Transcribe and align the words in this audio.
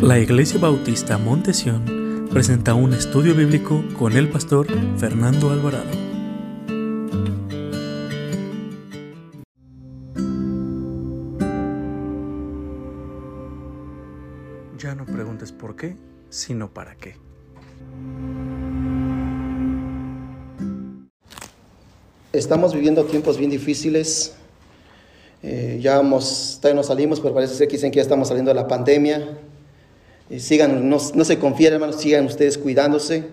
La 0.00 0.18
Iglesia 0.18 0.58
Bautista 0.58 1.18
Montesión 1.18 2.28
presenta 2.30 2.74
un 2.74 2.92
estudio 2.92 3.34
bíblico 3.34 3.82
con 3.98 4.12
el 4.12 4.28
pastor 4.28 4.66
Fernando 4.98 5.50
Alvarado. 5.50 5.90
Ya 14.78 14.94
no 14.94 15.06
preguntes 15.06 15.52
por 15.52 15.76
qué, 15.76 15.96
sino 16.28 16.72
para 16.72 16.96
qué. 16.96 17.16
Estamos 22.32 22.74
viviendo 22.74 23.04
tiempos 23.04 23.38
bien 23.38 23.50
difíciles. 23.50 24.34
Eh, 25.42 25.78
ya 25.80 26.00
hemos, 26.00 26.58
todavía 26.60 26.80
no 26.80 26.82
salimos, 26.82 27.20
pero 27.20 27.34
parece 27.34 27.54
ser 27.54 27.68
que 27.68 27.76
dicen 27.76 27.90
que 27.90 27.96
ya 27.96 28.02
estamos 28.02 28.28
saliendo 28.28 28.50
de 28.50 28.54
la 28.54 28.66
pandemia. 28.66 29.38
Y 30.30 30.40
sigan, 30.40 30.88
no, 30.88 30.98
se 30.98 31.38
confíen, 31.38 31.74
hermanos, 31.74 32.00
sigan 32.00 32.24
ustedes 32.26 32.56
cuidándose. 32.56 33.24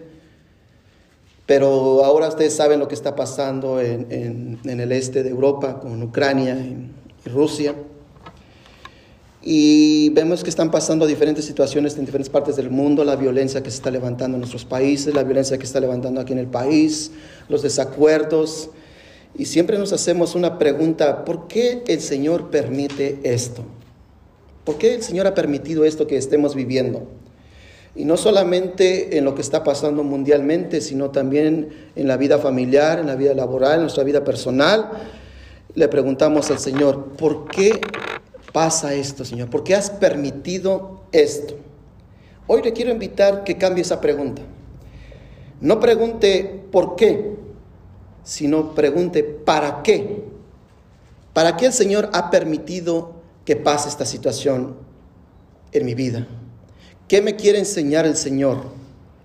Pero 1.46 2.04
ahora 2.06 2.28
ustedes 2.28 2.54
saben 2.54 2.80
lo 2.80 2.88
que 2.88 2.96
está 2.96 3.16
pasando 3.16 3.82
en, 3.82 4.60
el 4.64 4.92
este 4.92 5.24
de 5.24 5.30
Europa, 5.30 5.80
con 5.80 6.02
Ucrania 6.04 6.56
y 6.56 7.30
Rusia. 7.30 7.76
Y 9.44 10.10
vemos 10.10 10.44
que 10.44 10.52
están 10.52 10.70
pasando 10.70 11.08
diferentes 11.08 11.46
situaciones 11.46 11.98
en 11.98 12.06
diferentes 12.06 12.30
partes 12.30 12.56
del 12.56 12.70
mundo, 12.70 13.04
la 13.04 13.16
violencia 13.16 13.64
que 13.64 13.72
se 13.72 13.78
está 13.78 13.90
levantando 13.90 14.36
en 14.36 14.42
nuestros 14.42 14.66
países, 14.66 15.16
la 15.16 15.24
violencia 15.24 15.58
que 15.58 15.64
se 15.64 15.70
está 15.70 15.80
levantando 15.80 16.22
aquí 16.22 16.34
en 16.34 16.40
el 16.40 16.48
país, 16.48 17.12
los 17.50 17.64
desacuerdos. 17.64 18.70
Y 19.36 19.46
siempre 19.46 19.80
nos 19.80 19.94
hacemos 19.94 20.36
una 20.36 20.60
pregunta, 20.60 21.26
¿por 21.26 21.48
qué 21.48 21.84
el 21.88 22.02
Señor 22.02 22.52
permite 22.52 23.20
esto? 23.24 23.64
¿Por 24.64 24.78
qué 24.78 24.94
el 24.94 25.02
Señor 25.02 25.26
ha 25.28 25.34
permitido 25.34 25.86
esto 25.86 26.06
que 26.06 26.18
estemos 26.18 26.54
viviendo? 26.54 27.08
Y 27.96 28.06
no 28.06 28.16
solamente 28.16 29.18
en 29.18 29.26
lo 29.26 29.36
que 29.36 29.42
está 29.42 29.64
pasando 29.64 30.04
mundialmente, 30.04 30.82
sino 30.82 31.10
también 31.10 31.70
en 31.96 32.08
la 32.08 32.16
vida 32.16 32.38
familiar, 32.38 33.00
en 33.00 33.08
la 33.08 33.16
vida 33.16 33.34
laboral, 33.34 33.76
en 33.76 33.82
nuestra 33.82 34.04
vida 34.04 34.24
personal. 34.24 34.92
Le 35.74 35.88
preguntamos 35.88 36.52
al 36.52 36.60
Señor, 36.60 37.06
¿por 37.18 37.48
qué 37.48 37.82
pasa 38.54 38.94
esto, 38.94 39.26
Señor? 39.26 39.50
¿Por 39.50 39.64
qué 39.64 39.76
has 39.76 39.90
permitido 39.90 41.02
esto? 41.12 41.56
Hoy 42.48 42.62
le 42.62 42.72
quiero 42.72 42.92
invitar 42.92 43.44
que 43.44 43.58
cambie 43.58 43.82
esa 43.82 44.00
pregunta. 44.00 44.42
No 45.60 45.80
pregunte 45.80 46.64
por 46.72 46.96
qué, 46.96 47.36
sino 48.24 48.74
pregunte 48.74 49.24
para 49.24 49.82
qué. 49.84 50.24
¿Para 51.34 51.58
qué 51.58 51.68
el 51.68 51.74
Señor 51.74 52.10
ha 52.14 52.30
permitido 52.30 53.21
que 53.46 53.56
pase 53.56 53.90
esta 53.90 54.06
situación 54.06 54.76
en 55.72 55.86
mi 55.86 55.94
vida? 55.94 56.28
¿Qué 57.08 57.22
me 57.22 57.36
quiere 57.36 57.60
enseñar 57.60 58.06
el 58.06 58.16
Señor 58.16 58.64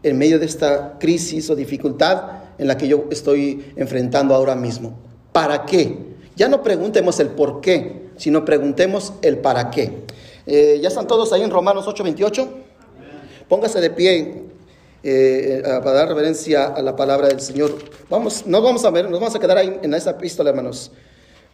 en 0.03 0.19
medio 0.19 0.39
de 0.39 0.47
esta 0.47 0.99
crisis 0.99 1.49
o 1.51 1.57
dificultad 1.57 2.43
en 2.59 2.69
la 2.69 2.77
que 2.77 2.89
yo 2.89 3.05
estoy 3.11 3.73
enfrentando 3.77 4.35
ahora 4.35 4.55
mismo? 4.55 4.99
¿Para 5.33 5.65
qué? 5.65 5.99
Ya 6.35 6.49
no 6.49 6.63
preguntemos 6.63 7.21
el 7.21 7.29
por 7.29 7.61
qué, 7.61 8.11
sino 8.17 8.45
preguntemos 8.45 9.13
el 9.23 9.39
para 9.39 9.71
qué. 9.71 10.05
Eh, 10.47 10.79
¿Ya 10.83 10.89
están 10.89 11.07
todos 11.07 11.33
ahí 11.33 11.43
en 11.43 11.51
Romanos 11.51 11.87
8:28? 11.87 12.49
Póngase 13.49 13.81
de 13.81 13.91
pie 13.91 14.43
eh, 15.03 15.63
para 15.65 15.93
dar 15.93 16.09
reverencia 16.09 16.67
a 16.67 16.83
la 16.83 16.97
palabra 16.97 17.29
del 17.29 17.41
Señor. 17.41 17.77
Vamos, 18.11 18.47
nos 18.47 18.63
vamos 18.63 18.85
a 18.85 18.91
ver, 18.91 19.09
nos 19.09 19.21
vamos 19.21 19.35
a 19.35 19.39
quedar 19.39 19.59
ahí 19.59 19.79
en 19.83 19.95
esa 19.95 20.11
epístola, 20.11 20.51
hermanos. 20.51 20.91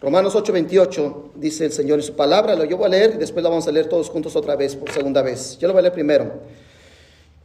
Romanos 0.03 0.35
8:28 0.35 1.31
dice 1.37 1.65
el 1.65 1.73
Señor 1.73 2.01
en 2.01 2.05
su 2.05 2.15
palabra, 2.15 2.57
lo 2.57 2.65
yo 2.65 2.77
voy 2.77 2.87
a 2.87 2.89
leer 2.89 3.13
y 3.15 3.19
después 3.19 3.41
lo 3.45 3.51
vamos 3.51 3.69
a 3.69 3.73
leer 3.73 3.89
todos 3.89 4.11
juntos 4.11 4.35
otra 4.35 4.57
vez, 4.57 4.75
por 4.75 4.91
segunda 4.91 5.23
vez. 5.23 5.57
Yo 5.59 5.69
lo 5.69 5.75
voy 5.75 5.79
a 5.79 5.83
leer 5.83 5.95
primero. 5.95 6.41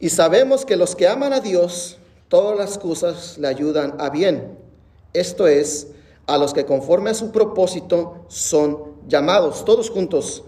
Y 0.00 0.08
sabemos 0.08 0.64
que 0.64 0.76
los 0.76 0.96
que 0.96 1.06
aman 1.06 1.32
a 1.32 1.38
Dios, 1.38 1.98
todas 2.26 2.58
las 2.58 2.76
cosas 2.76 3.38
le 3.38 3.46
ayudan 3.46 3.94
a 4.00 4.10
bien. 4.10 4.58
Esto 5.12 5.46
es, 5.46 5.86
a 6.26 6.36
los 6.36 6.52
que 6.52 6.66
conforme 6.66 7.10
a 7.10 7.14
su 7.14 7.30
propósito 7.30 8.24
son 8.26 8.96
llamados, 9.06 9.64
todos 9.64 9.88
juntos. 9.88 10.42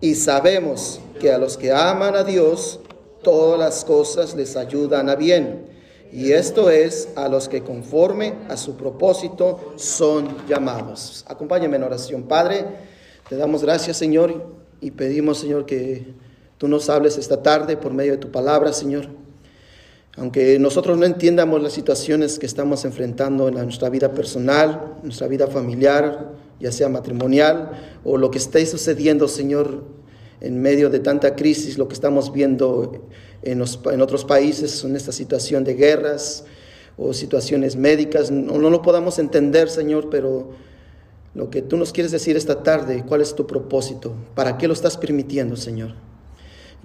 Y 0.00 0.16
sabemos 0.16 0.98
que 1.20 1.32
a 1.32 1.38
los 1.38 1.56
que 1.56 1.70
aman 1.70 2.16
a 2.16 2.24
Dios, 2.24 2.80
todas 3.22 3.60
las 3.60 3.84
cosas 3.84 4.34
les 4.34 4.56
ayudan 4.56 5.08
a 5.08 5.14
bien. 5.14 5.73
Y 6.14 6.30
esto 6.30 6.70
es 6.70 7.08
a 7.16 7.28
los 7.28 7.48
que 7.48 7.64
conforme 7.64 8.34
a 8.48 8.56
su 8.56 8.76
propósito 8.76 9.72
son 9.74 10.46
llamados. 10.46 11.24
Acompáñame 11.26 11.74
en 11.76 11.82
oración. 11.82 12.22
Padre, 12.22 12.64
te 13.28 13.34
damos 13.34 13.64
gracias, 13.64 13.96
Señor, 13.96 14.46
y 14.80 14.92
pedimos, 14.92 15.38
Señor, 15.38 15.66
que 15.66 16.14
tú 16.56 16.68
nos 16.68 16.88
hables 16.88 17.18
esta 17.18 17.42
tarde 17.42 17.76
por 17.76 17.92
medio 17.92 18.12
de 18.12 18.18
tu 18.18 18.30
palabra, 18.30 18.72
Señor. 18.72 19.08
Aunque 20.16 20.56
nosotros 20.60 20.96
no 20.96 21.04
entiendamos 21.04 21.60
las 21.60 21.72
situaciones 21.72 22.38
que 22.38 22.46
estamos 22.46 22.84
enfrentando 22.84 23.48
en 23.48 23.54
nuestra 23.54 23.90
vida 23.90 24.12
personal, 24.12 24.98
nuestra 25.02 25.26
vida 25.26 25.48
familiar, 25.48 26.30
ya 26.60 26.70
sea 26.70 26.88
matrimonial, 26.88 27.72
o 28.04 28.18
lo 28.18 28.30
que 28.30 28.38
esté 28.38 28.64
sucediendo, 28.66 29.26
Señor, 29.26 29.82
en 30.40 30.62
medio 30.62 30.90
de 30.90 31.00
tanta 31.00 31.34
crisis, 31.34 31.76
lo 31.76 31.88
que 31.88 31.94
estamos 31.94 32.32
viendo 32.32 33.08
en, 33.44 33.60
otros 34.00 34.24
países, 34.24 34.82
en 34.84 34.96
esta 34.96 35.12
situación 35.12 35.64
de 35.64 35.74
guerras 35.74 36.44
o 36.96 37.12
situaciones 37.12 37.76
médicas, 37.76 38.30
no, 38.30 38.58
no 38.58 38.70
lo 38.70 38.82
podamos 38.82 39.18
entender, 39.18 39.68
Señor, 39.68 40.08
pero 40.10 40.50
lo 41.34 41.50
que 41.50 41.62
tú 41.62 41.76
nos 41.76 41.92
quieres 41.92 42.12
decir 42.12 42.36
esta 42.36 42.62
tarde, 42.62 43.04
cuál 43.06 43.20
es 43.20 43.34
tu 43.34 43.46
propósito, 43.46 44.14
para 44.34 44.56
qué 44.56 44.66
lo 44.66 44.72
estás 44.72 44.96
permitiendo, 44.96 45.56
Señor. 45.56 45.94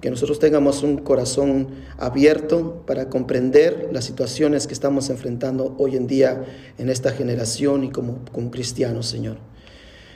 Que 0.02 0.10
nosotros 0.10 0.40
tengamos 0.40 0.82
un 0.82 0.98
corazón 0.98 1.68
abierto 1.98 2.84
para 2.88 3.10
comprender 3.10 3.90
las 3.92 4.06
situaciones 4.06 4.66
que 4.66 4.74
estamos 4.74 5.10
enfrentando 5.10 5.76
hoy 5.78 5.96
en 5.96 6.08
día 6.08 6.46
en 6.78 6.90
esta 6.90 7.12
generación 7.12 7.84
y 7.84 7.90
como, 7.90 8.20
como 8.32 8.50
cristianos, 8.50 9.08
Señor. 9.08 9.38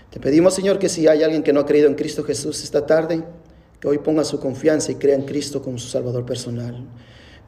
Te 0.09 0.19
pedimos, 0.19 0.53
Señor, 0.53 0.79
que 0.79 0.89
si 0.89 1.07
hay 1.07 1.23
alguien 1.23 1.43
que 1.43 1.53
no 1.53 1.59
ha 1.59 1.65
creído 1.65 1.87
en 1.87 1.95
Cristo 1.95 2.23
Jesús 2.23 2.63
esta 2.63 2.85
tarde, 2.85 3.23
que 3.83 3.89
hoy 3.89 3.97
ponga 3.97 4.23
su 4.23 4.39
confianza 4.39 4.94
y 4.94 4.95
crea 4.95 5.13
en 5.13 5.23
Cristo 5.23 5.61
como 5.61 5.77
su 5.77 5.89
Salvador 5.89 6.25
personal. 6.25 6.85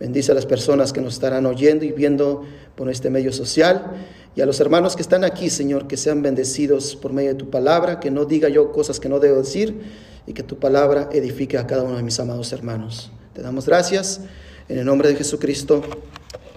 Bendice 0.02 0.34
a 0.34 0.36
las 0.36 0.46
personas 0.46 0.92
que 0.92 1.00
nos 1.00 1.14
estarán 1.14 1.46
oyendo 1.46 1.86
y 1.86 1.94
viendo 1.94 2.44
por 2.76 2.90
este 2.90 3.10
medio 3.10 3.32
social 3.32 3.94
y 4.36 4.42
a 4.42 4.46
los 4.46 4.60
hermanos 4.60 4.98
que 4.98 5.02
están 5.02 5.24
aquí, 5.24 5.50
Señor, 5.50 5.88
que 5.88 5.96
sean 5.96 6.22
bendecidos 6.22 6.98
por 6.98 7.14
medio 7.14 7.30
de 7.30 7.36
tu 7.36 7.50
palabra, 7.50 8.02
que 8.02 8.12
no 8.12 8.26
diga 8.26 8.50
yo 8.50 8.74
cosas 8.74 9.00
que 9.00 9.08
no 9.08 9.22
debo 9.22 9.38
decir 9.38 9.80
y 10.28 10.34
que 10.34 10.44
tu 10.44 10.60
palabra 10.60 11.08
edifique 11.14 11.58
a 11.58 11.66
cada 11.68 11.84
uno 11.84 11.96
de 11.96 12.04
mis 12.04 12.20
amados 12.20 12.52
hermanos. 12.52 13.14
Te 13.34 13.42
damos 13.42 13.66
gracias 13.66 14.20
en 14.68 14.80
el 14.80 14.84
nombre 14.86 15.08
de 15.08 15.16
Jesucristo. 15.16 15.84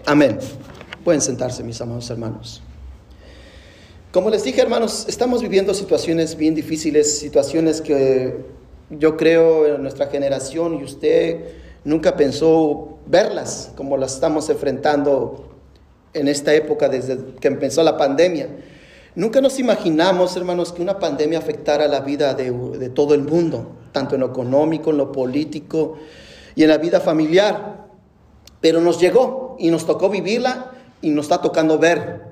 Amén. 0.07 0.41
Pueden 1.05 1.21
sentarse, 1.21 1.63
mis 1.63 1.81
amados 1.81 2.11
hermanos. 2.11 2.63
Como 4.11 4.29
les 4.29 4.43
dije, 4.43 4.61
hermanos, 4.61 5.05
estamos 5.09 5.41
viviendo 5.41 5.73
situaciones 5.73 6.37
bien 6.37 6.57
difíciles, 6.57 7.21
situaciones 7.21 7.81
que 7.81 8.58
yo 8.91 9.17
creo 9.17 9.67
en 9.67 9.83
nuestra 9.83 10.07
generación 10.07 10.81
y 10.81 10.85
usted 10.85 11.53
nunca 11.85 12.17
pensó 12.17 12.99
verlas 13.07 13.73
como 13.77 13.97
las 13.97 14.15
estamos 14.15 14.49
enfrentando 14.51 15.49
en 16.15 16.29
esta 16.29 16.55
época 16.55 16.89
desde 16.89 17.19
que 17.41 17.49
empezó 17.49 17.83
la 17.83 17.97
pandemia. 17.97 18.49
Nunca 19.15 19.41
nos 19.41 19.59
imaginamos, 19.59 20.37
hermanos, 20.37 20.73
que 20.73 20.83
una 20.83 20.99
pandemia 20.99 21.39
afectara 21.39 21.89
la 21.89 22.01
vida 22.01 22.35
de, 22.35 22.51
de 22.51 22.89
todo 22.89 23.15
el 23.15 23.23
mundo, 23.23 23.73
tanto 23.93 24.15
en 24.15 24.21
lo 24.21 24.29
económico, 24.29 24.91
en 24.91 24.99
lo 24.99 25.13
político 25.13 25.99
y 26.55 26.63
en 26.63 26.69
la 26.69 26.79
vida 26.79 27.01
familiar. 27.01 27.89
Pero 28.61 28.81
nos 28.81 29.01
llegó 29.01 29.57
y 29.59 29.71
nos 29.71 29.87
tocó 29.87 30.09
vivirla 30.09 30.73
y 31.03 31.11
nos 31.11 31.27
está 31.27 31.41
tocando 31.41 31.79
ver 31.79 32.29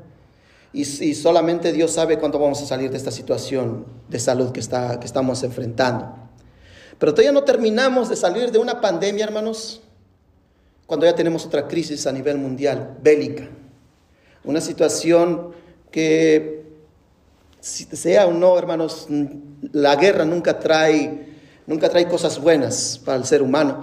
y, 0.77 1.15
solamente 1.15 1.73
Dios 1.73 1.93
sabe 1.93 2.19
cuándo 2.19 2.39
vamos 2.39 2.61
a 2.61 2.67
salir 2.67 2.91
de 2.91 2.99
esta 2.99 3.11
situación 3.11 3.87
de 4.11 4.19
salud 4.19 4.53
que, 4.53 4.61
está, 4.61 5.01
que 5.01 5.07
estamos 5.07 5.43
enfrentando. 5.43 6.13
Pero 6.99 7.13
todavía 7.13 7.33
no 7.33 7.45
terminamos 7.45 8.09
de 8.09 8.17
salir 8.17 8.51
de 8.51 8.59
una 8.59 8.81
pandemia, 8.81 9.25
hermanos, 9.25 9.83
cuando 10.87 11.05
ya 11.05 11.15
tenemos 11.15 11.45
otra 11.45 11.67
crisis 11.67 12.07
a 12.07 12.13
nivel 12.13 12.39
mundial, 12.39 12.97
bélica. 13.03 13.49
Una 14.45 14.61
situación 14.61 15.53
que, 15.91 16.65
sea 17.61 18.27
o 18.27 18.33
no, 18.33 18.57
hermanos, 18.57 19.09
la 19.73 19.97
guerra 19.97 20.25
nunca 20.25 20.59
trae, 20.59 21.27
nunca 21.67 21.89
trae 21.89 22.09
cosas 22.09 22.41
buenas 22.41 23.01
para 23.05 23.19
el 23.19 23.25
ser 23.25 23.43
humano. 23.43 23.83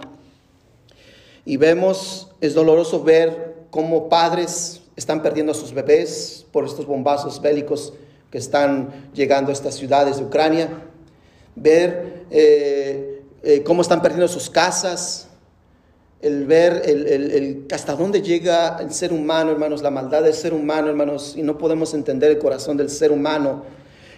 Y 1.45 1.57
vemos, 1.57 2.29
es 2.39 2.53
doloroso 2.53 3.03
ver 3.03 3.55
cómo 3.69 4.07
padres 4.07 4.81
están 4.95 5.21
perdiendo 5.21 5.51
a 5.51 5.55
sus 5.55 5.73
bebés 5.73 6.45
por 6.51 6.65
estos 6.65 6.85
bombazos 6.85 7.41
bélicos 7.41 7.93
que 8.31 8.38
están 8.38 9.11
llegando 9.13 9.49
a 9.49 9.53
estas 9.53 9.75
ciudades 9.75 10.17
de 10.17 10.23
Ucrania, 10.23 10.69
ver 11.55 12.25
eh, 12.31 13.23
eh, 13.44 13.63
cómo 13.63 13.81
están 13.81 14.01
perdiendo 14.01 14.27
sus 14.27 14.50
casas, 14.50 15.27
el 16.21 16.45
ver 16.45 16.83
el, 16.85 17.67
hasta 17.71 17.95
dónde 17.95 18.21
llega 18.21 18.77
el 18.79 18.94
ser 18.94 19.11
humano, 19.11 19.51
hermanos, 19.51 19.81
la 19.81 19.91
maldad 19.91 20.23
del 20.23 20.33
ser 20.33 20.53
humano, 20.53 20.88
hermanos, 20.88 21.33
y 21.38 21.44
no 21.44 21.57
podemos 21.57 21.94
entender 21.94 22.31
el 22.31 22.39
corazón 22.39 22.77
del 22.77 22.89
ser 22.89 23.11
humano. 23.11 23.63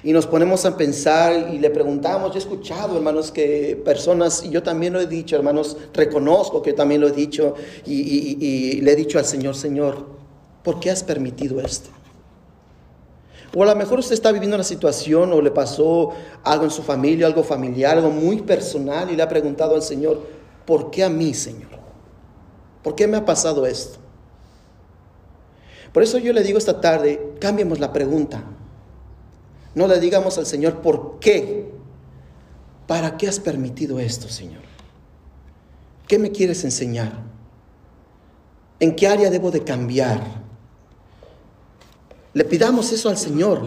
y 0.04 0.14
nos 0.14 0.28
ponemos 0.28 0.64
a 0.66 0.78
pensar 0.78 1.50
y 1.52 1.58
le 1.58 1.72
preguntamos, 1.72 2.30
yo 2.30 2.36
he 2.36 2.38
escuchado, 2.38 2.96
hermanos, 2.96 3.32
que 3.32 3.82
personas, 3.84 4.44
y 4.44 4.52
yo 4.52 4.62
también 4.62 4.94
lo 4.94 5.02
he 5.02 5.08
dicho, 5.08 5.36
hermanos, 5.36 5.78
reconozco 5.96 6.62
que 6.62 6.74
también 6.74 7.02
lo 7.02 7.08
he 7.08 7.12
dicho, 7.12 7.56
y, 7.88 8.38
y 8.40 8.82
le 8.82 8.92
he 8.92 8.96
dicho 8.96 9.18
al 9.18 9.26
Señor, 9.26 9.56
Señor, 9.56 10.06
¿por 10.62 10.80
qué 10.80 10.92
has 10.92 11.04
permitido 11.04 11.60
esto? 11.60 11.90
O 13.56 13.64
a 13.64 13.66
lo 13.66 13.76
mejor 13.78 14.00
usted 14.00 14.14
está 14.14 14.34
viviendo 14.34 14.58
una 14.58 14.66
situación 14.66 15.32
o 15.32 15.42
le 15.42 15.50
pasó 15.50 16.12
algo 16.44 16.66
en 16.66 16.72
su 16.72 16.84
familia, 16.84 17.26
algo 17.26 17.42
familiar, 17.42 17.98
algo 17.98 18.10
muy 18.10 18.42
personal 18.42 19.10
y 19.10 19.16
le 19.16 19.24
ha 19.24 19.30
preguntado 19.30 19.76
al 19.76 19.82
Señor, 19.82 20.28
¿por 20.66 20.92
qué 20.92 21.06
a 21.06 21.10
mí, 21.10 21.34
Señor? 21.34 21.70
¿Por 22.84 22.96
qué 22.96 23.08
me 23.08 23.16
ha 23.16 23.24
pasado 23.24 23.66
esto? 23.66 23.98
Por 25.94 26.04
eso 26.04 26.18
yo 26.18 26.34
le 26.34 26.44
digo 26.44 26.58
esta 26.58 26.82
tarde, 26.82 27.34
cambiemos 27.40 27.80
la 27.80 27.94
pregunta. 27.94 28.44
No 29.74 29.88
le 29.88 30.02
digamos 30.02 30.38
al 30.38 30.46
Señor, 30.46 30.82
¿por 30.82 31.20
qué? 31.20 31.72
¿Para 32.88 33.16
qué 33.16 33.30
has 33.30 33.40
permitido 33.40 34.00
esto, 34.00 34.28
Señor? 34.28 34.64
¿Qué 36.10 36.20
me 36.20 36.32
quieres 36.32 36.66
enseñar? 36.66 37.24
¿En 38.82 38.98
qué 38.98 39.08
área 39.08 39.30
debo 39.30 39.50
de 39.50 39.64
cambiar? 39.64 40.45
Le 42.36 42.44
pidamos 42.44 42.92
eso 42.92 43.08
al 43.08 43.18
Señor. 43.18 43.62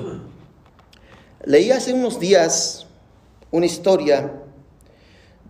Leí 1.46 1.70
hace 1.70 1.94
unos 1.94 2.20
días 2.20 2.86
una 3.50 3.64
historia 3.64 4.42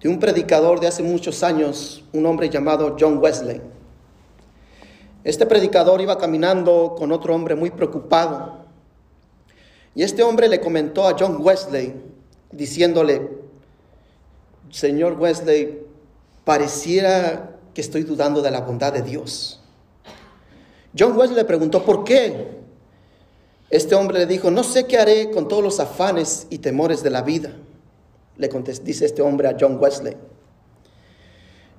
de 0.00 0.08
un 0.08 0.20
predicador 0.20 0.78
de 0.78 0.86
hace 0.86 1.02
muchos 1.02 1.42
años, 1.42 2.04
un 2.12 2.24
hombre 2.26 2.48
llamado 2.48 2.96
John 2.96 3.18
Wesley. 3.18 3.60
Este 5.24 5.46
predicador 5.46 6.00
iba 6.00 6.16
caminando 6.16 6.94
con 6.96 7.10
otro 7.10 7.34
hombre 7.34 7.56
muy 7.56 7.70
preocupado 7.70 8.66
y 9.96 10.04
este 10.04 10.22
hombre 10.22 10.48
le 10.48 10.60
comentó 10.60 11.08
a 11.08 11.16
John 11.18 11.38
Wesley, 11.40 12.00
diciéndole, 12.52 13.30
Señor 14.70 15.14
Wesley, 15.18 15.80
pareciera 16.44 17.58
que 17.74 17.80
estoy 17.80 18.04
dudando 18.04 18.42
de 18.42 18.52
la 18.52 18.60
bondad 18.60 18.92
de 18.92 19.02
Dios. 19.02 19.60
John 20.96 21.18
Wesley 21.18 21.36
le 21.36 21.44
preguntó, 21.44 21.84
¿por 21.84 22.04
qué? 22.04 22.57
Este 23.70 23.94
hombre 23.94 24.20
le 24.20 24.26
dijo, 24.26 24.50
no 24.50 24.62
sé 24.62 24.86
qué 24.86 24.98
haré 24.98 25.30
con 25.30 25.46
todos 25.46 25.62
los 25.62 25.78
afanes 25.80 26.46
y 26.50 26.58
temores 26.58 27.02
de 27.02 27.10
la 27.10 27.22
vida. 27.22 27.52
Le 28.36 28.48
contestó, 28.48 28.84
dice 28.84 29.04
este 29.04 29.20
hombre 29.20 29.48
a 29.48 29.56
John 29.58 29.78
Wesley. 29.80 30.16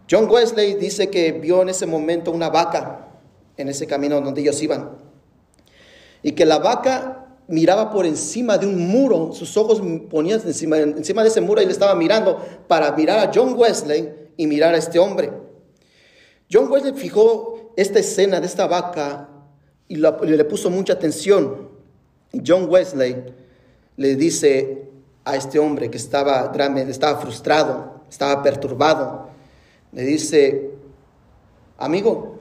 John 0.10 0.30
Wesley 0.30 0.76
dice 0.76 1.10
que 1.10 1.32
vio 1.32 1.62
en 1.62 1.70
ese 1.70 1.86
momento 1.86 2.32
una 2.32 2.50
vaca 2.50 3.08
en 3.58 3.68
ese 3.68 3.88
camino 3.88 4.22
donde 4.22 4.42
ellos 4.42 4.62
iban. 4.62 4.98
Y 6.24 6.32
que 6.34 6.46
la 6.46 6.60
vaca 6.60 7.38
miraba 7.48 7.92
por 7.92 8.06
encima 8.06 8.58
de 8.58 8.68
un 8.68 8.88
muro, 8.88 9.32
sus 9.34 9.58
ojos 9.58 9.82
ponían 10.10 10.42
encima, 10.46 10.78
encima 10.78 11.24
de 11.24 11.30
ese 11.30 11.42
muro 11.42 11.62
y 11.62 11.66
le 11.66 11.72
estaba 11.72 11.96
mirando 11.96 12.44
para 12.68 12.92
mirar 12.92 13.20
a 13.20 13.32
John 13.34 13.56
Wesley 13.58 14.32
y 14.38 14.48
mirar 14.48 14.74
a 14.76 14.78
este 14.78 15.00
hombre. 15.00 15.32
John 16.52 16.72
Wesley 16.72 16.94
fijó 16.94 17.74
esta 17.76 18.00
escena 18.00 18.40
de 18.40 18.48
esta 18.48 18.68
vaca 18.68 19.30
y, 19.88 19.96
le 19.96 20.46
puso 20.46 20.70
mucha 20.70 20.94
atención. 20.94 21.69
John 22.34 22.68
Wesley 22.70 23.34
le 23.98 24.16
dice 24.16 24.90
a 25.26 25.36
este 25.36 25.60
hombre 25.60 25.90
que 25.90 25.98
estaba, 25.98 26.52
estaba 26.88 27.20
frustrado, 27.20 28.02
estaba 28.10 28.42
perturbado, 28.42 29.30
le 29.92 30.04
dice, 30.04 30.72
amigo, 31.78 32.40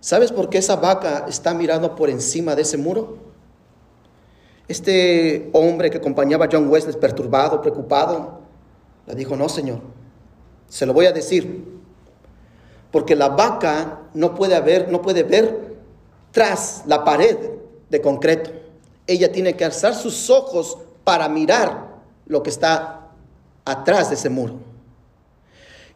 ¿sabes 0.00 0.32
por 0.32 0.48
qué 0.48 0.58
esa 0.58 0.76
vaca 0.76 1.26
está 1.28 1.54
mirando 1.54 1.94
por 1.94 2.10
encima 2.10 2.54
de 2.54 2.62
ese 2.62 2.76
muro? 2.76 3.18
Este 4.66 5.50
hombre 5.52 5.90
que 5.90 5.98
acompañaba 5.98 6.46
a 6.46 6.48
John 6.50 6.68
Wesley, 6.68 6.96
perturbado, 6.96 7.60
preocupado, 7.60 8.40
le 9.06 9.14
dijo, 9.14 9.36
no, 9.36 9.48
Señor, 9.48 9.80
se 10.68 10.86
lo 10.86 10.94
voy 10.94 11.06
a 11.06 11.12
decir, 11.12 11.74
porque 12.90 13.14
la 13.14 13.28
vaca 13.28 14.00
no 14.14 14.34
puede, 14.34 14.54
haber, 14.54 14.90
no 14.90 15.02
puede 15.02 15.24
ver 15.24 15.74
tras 16.30 16.84
la 16.86 17.04
pared 17.04 17.36
de 17.94 18.02
concreto. 18.02 18.50
Ella 19.06 19.32
tiene 19.32 19.56
que 19.56 19.64
alzar 19.64 19.94
sus 19.94 20.28
ojos 20.28 20.78
para 21.04 21.28
mirar 21.28 21.96
lo 22.26 22.42
que 22.42 22.50
está 22.50 23.08
atrás 23.64 24.10
de 24.10 24.16
ese 24.16 24.30
muro. 24.30 24.56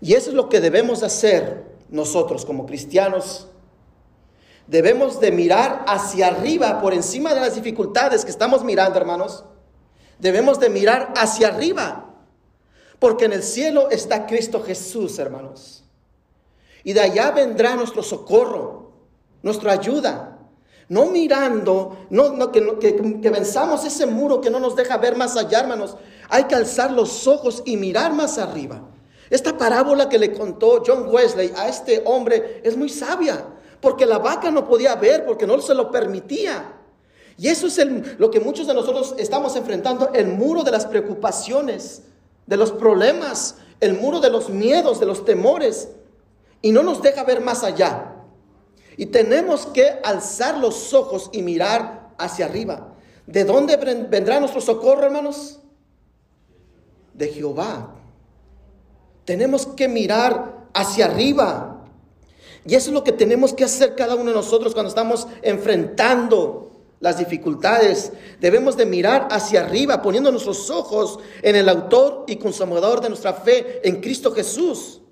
Y 0.01 0.15
eso 0.15 0.31
es 0.31 0.35
lo 0.35 0.49
que 0.49 0.61
debemos 0.61 1.03
hacer 1.03 1.65
nosotros 1.91 2.45
como 2.45 2.67
cristianos 2.67 3.49
Debemos 4.69 5.19
de 5.19 5.33
mirar 5.33 5.83
hacia 5.89 6.27
arriba, 6.27 6.83
por 6.83 6.93
encima 6.93 7.33
de 7.33 7.41
las 7.41 7.55
dificultades 7.55 8.23
que 8.23 8.31
estamos 8.31 8.63
mirando, 8.63 8.99
hermanos. 8.99 9.45
Debemos 10.19 10.61
de 10.61 10.69
mirar 10.69 11.15
hacia 11.17 11.49
arriba, 11.49 12.15
porque 12.99 13.25
en 13.25 13.33
el 13.33 13.43
cielo 13.43 13.89
está 13.91 14.27
Cristo 14.27 14.63
Jesús, 14.63 15.19
hermanos. 15.19 15.85
Y 16.85 16.93
de 16.93 17.01
allá 17.01 17.31
vendrá 17.31 17.77
nuestro 17.77 18.03
socorro, 18.03 18.93
nuestra 19.43 19.73
ayuda. 19.73 20.28
No 20.89 21.07
mirando, 21.07 22.07
no, 22.11 22.51
que, 22.51 23.31
venzamos 23.31 23.85
ese 23.85 24.07
muro 24.07 24.41
que 24.41 24.51
no 24.51 24.59
nos 24.59 24.75
deja 24.75 24.97
ver 24.97 25.17
más 25.17 25.37
allá, 25.37 25.61
hermanos. 25.61 25.97
Hay 26.31 26.45
que 26.45 26.55
alzar 26.55 26.93
los 26.93 27.27
ojos 27.27 27.63
y 27.67 27.77
mirar 27.77 28.13
más 28.15 28.39
arriba. 28.39 28.89
Esta 29.29 29.57
parábola 29.59 30.09
que 30.09 30.19
le 30.19 30.33
contó 30.33 30.83
John 30.87 31.09
Wesley 31.11 31.53
a 31.57 31.69
este 31.69 32.03
hombre 32.07 32.63
es 32.65 32.77
muy 32.77 32.89
sabia 32.89 33.45
porque 33.81 34.07
la 34.07 34.19
vaca 34.19 34.51
no 34.51 34.67
podía 34.67 34.95
ver, 34.97 35.25
porque 35.25 35.47
no 35.47 35.61
se 35.61 35.75
lo 35.75 35.91
permitía. 35.91 36.75
Y 37.37 37.49
eso 37.49 37.69
es 37.69 37.79
lo 38.19 38.31
que 38.31 38.41
muchos 38.41 38.67
de 38.67 38.75
nosotros 38.75 39.15
estamos 39.19 39.55
enfrentando, 39.55 40.11
el 40.13 40.27
muro 40.27 40.65
de 40.65 40.73
las 40.73 40.87
preocupaciones, 40.87 42.03
de 42.47 42.57
los 42.57 42.73
problemas, 42.73 43.57
el 43.81 43.95
muro 43.95 44.21
de 44.21 44.31
los 44.31 44.49
miedos, 44.49 44.99
de 44.99 45.07
los 45.07 45.25
temores, 45.25 45.89
y 46.63 46.73
no 46.73 46.83
nos 46.83 47.01
deja 47.01 47.23
ver 47.23 47.41
más 47.41 47.63
allá. 47.63 48.18
Y 48.99 49.07
tenemos 49.07 49.65
que 49.67 50.01
alzar 50.03 50.59
los 50.59 50.93
ojos 50.93 51.31
y 51.33 51.41
mirar 51.43 52.11
hacia 52.19 52.47
arriba. 52.47 52.97
¿De 53.29 53.45
dónde 53.45 53.77
vendrá 53.77 54.41
nuestro 54.41 54.61
socorro, 54.61 55.05
hermanos? 55.05 55.61
De 57.15 57.29
Jehová. 57.29 57.95
Tenemos 59.25 59.67
que 59.67 59.87
mirar 59.87 60.67
hacia 60.75 61.05
arriba. 61.07 61.85
Y 62.67 62.75
eso 62.75 62.91
es 62.91 62.95
lo 62.95 63.05
que 63.05 63.13
tenemos 63.13 63.53
que 63.53 63.63
hacer 63.63 63.95
cada 63.95 64.17
uno 64.17 64.31
de 64.31 64.37
nosotros 64.37 64.75
cuando 64.75 64.89
estamos 64.89 65.29
enfrentando 65.43 66.73
las 66.99 67.19
dificultades. 67.19 68.13
Debemos 68.41 68.77
de 68.77 68.85
mirar 68.85 69.29
hacia 69.31 69.61
arriba, 69.61 70.03
poniendo 70.03 70.33
nuestros 70.33 70.71
ojos 70.71 71.21
en 71.43 71.55
el 71.55 71.69
autor 71.69 72.25
y 72.27 72.35
consumador 72.35 73.01
de 73.01 73.11
nuestra 73.11 73.33
fe, 73.33 73.81
en 73.89 74.01
Cristo 74.01 74.33
Jesús. 74.33 75.03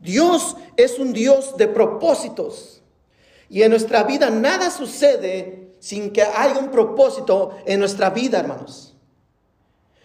Dios 0.00 0.54
es 0.76 0.98
un 0.98 1.14
Dios 1.14 1.56
de 1.56 1.66
propósitos. 1.66 2.79
Y 3.50 3.62
en 3.62 3.70
nuestra 3.70 4.04
vida 4.04 4.30
nada 4.30 4.70
sucede 4.70 5.74
sin 5.80 6.12
que 6.12 6.22
haya 6.22 6.58
un 6.58 6.70
propósito 6.70 7.56
en 7.66 7.80
nuestra 7.80 8.10
vida, 8.10 8.38
hermanos. 8.38 8.96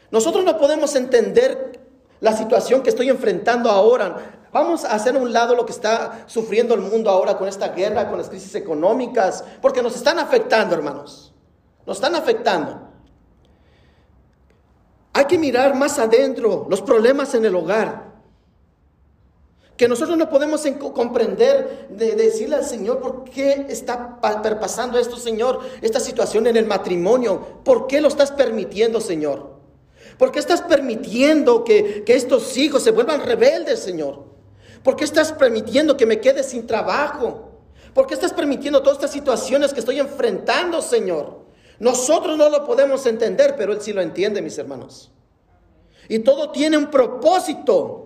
Nosotros 0.10 0.44
no 0.44 0.58
podemos 0.58 0.96
entender 0.96 1.80
la 2.22 2.36
situación 2.36 2.82
que 2.82 2.90
estoy 2.90 3.10
enfrentando 3.10 3.70
ahora. 3.70 4.48
Vamos 4.52 4.84
a 4.84 4.96
hacer 4.96 5.16
a 5.16 5.20
un 5.20 5.32
lado 5.32 5.56
lo 5.56 5.66
que 5.66 5.74
está 5.74 6.24
sufriendo 6.26 6.74
el 6.74 6.82
mundo 6.82 7.12
ahora 7.12 7.38
con 7.38 7.48
esta 7.48 7.70
guerra, 7.70 8.10
con 8.10 8.18
las 8.18 8.30
crisis 8.30 8.56
económicas, 8.56 9.44
porque 9.62 9.84
nos 9.84 9.96
están 9.96 10.18
afectando, 10.18 10.74
hermanos. 10.74 11.32
Nos 11.86 11.98
están 11.98 12.16
afectando. 12.16 12.90
Hay 15.14 15.26
que 15.26 15.38
mirar 15.38 15.76
más 15.76 16.00
adentro 16.00 16.66
los 16.68 16.82
problemas 16.82 17.36
en 17.36 17.46
el 17.46 17.56
hogar. 17.56 18.15
Que 19.78 19.88
nosotros 19.88 20.18
no 20.18 20.30
podemos 20.30 20.64
comprender 20.94 21.88
de, 21.90 22.16
decirle 22.16 22.56
al 22.56 22.66
Señor 22.66 23.02
por 23.02 23.26
qué 23.26 23.66
está 23.70 24.22
pasando 24.22 24.98
esto, 24.98 25.18
Señor, 25.18 25.60
esta 25.82 26.00
situación 26.00 26.48
en 26.48 26.56
el 26.56 26.66
matrimonio. 26.66 27.62
¿Por 27.64 27.88
qué 27.88 28.00
lo 28.00 28.08
estás 28.08 28.32
permitiendo, 28.32 29.02
Señor? 29.02 29.56
¿Por 30.18 30.32
qué 30.32 30.40
estás 30.40 30.62
permitiendo 30.62 31.66
que, 31.66 32.04
que 32.06 32.16
estos 32.16 32.56
hijos 32.58 32.84
se 32.84 32.92
vuelvan 32.92 33.26
rebeldes, 33.26 33.82
Señor? 33.82 34.24
¿Por 34.82 34.96
qué 34.96 35.04
estás 35.04 35.34
permitiendo 35.34 35.98
que 35.98 36.06
me 36.06 36.22
quede 36.22 36.44
sin 36.44 36.68
trabajo? 36.68 37.52
¿Por 37.94 38.08
qué 38.08 38.14
estás 38.14 38.34
permitiendo 38.34 38.82
todas 38.82 38.98
estas 38.98 39.12
situaciones 39.12 39.74
que 39.74 39.80
estoy 39.80 40.00
enfrentando, 40.00 40.82
Señor? 40.82 41.46
Nosotros 41.80 42.38
no 42.38 42.50
lo 42.50 42.66
podemos 42.66 43.06
entender, 43.06 43.56
pero 43.58 43.74
Él 43.74 43.82
sí 43.82 43.94
lo 43.94 44.02
entiende, 44.02 44.42
mis 44.42 44.58
hermanos. 44.58 45.12
Y 46.08 46.20
todo 46.20 46.52
tiene 46.52 46.78
un 46.78 46.92
propósito. 46.92 48.05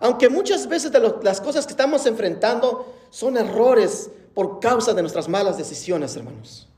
Aunque 0.00 0.28
muchas 0.28 0.68
veces 0.68 0.92
las 1.22 1.40
cosas 1.40 1.66
que 1.66 1.72
estamos 1.72 2.06
enfrentando 2.06 2.94
son 3.10 3.36
errores 3.36 4.10
por 4.34 4.60
causa 4.60 4.94
de 4.94 5.02
nuestras 5.02 5.28
malas 5.28 5.58
decisiones, 5.58 6.14
hermanos. 6.16 6.68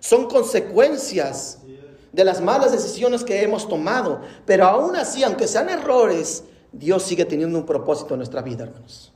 Son 0.00 0.28
consecuencias 0.28 1.58
de 2.12 2.24
las 2.24 2.40
malas 2.40 2.72
decisiones 2.72 3.22
que 3.22 3.42
hemos 3.42 3.68
tomado. 3.68 4.20
Pero 4.44 4.64
aún 4.66 4.96
así, 4.96 5.22
aunque 5.22 5.46
sean 5.46 5.68
errores, 5.68 6.44
Dios 6.72 7.02
sigue 7.02 7.24
teniendo 7.24 7.58
un 7.58 7.66
propósito 7.66 8.14
en 8.14 8.18
nuestra 8.18 8.42
vida, 8.42 8.64
hermanos. 8.64 9.12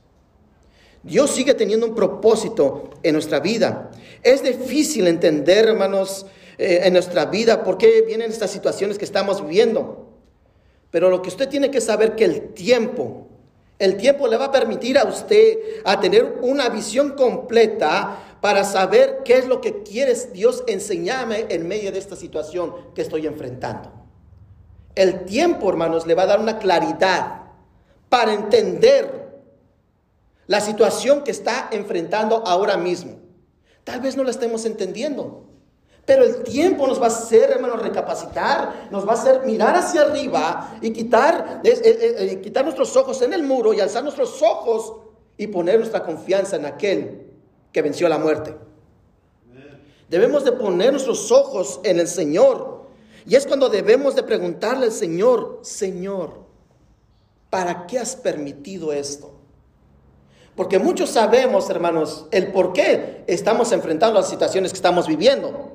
Dios 1.03 1.31
sigue 1.31 1.53
teniendo 1.53 1.85
un 1.85 1.95
propósito 1.95 2.91
en 3.03 3.13
nuestra 3.13 3.41
vida. 3.41 3.91
Es 4.21 4.41
difícil 4.41 5.07
entender, 5.07 5.67
hermanos, 5.67 6.25
eh, 6.57 6.81
en 6.83 6.93
nuestra 6.93 7.25
vida, 7.25 7.63
por 7.63 7.77
qué 7.77 8.01
vienen 8.01 8.31
estas 8.31 8.51
situaciones 8.51 8.97
que 8.97 9.05
estamos 9.05 9.41
viviendo. 9.41 10.02
Pero 10.93 11.09
lo 11.09 11.23
que 11.23 11.29
usted 11.29 11.49
tiene 11.49 11.71
que 11.71 11.81
saber 11.81 12.15
que 12.15 12.23
el 12.23 12.53
tiempo, 12.53 13.25
el 13.79 13.97
tiempo 13.97 14.27
le 14.27 14.37
va 14.37 14.45
a 14.45 14.51
permitir 14.51 14.99
a 14.99 15.05
usted 15.05 15.57
a 15.83 15.99
tener 15.99 16.37
una 16.43 16.69
visión 16.69 17.13
completa 17.13 18.37
para 18.39 18.63
saber 18.63 19.21
qué 19.25 19.39
es 19.39 19.47
lo 19.47 19.59
que 19.59 19.81
quiere 19.81 20.13
Dios 20.33 20.63
enseñarme 20.67 21.47
en 21.49 21.67
medio 21.67 21.91
de 21.91 21.97
esta 21.97 22.15
situación 22.15 22.75
que 22.93 23.01
estoy 23.01 23.25
enfrentando. 23.25 23.91
El 24.93 25.25
tiempo, 25.25 25.67
hermanos, 25.67 26.05
le 26.05 26.13
va 26.13 26.23
a 26.23 26.27
dar 26.27 26.39
una 26.39 26.59
claridad 26.59 27.41
para 28.07 28.31
entender 28.31 29.41
la 30.45 30.61
situación 30.61 31.23
que 31.23 31.31
está 31.31 31.69
enfrentando 31.71 32.43
ahora 32.45 32.77
mismo. 32.77 33.17
Tal 33.83 33.99
vez 33.99 34.15
no 34.15 34.23
la 34.23 34.29
estemos 34.29 34.63
entendiendo, 34.63 35.47
pero 36.05 36.25
el 36.25 36.43
tiempo 36.43 36.85
nos 36.85 36.99
va 36.99 37.05
a 37.05 37.07
hacer, 37.07 37.51
hermanos, 37.51 37.81
recapacitar, 37.81 38.87
nos 38.91 39.07
va 39.07 39.11
a 39.11 39.15
hacer 39.15 39.45
mirar 39.45 39.75
hacia 39.75 40.01
arriba 40.01 40.77
y 40.81 40.91
quitar, 40.91 41.61
eh, 41.63 42.41
quitar 42.43 42.65
nuestros 42.65 42.95
ojos 42.97 43.21
en 43.21 43.33
el 43.33 43.43
muro 43.43 43.73
y 43.73 43.79
alzar 43.79 44.03
nuestros 44.03 44.41
ojos 44.41 44.93
y 45.37 45.47
poner 45.47 45.79
nuestra 45.79 46.03
confianza 46.03 46.57
en 46.57 46.65
aquel 46.65 47.27
que 47.71 47.81
venció 47.81 48.09
la 48.09 48.17
muerte. 48.17 48.53
Debemos 50.09 50.43
de 50.43 50.51
poner 50.51 50.91
nuestros 50.91 51.31
ojos 51.31 51.79
en 51.83 51.99
el 51.99 52.07
Señor. 52.07 52.83
Y 53.25 53.35
es 53.35 53.47
cuando 53.47 53.69
debemos 53.69 54.15
de 54.15 54.23
preguntarle 54.23 54.87
al 54.87 54.91
Señor, 54.91 55.59
Señor, 55.63 56.43
¿para 57.49 57.87
qué 57.87 57.97
has 57.97 58.17
permitido 58.17 58.91
esto? 58.91 59.31
Porque 60.55 60.77
muchos 60.77 61.09
sabemos, 61.09 61.69
hermanos, 61.69 62.27
el 62.31 62.51
por 62.51 62.73
qué 62.73 63.23
estamos 63.25 63.71
enfrentando 63.71 64.19
las 64.19 64.29
situaciones 64.29 64.71
que 64.71 64.77
estamos 64.77 65.07
viviendo. 65.07 65.72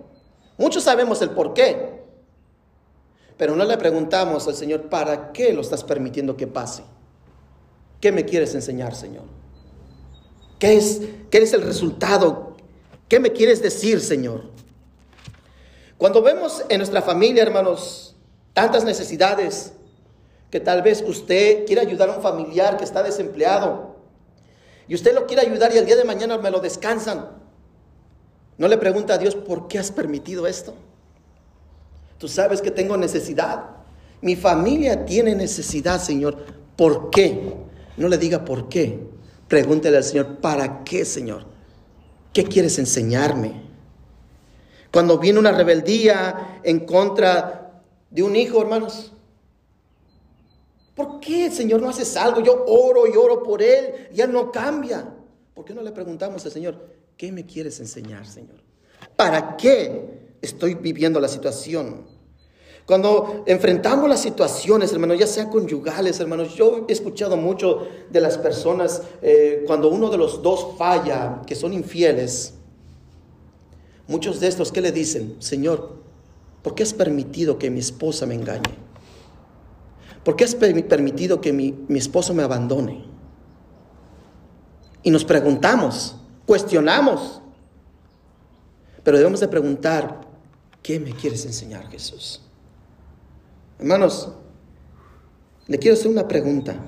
Muchos 0.59 0.83
sabemos 0.83 1.23
el 1.23 1.31
por 1.31 1.55
qué. 1.55 2.03
Pero 3.39 3.55
no 3.55 3.65
le 3.65 3.79
preguntamos 3.79 4.47
al 4.49 4.55
Señor, 4.55 4.91
¿para 4.91 5.33
qué 5.33 5.53
lo 5.53 5.61
estás 5.61 5.85
permitiendo 5.85 6.37
que 6.37 6.49
pase? 6.49 6.83
¿Qué 8.01 8.13
me 8.13 8.25
quieres 8.25 8.55
enseñar, 8.55 8.95
Señor? 8.95 9.25
¿Qué 10.59 10.77
es, 10.77 11.01
qué 11.31 11.39
es 11.39 11.53
el 11.53 11.63
resultado? 11.63 12.57
¿Qué 13.09 13.21
me 13.21 13.33
quieres 13.33 13.63
decir, 13.63 14.01
Señor? 14.01 14.43
Cuando 15.97 16.21
vemos 16.21 16.65
en 16.69 16.79
nuestra 16.79 17.01
familia, 17.01 17.45
hermanos, 17.45 18.17
tantas 18.53 18.85
necesidades, 18.85 19.73
que 20.51 20.61
tal 20.61 20.83
vez 20.83 21.05
usted 21.07 21.65
quiera 21.67 21.83
ayudar 21.83 22.09
a 22.11 22.17
un 22.17 22.23
familiar 22.23 22.77
que 22.77 22.85
está 22.85 23.05
desempleado, 23.05 23.97
y 24.89 24.95
usted 24.95 25.15
lo 25.15 25.27
quiere 25.27 25.43
ayudar 25.43 25.73
y 25.73 25.79
el 25.79 25.87
día 25.87 25.97
de 25.97 26.05
mañana 26.05 26.39
me 26.39 26.51
lo 26.51 26.61
descansan, 26.61 27.38
no 28.59 28.67
le 28.67 28.77
pregunta 28.77 29.15
a 29.15 29.19
Dios, 29.19 29.37
¿por 29.37 29.69
qué 29.69 29.79
has 29.79 29.93
permitido 29.93 30.47
esto? 30.47 30.75
Tú 32.19 32.27
sabes 32.27 32.61
que 32.61 32.73
tengo 32.73 32.97
necesidad. 32.97 33.65
Mi 34.21 34.35
familia 34.35 35.05
tiene 35.05 35.37
necesidad, 35.37 36.01
Señor. 36.01 36.37
¿Por 36.77 37.11
qué? 37.11 37.55
No 37.97 38.09
le 38.09 38.19
diga 38.19 38.45
por 38.45 38.69
qué. 38.69 38.99
Pregúntele 39.47 39.97
al 39.97 40.05
Señor, 40.05 40.39
¿para 40.39 40.83
qué, 40.83 41.05
Señor? 41.05 41.47
¿Qué 42.33 42.45
quieres 42.45 42.79
enseñarme? 42.81 43.63
Cuando 44.93 45.19
viene 45.19 45.39
una 45.39 45.53
rebeldía 45.53 46.61
en 46.65 46.81
contra 46.81 47.83
de 48.11 48.23
un 48.25 48.35
hijo, 48.35 48.61
hermanos, 48.61 49.13
¿por 50.97 51.21
qué, 51.21 51.51
Señor, 51.51 51.81
no 51.81 51.91
haces 51.91 52.17
algo? 52.17 52.41
Yo 52.41 52.65
oro 52.67 53.07
y 53.07 53.17
oro 53.17 53.43
por 53.45 53.63
él 53.63 54.09
y 54.13 54.21
él 54.21 54.33
no 54.33 54.51
cambia. 54.51 55.09
¿Por 55.55 55.65
qué 55.65 55.75
no 55.75 55.83
le 55.83 55.93
preguntamos 55.93 56.45
al 56.45 56.51
Señor, 56.51 56.98
¿Qué 57.19 57.33
me 57.33 57.45
quieres 57.45 57.81
enseñar, 57.81 58.25
Señor? 58.25 58.63
¿Para 59.17 59.57
qué 59.57 60.37
estoy 60.41 60.75
viviendo 60.75 61.19
la 61.19 61.27
situación? 61.27 62.07
Cuando 62.87 63.43
enfrentamos 63.45 64.09
las 64.09 64.23
situaciones, 64.23 64.93
hermanos, 64.93 65.19
ya 65.19 65.27
sea 65.27 65.51
conyugales, 65.51 66.21
hermanos, 66.21 66.55
yo 66.55 66.87
he 66.89 66.93
escuchado 66.93 67.37
mucho 67.37 67.89
de 68.09 68.21
las 68.21 68.39
personas 68.39 69.03
eh, 69.21 69.65
cuando 69.67 69.89
uno 69.89 70.11
de 70.11 70.17
los 70.17 70.43
dos 70.43 70.79
falla, 70.79 71.43
que 71.45 71.57
son 71.57 71.73
infieles. 71.73 72.55
Muchos 74.07 74.39
de 74.39 74.47
estos, 74.47 74.71
¿qué 74.71 74.81
le 74.81 74.93
dicen? 74.93 75.35
Señor, 75.41 75.97
¿por 76.63 76.77
qué 76.77 76.85
has 76.85 76.95
permitido 76.95 77.59
que 77.59 77.69
mi 77.69 77.81
esposa 77.81 78.27
me 78.27 78.37
engañe? 78.37 78.79
¿Por 80.23 80.37
qué 80.37 80.45
has 80.45 80.55
permitido 80.55 81.41
que 81.41 81.53
mi, 81.53 81.75
mi 81.89 81.99
esposo 81.99 82.33
me 82.33 82.45
abandone? 82.45 83.05
Y 85.03 85.11
nos 85.11 85.25
preguntamos, 85.25 86.15
cuestionamos. 86.49 87.43
Pero 89.05 89.19
debemos 89.19 89.41
de 89.41 89.49
preguntar, 89.49 90.23
¿qué 90.83 90.99
me 90.99 91.13
quieres 91.13 91.45
enseñar 91.45 91.91
Jesús? 91.91 92.41
Hermanos, 93.79 94.33
le 95.67 95.79
quiero 95.79 95.95
hacer 95.95 96.11
una 96.11 96.27
pregunta. 96.27 96.83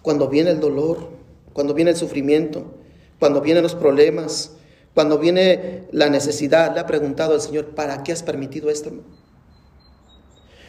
Cuando 0.00 0.28
viene 0.28 0.52
el 0.52 0.60
dolor, 0.60 1.10
cuando 1.52 1.74
viene 1.74 1.90
el 1.90 1.98
sufrimiento, 1.98 2.78
cuando 3.18 3.42
vienen 3.42 3.62
los 3.62 3.74
problemas, 3.74 4.52
cuando 4.94 5.18
viene 5.18 5.86
la 5.92 6.08
necesidad, 6.08 6.72
le 6.72 6.80
ha 6.80 6.86
preguntado 6.86 7.34
al 7.34 7.42
Señor, 7.42 7.74
¿para 7.74 8.02
qué 8.02 8.12
has 8.12 8.22
permitido 8.22 8.70
esto? 8.70 8.90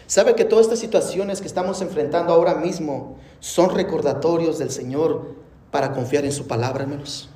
¿Sabe 0.07 0.35
que 0.35 0.43
todas 0.43 0.65
estas 0.65 0.79
situaciones 0.79 1.39
que 1.39 1.47
estamos 1.47 1.81
enfrentando 1.81 2.33
ahora 2.33 2.55
mismo 2.55 3.17
son 3.39 3.73
recordatorios 3.73 4.59
del 4.59 4.71
Señor 4.71 5.44
para 5.75 5.91
confiar 5.91 6.23
en 6.23 6.31
su 6.31 6.47
palabra, 6.47 6.83
hermanos. 6.83 7.27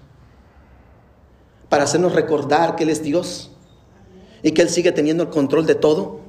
Para 1.67 1.83
hacernos 1.83 2.13
recordar 2.13 2.77
que 2.77 2.85
Él 2.85 2.89
es 2.89 3.03
Dios 3.03 3.51
y 4.41 4.53
que 4.53 4.61
Él 4.61 4.69
sigue 4.69 4.93
teniendo 4.93 5.23
el 5.23 5.29
control 5.29 5.65
de 5.65 5.75
todo. 5.75 6.21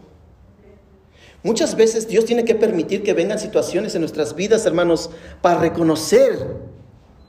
Muchas 1.44 1.76
veces 1.76 2.08
Dios 2.08 2.24
tiene 2.24 2.44
que 2.44 2.56
permitir 2.56 3.04
que 3.04 3.14
vengan 3.14 3.38
situaciones 3.38 3.94
en 3.94 4.00
nuestras 4.00 4.34
vidas, 4.34 4.66
hermanos, 4.66 5.10
para 5.40 5.60
reconocer 5.60 6.56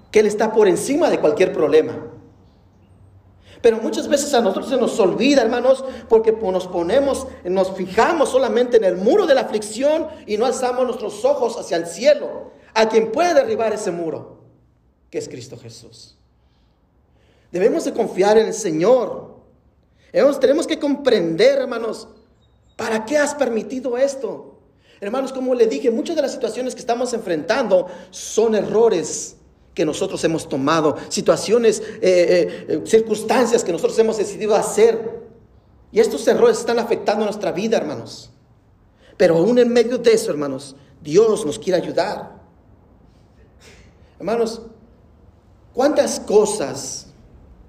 que 0.10 0.22
Él 0.22 0.26
está 0.26 0.52
por 0.52 0.68
encima 0.68 1.12
de 1.12 1.20
cualquier 1.20 1.54
problema. 1.54 2.00
Pero 3.62 3.78
muchas 3.78 4.08
veces 4.08 4.34
a 4.34 4.42
nosotros 4.42 4.68
se 4.68 4.78
nos 4.78 5.00
olvida, 5.00 5.44
hermanos, 5.44 5.86
porque 6.10 6.32
nos 6.32 6.66
ponemos, 6.66 7.28
nos 7.44 7.76
fijamos 7.76 8.30
solamente 8.30 8.78
en 8.78 8.86
el 8.86 8.98
muro 8.98 9.28
de 9.28 9.36
la 9.36 9.42
aflicción 9.42 10.08
y 10.26 10.38
no 10.38 10.48
alzamos 10.48 10.88
nuestros 10.88 11.24
ojos 11.24 11.60
hacia 11.60 11.78
el 11.78 11.86
cielo, 11.86 12.50
a 12.74 12.90
quien 12.90 13.12
puede 13.12 13.36
derribar 13.36 13.74
ese 13.74 13.92
muro 13.92 14.41
que 15.12 15.18
es 15.20 15.30
Cristo 15.30 15.58
Jesús. 15.58 16.16
Debemos 17.52 17.84
de 17.84 17.94
confiar 17.94 18.38
en 18.38 18.48
el 18.48 18.54
Señor. 18.54 19.36
tenemos 20.40 20.66
que 20.66 20.80
comprender, 20.80 21.60
hermanos, 21.60 22.08
¿para 22.78 23.06
qué 23.06 23.18
has 23.18 23.36
permitido 23.36 23.98
esto? 23.98 24.58
Hermanos, 25.02 25.34
como 25.34 25.54
le 25.54 25.68
dije, 25.68 25.92
muchas 25.92 26.16
de 26.16 26.22
las 26.22 26.32
situaciones 26.32 26.74
que 26.74 26.80
estamos 26.80 27.14
enfrentando 27.14 27.88
son 28.10 28.56
errores 28.56 29.36
que 29.74 29.86
nosotros 29.86 30.24
hemos 30.24 30.48
tomado, 30.48 30.96
situaciones, 31.10 31.80
eh, 31.80 32.00
eh, 32.02 32.66
eh, 32.70 32.82
circunstancias 32.86 33.64
que 33.64 33.72
nosotros 33.72 33.98
hemos 34.00 34.18
decidido 34.18 34.56
hacer. 34.56 35.22
Y 35.92 36.00
estos 36.00 36.26
errores 36.28 36.60
están 36.60 36.80
afectando 36.80 37.26
nuestra 37.26 37.52
vida, 37.52 37.78
hermanos. 37.78 38.30
Pero 39.18 39.38
aún 39.38 39.60
en 39.60 39.74
medio 39.74 39.98
de 39.98 40.14
eso, 40.14 40.32
hermanos, 40.32 40.76
Dios 41.02 41.46
nos 41.46 41.60
quiere 41.60 41.82
ayudar. 41.82 42.40
Hermanos, 44.20 44.62
¿Cuántas 45.74 46.20
cosas 46.20 47.08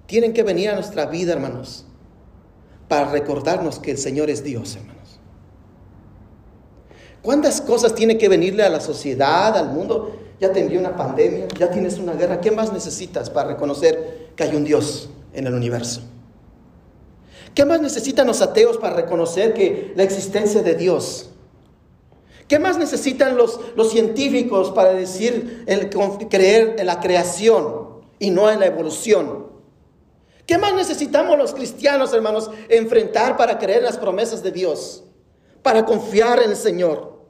tienen 0.06 0.32
que 0.32 0.42
venir 0.42 0.70
a 0.70 0.74
nuestra 0.74 1.06
vida, 1.06 1.32
hermanos, 1.32 1.84
para 2.88 3.10
recordarnos 3.10 3.78
que 3.78 3.92
el 3.92 3.98
Señor 3.98 4.28
es 4.28 4.42
Dios, 4.42 4.76
hermanos? 4.76 5.20
¿Cuántas 7.22 7.60
cosas 7.60 7.94
tiene 7.94 8.18
que 8.18 8.28
venirle 8.28 8.64
a 8.64 8.68
la 8.68 8.80
sociedad, 8.80 9.56
al 9.56 9.70
mundo? 9.70 10.18
Ya 10.40 10.52
tendría 10.52 10.80
una 10.80 10.96
pandemia, 10.96 11.46
ya 11.56 11.70
tienes 11.70 11.98
una 11.98 12.14
guerra. 12.14 12.40
¿Qué 12.40 12.50
más 12.50 12.72
necesitas 12.72 13.30
para 13.30 13.50
reconocer 13.50 14.32
que 14.34 14.42
hay 14.42 14.56
un 14.56 14.64
Dios 14.64 15.08
en 15.32 15.46
el 15.46 15.54
universo? 15.54 16.02
¿Qué 17.54 17.64
más 17.64 17.80
necesitan 17.80 18.26
los 18.26 18.42
ateos 18.42 18.78
para 18.78 18.96
reconocer 18.96 19.54
que 19.54 19.92
la 19.94 20.02
existencia 20.02 20.62
de 20.62 20.74
Dios? 20.74 21.28
¿Qué 22.48 22.58
más 22.58 22.76
necesitan 22.76 23.36
los, 23.36 23.60
los 23.76 23.90
científicos 23.92 24.72
para 24.72 24.92
decir, 24.92 25.64
el, 25.66 25.90
creer 26.28 26.76
en 26.78 26.86
la 26.86 27.00
creación? 27.00 27.81
Y 28.22 28.30
no 28.30 28.48
en 28.48 28.60
la 28.60 28.66
evolución. 28.66 29.48
¿Qué 30.46 30.56
más 30.56 30.72
necesitamos 30.74 31.36
los 31.36 31.52
cristianos, 31.52 32.12
hermanos, 32.12 32.50
enfrentar 32.68 33.36
para 33.36 33.58
creer 33.58 33.78
en 33.78 33.86
las 33.86 33.98
promesas 33.98 34.44
de 34.44 34.52
Dios? 34.52 35.02
Para 35.60 35.84
confiar 35.84 36.40
en 36.40 36.50
el 36.50 36.56
Señor. 36.56 37.20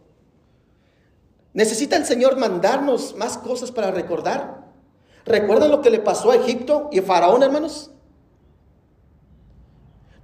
¿Necesita 1.54 1.96
el 1.96 2.04
Señor 2.04 2.36
mandarnos 2.36 3.16
más 3.16 3.38
cosas 3.38 3.72
para 3.72 3.90
recordar? 3.90 4.66
¿Recuerdan 5.24 5.70
lo 5.70 5.80
que 5.80 5.88
le 5.88 5.98
pasó 5.98 6.30
a 6.30 6.36
Egipto 6.36 6.90
y 6.92 6.98
a 6.98 7.02
Faraón, 7.02 7.42
hermanos? 7.42 7.90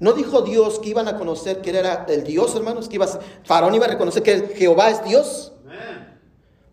¿No 0.01 0.13
dijo 0.13 0.43
Dios 0.43 0.81
que 0.81 0.91
iban 0.91 1.09
a 1.09 1.17
conocer 1.17 1.63
que 1.63 1.71
era 1.71 2.05
el 2.11 2.25
Dios, 2.25 2.55
hermanos? 2.55 2.91
Que 2.91 2.97
iba 2.97 3.07
Faraón 3.45 3.75
iba 3.75 3.87
a 3.87 3.89
reconocer 3.89 4.23
que 4.23 4.55
Jehová 4.55 4.91
es 4.91 5.03
Dios. 5.03 5.55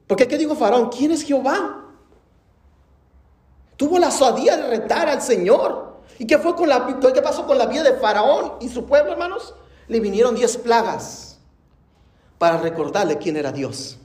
¿Por 0.05 0.17
qué? 0.17 0.27
¿Qué 0.27 0.37
dijo 0.37 0.53
Faraón? 0.53 0.89
¿Quién 0.89 1.11
es 1.11 1.23
Jehová? 1.23 1.84
Tuvo 3.77 3.99
la 3.99 4.11
suadía 4.11 4.57
de 4.57 4.67
retar 4.67 5.09
al 5.09 5.21
Señor. 5.21 5.95
¿Y 6.17 6.25
qué, 6.25 6.37
fue 6.37 6.55
con 6.55 6.69
la, 6.69 6.99
qué 7.13 7.21
pasó 7.21 7.45
con 7.45 7.57
la 7.57 7.65
vida 7.65 7.83
de 7.83 7.93
Faraón 7.93 8.53
y 8.61 8.69
su 8.69 8.85
pueblo, 8.85 9.11
hermanos? 9.11 9.53
Le 9.87 9.99
vinieron 9.99 10.35
diez 10.35 10.57
plagas 10.57 11.37
para 12.37 12.57
recordarle 12.57 13.17
quién 13.17 13.35
era 13.35 13.51
Dios. 13.51 13.97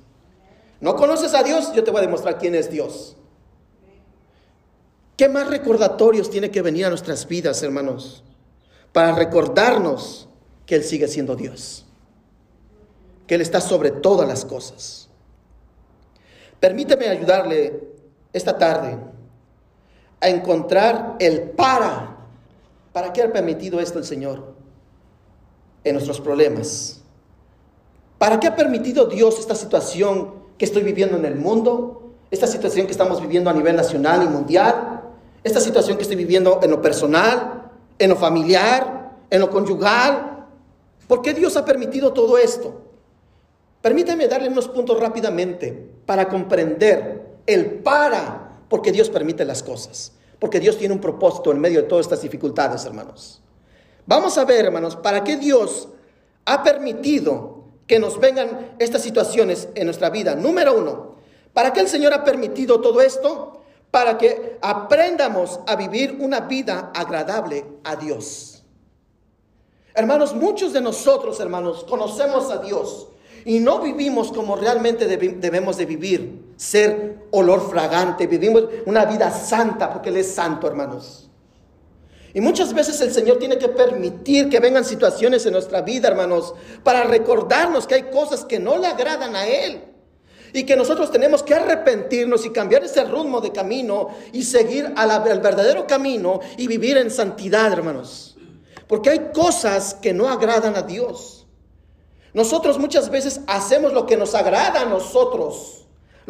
¿No 0.80 0.96
conoces 0.96 1.34
a 1.34 1.42
Dios? 1.42 1.72
Yo 1.72 1.84
te 1.84 1.90
voy 1.90 1.98
a 1.98 2.02
demostrar 2.02 2.38
quién 2.38 2.54
es 2.54 2.70
Dios. 2.70 3.16
¿Qué 5.16 5.28
más 5.28 5.46
recordatorios 5.48 6.30
tiene 6.30 6.50
que 6.50 6.62
venir 6.62 6.86
a 6.86 6.88
nuestras 6.88 7.28
vidas, 7.28 7.62
hermanos? 7.62 8.24
Para 8.92 9.12
recordarnos 9.12 10.28
que 10.66 10.76
Él 10.76 10.84
sigue 10.84 11.06
siendo 11.06 11.36
Dios. 11.36 11.84
Que 13.26 13.36
Él 13.36 13.42
está 13.42 13.60
sobre 13.60 13.90
todas 13.90 14.26
las 14.26 14.44
cosas. 14.44 15.08
Permíteme 16.58 17.08
ayudarle 17.08 17.88
esta 18.32 18.56
tarde 18.56 18.98
a 20.20 20.28
encontrar 20.28 21.16
el 21.18 21.42
para. 21.50 22.16
¿Para 22.92 23.12
qué 23.12 23.22
ha 23.22 23.32
permitido 23.32 23.80
esto 23.80 23.98
el 23.98 24.04
Señor 24.04 24.54
en 25.84 25.94
nuestros 25.94 26.20
problemas? 26.20 27.00
¿Para 28.18 28.38
qué 28.38 28.48
ha 28.48 28.56
permitido 28.56 29.06
Dios 29.06 29.38
esta 29.38 29.54
situación 29.54 30.34
que 30.58 30.64
estoy 30.64 30.82
viviendo 30.82 31.16
en 31.16 31.24
el 31.24 31.36
mundo? 31.36 32.12
Esta 32.30 32.46
situación 32.46 32.86
que 32.86 32.92
estamos 32.92 33.20
viviendo 33.20 33.48
a 33.48 33.52
nivel 33.52 33.76
nacional 33.76 34.22
y 34.22 34.28
mundial? 34.28 35.02
Esta 35.42 35.60
situación 35.60 35.96
que 35.96 36.02
estoy 36.02 36.16
viviendo 36.16 36.60
en 36.62 36.70
lo 36.70 36.82
personal, 36.82 37.70
en 37.98 38.10
lo 38.10 38.16
familiar, 38.16 39.12
en 39.30 39.40
lo 39.40 39.48
conyugal? 39.48 40.46
¿Por 41.06 41.22
qué 41.22 41.32
Dios 41.32 41.56
ha 41.56 41.64
permitido 41.64 42.12
todo 42.12 42.36
esto? 42.36 42.82
Permítame 43.80 44.28
darle 44.28 44.48
unos 44.48 44.68
puntos 44.68 45.00
rápidamente 45.00 45.72
para 46.04 46.28
comprender 46.28 47.38
el 47.46 47.78
para 47.78 48.50
porque 48.70 48.92
Dios 48.92 49.10
permite 49.10 49.44
las 49.44 49.62
cosas, 49.62 50.12
porque 50.38 50.60
Dios 50.60 50.78
tiene 50.78 50.94
un 50.94 51.00
propósito 51.00 51.50
en 51.50 51.60
medio 51.60 51.82
de 51.82 51.88
todas 51.88 52.06
estas 52.06 52.22
dificultades, 52.22 52.84
hermanos. 52.86 53.42
Vamos 54.06 54.38
a 54.38 54.44
ver, 54.44 54.64
hermanos, 54.64 54.96
para 54.96 55.22
qué 55.24 55.36
Dios 55.36 55.88
ha 56.46 56.62
permitido 56.62 57.64
que 57.86 57.98
nos 57.98 58.18
vengan 58.20 58.76
estas 58.78 59.02
situaciones 59.02 59.68
en 59.74 59.86
nuestra 59.86 60.08
vida. 60.08 60.36
Número 60.36 60.78
uno, 60.78 61.16
¿para 61.52 61.72
qué 61.72 61.80
el 61.80 61.88
Señor 61.88 62.14
ha 62.14 62.22
permitido 62.22 62.80
todo 62.80 63.00
esto? 63.00 63.60
Para 63.90 64.16
que 64.16 64.56
aprendamos 64.62 65.58
a 65.66 65.74
vivir 65.74 66.16
una 66.20 66.42
vida 66.42 66.92
agradable 66.94 67.66
a 67.82 67.96
Dios. 67.96 68.62
Hermanos, 69.94 70.32
muchos 70.32 70.72
de 70.72 70.80
nosotros, 70.80 71.40
hermanos, 71.40 71.84
conocemos 71.88 72.52
a 72.52 72.58
Dios 72.58 73.08
y 73.44 73.61
no 73.61 73.80
vivimos 73.80 74.32
como 74.32 74.56
realmente 74.56 75.06
debemos 75.06 75.76
de 75.76 75.87
vivir 75.87 76.52
ser 76.56 77.26
olor 77.30 77.70
fragante, 77.70 78.26
vivimos 78.26 78.64
una 78.87 79.04
vida 79.06 79.30
santa 79.30 79.92
porque 79.92 80.11
Él 80.11 80.18
es 80.18 80.35
santo, 80.35 80.66
hermanos. 80.66 81.30
Y 82.32 82.40
muchas 82.40 82.73
veces 82.73 83.00
el 83.00 83.12
Señor 83.12 83.38
tiene 83.38 83.59
que 83.59 83.68
permitir 83.68 84.49
que 84.49 84.61
vengan 84.61 84.85
situaciones 84.85 85.44
en 85.47 85.52
nuestra 85.52 85.82
vida, 85.82 86.09
hermanos, 86.09 86.54
para 86.85 87.04
recordarnos 87.04 87.87
que 87.87 87.97
hay 87.97 88.02
cosas 88.04 88.44
que 88.44 88.61
no 88.61 88.78
le 88.78 88.87
agradan 88.87 89.35
a 89.35 89.47
Él. 89.47 89.85
Y 90.52 90.64
que 90.64 90.76
nosotros 90.76 91.11
tenemos 91.11 91.42
que 91.42 91.54
arrepentirnos 91.54 92.44
y 92.44 92.50
cambiar 92.50 92.85
ese 92.85 93.04
rumbo 93.04 93.40
de 93.40 93.52
camino 93.52 94.09
y 94.32 94.42
seguir 94.42 94.92
al 94.97 95.40
verdadero 95.40 95.87
camino 95.87 96.40
y 96.56 96.66
vivir 96.66 96.97
en 96.97 97.11
santidad, 97.11 97.73
hermanos. 97.73 98.37
Porque 98.87 99.11
hay 99.11 99.30
cosas 99.32 99.94
que 99.94 100.12
no 100.12 100.28
agradan 100.28 100.76
a 100.76 100.82
Dios. 100.82 101.39
Nosotros 102.34 102.78
muchas 102.78 103.10
veces 103.10 103.40
hacemos 103.46 103.92
lo 103.92 104.06
que 104.06 104.16
nos 104.16 104.34
agrada 104.34 104.82
a 104.82 104.84
nosotros 104.84 105.80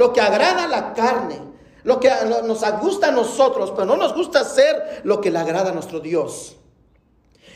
lo 0.00 0.14
que 0.14 0.20
agrada 0.22 0.64
a 0.64 0.66
la 0.66 0.94
carne, 0.94 1.38
lo 1.84 2.00
que 2.00 2.10
nos 2.46 2.64
gusta 2.80 3.08
a 3.08 3.10
nosotros, 3.10 3.70
pero 3.70 3.84
no 3.84 3.96
nos 3.96 4.14
gusta 4.14 4.40
hacer 4.40 5.02
lo 5.04 5.20
que 5.20 5.30
le 5.30 5.38
agrada 5.38 5.70
a 5.70 5.74
nuestro 5.74 6.00
Dios. 6.00 6.56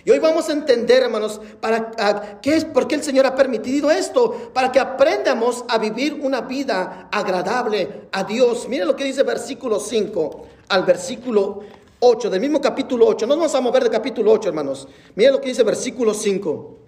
Y 0.04 0.10
hoy 0.10 0.18
vamos 0.18 0.50
a 0.50 0.52
entender, 0.52 1.04
hermanos, 1.04 1.40
para, 1.60 2.40
¿qué 2.42 2.56
es, 2.56 2.66
por 2.66 2.86
qué 2.86 2.96
el 2.96 3.02
Señor 3.02 3.24
ha 3.24 3.34
permitido 3.34 3.90
esto, 3.90 4.50
para 4.52 4.70
que 4.70 4.78
aprendamos 4.78 5.64
a 5.68 5.78
vivir 5.78 6.20
una 6.22 6.42
vida 6.42 7.08
agradable 7.10 8.08
a 8.12 8.24
Dios. 8.24 8.68
Miren 8.68 8.88
lo 8.88 8.96
que 8.96 9.04
dice 9.04 9.22
versículo 9.22 9.80
5 9.80 10.46
al 10.68 10.83
versículo 10.85 11.61
8, 12.00 12.28
del 12.28 12.40
mismo 12.42 12.61
capítulo 12.61 13.07
8. 13.07 13.26
No 13.26 13.37
nos 13.37 13.44
vamos 13.44 13.54
a 13.54 13.61
mover 13.62 13.85
de 13.85 13.90
capítulo 13.90 14.33
8, 14.33 14.50
hermanos. 14.50 14.87
Miren 15.14 15.33
lo 15.33 15.40
que 15.40 15.48
dice 15.48 15.62
versículo 15.62 16.12
5. 16.12 16.84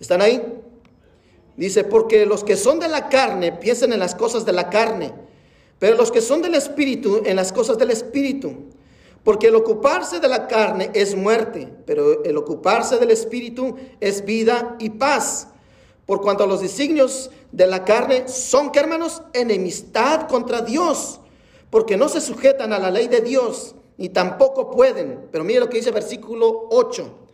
¿Están 0.00 0.22
ahí? 0.22 0.42
Dice, 1.56 1.84
porque 1.84 2.24
los 2.24 2.42
que 2.42 2.56
son 2.56 2.80
de 2.80 2.88
la 2.88 3.08
carne 3.10 3.52
piensan 3.52 3.92
en 3.92 4.00
las 4.00 4.14
cosas 4.14 4.46
de 4.46 4.52
la 4.52 4.70
carne, 4.70 5.12
pero 5.78 5.96
los 5.96 6.10
que 6.10 6.22
son 6.22 6.40
del 6.40 6.54
espíritu 6.54 7.22
en 7.24 7.36
las 7.36 7.52
cosas 7.52 7.76
del 7.78 7.90
espíritu. 7.90 8.54
Porque 9.22 9.48
el 9.48 9.54
ocuparse 9.54 10.18
de 10.18 10.28
la 10.28 10.46
carne 10.48 10.90
es 10.94 11.14
muerte, 11.14 11.70
pero 11.84 12.24
el 12.24 12.36
ocuparse 12.38 12.96
del 12.96 13.10
espíritu 13.10 13.76
es 14.00 14.24
vida 14.24 14.76
y 14.78 14.88
paz. 14.90 15.48
Por 16.06 16.22
cuanto 16.22 16.44
a 16.44 16.46
los 16.46 16.62
designios 16.62 17.30
de 17.52 17.66
la 17.66 17.84
carne 17.84 18.26
son, 18.26 18.72
que 18.72 18.80
hermanos, 18.80 19.22
enemistad 19.34 20.26
contra 20.28 20.62
Dios, 20.62 21.20
porque 21.68 21.98
no 21.98 22.08
se 22.08 22.22
sujetan 22.22 22.72
a 22.72 22.78
la 22.78 22.90
ley 22.90 23.08
de 23.08 23.20
Dios, 23.20 23.74
ni 23.98 24.08
tampoco 24.08 24.70
pueden. 24.70 25.28
Pero 25.30 25.44
mire 25.44 25.60
lo 25.60 25.68
que 25.68 25.76
dice 25.76 25.90
versículo 25.90 26.68
8. 26.70 27.29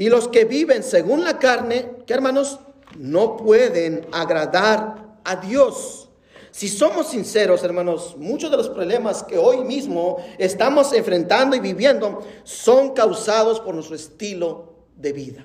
Y 0.00 0.08
los 0.08 0.28
que 0.28 0.46
viven 0.46 0.82
según 0.82 1.24
la 1.24 1.38
carne, 1.38 1.98
que 2.06 2.14
hermanos, 2.14 2.58
no 2.96 3.36
pueden 3.36 4.08
agradar 4.12 5.18
a 5.22 5.36
Dios. 5.36 6.08
Si 6.50 6.68
somos 6.68 7.08
sinceros, 7.08 7.62
hermanos, 7.64 8.16
muchos 8.16 8.50
de 8.50 8.56
los 8.56 8.70
problemas 8.70 9.22
que 9.22 9.36
hoy 9.36 9.62
mismo 9.62 10.16
estamos 10.38 10.94
enfrentando 10.94 11.54
y 11.54 11.60
viviendo 11.60 12.26
son 12.44 12.94
causados 12.94 13.60
por 13.60 13.74
nuestro 13.74 13.94
estilo 13.94 14.72
de 14.96 15.12
vida. 15.12 15.44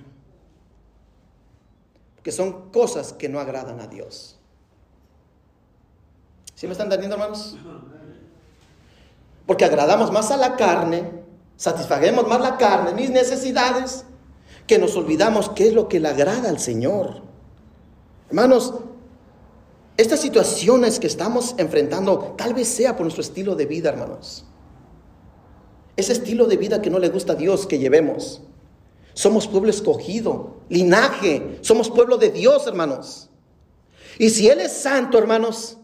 Que 2.23 2.31
son 2.31 2.71
cosas 2.71 3.11
que 3.11 3.27
no 3.27 3.41
agradan 3.41 3.81
a 3.81 3.87
Dios. 3.87 4.39
¿Sí 6.53 6.65
me 6.65 6.71
están 6.71 6.85
entendiendo, 6.85 7.17
hermanos? 7.17 7.57
Porque 9.45 9.65
agradamos 9.65 10.13
más 10.13 10.31
a 10.31 10.37
la 10.37 10.55
carne, 10.55 11.11
satisfagemos 11.57 12.25
más 12.25 12.39
la 12.39 12.55
carne, 12.55 12.93
mis 12.93 13.09
necesidades, 13.09 14.05
que 14.67 14.79
nos 14.79 14.95
olvidamos 14.95 15.49
qué 15.49 15.67
es 15.67 15.73
lo 15.73 15.87
que 15.87 15.99
le 15.99 16.09
agrada 16.09 16.49
al 16.49 16.59
Señor. 16.59 17.21
Hermanos, 18.29 18.73
estas 19.97 20.19
situaciones 20.19 20.99
que 20.99 21.07
estamos 21.07 21.55
enfrentando 21.57 22.35
tal 22.37 22.53
vez 22.53 22.67
sea 22.67 22.95
por 22.95 23.03
nuestro 23.03 23.21
estilo 23.21 23.55
de 23.55 23.65
vida, 23.65 23.89
hermanos. 23.89 24.45
Ese 25.95 26.13
estilo 26.13 26.47
de 26.47 26.57
vida 26.57 26.81
que 26.81 26.89
no 26.89 26.99
le 26.99 27.09
gusta 27.09 27.33
a 27.33 27.35
Dios 27.35 27.65
que 27.65 27.79
llevemos. 27.79 28.41
Somos 29.13 29.47
pueblo 29.47 29.69
escogido, 29.69 30.57
linaje, 30.67 31.59
somos 31.61 31.89
pueblo 31.89 32.17
de 32.17 32.31
Dios, 32.31 32.67
hermanos. 32.67 33.29
Y 34.19 34.29
si 34.29 34.49
Él 34.49 34.59
es 34.59 34.73
santo, 34.73 35.17
hermanos, 35.17 35.77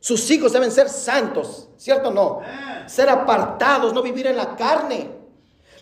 sus 0.00 0.28
hijos 0.30 0.52
deben 0.52 0.72
ser 0.72 0.88
santos, 0.88 1.68
¿cierto 1.76 2.08
o 2.08 2.12
no? 2.12 2.40
Ser 2.86 3.08
apartados, 3.08 3.92
no 3.92 4.02
vivir 4.02 4.26
en 4.26 4.36
la 4.36 4.56
carne. 4.56 5.10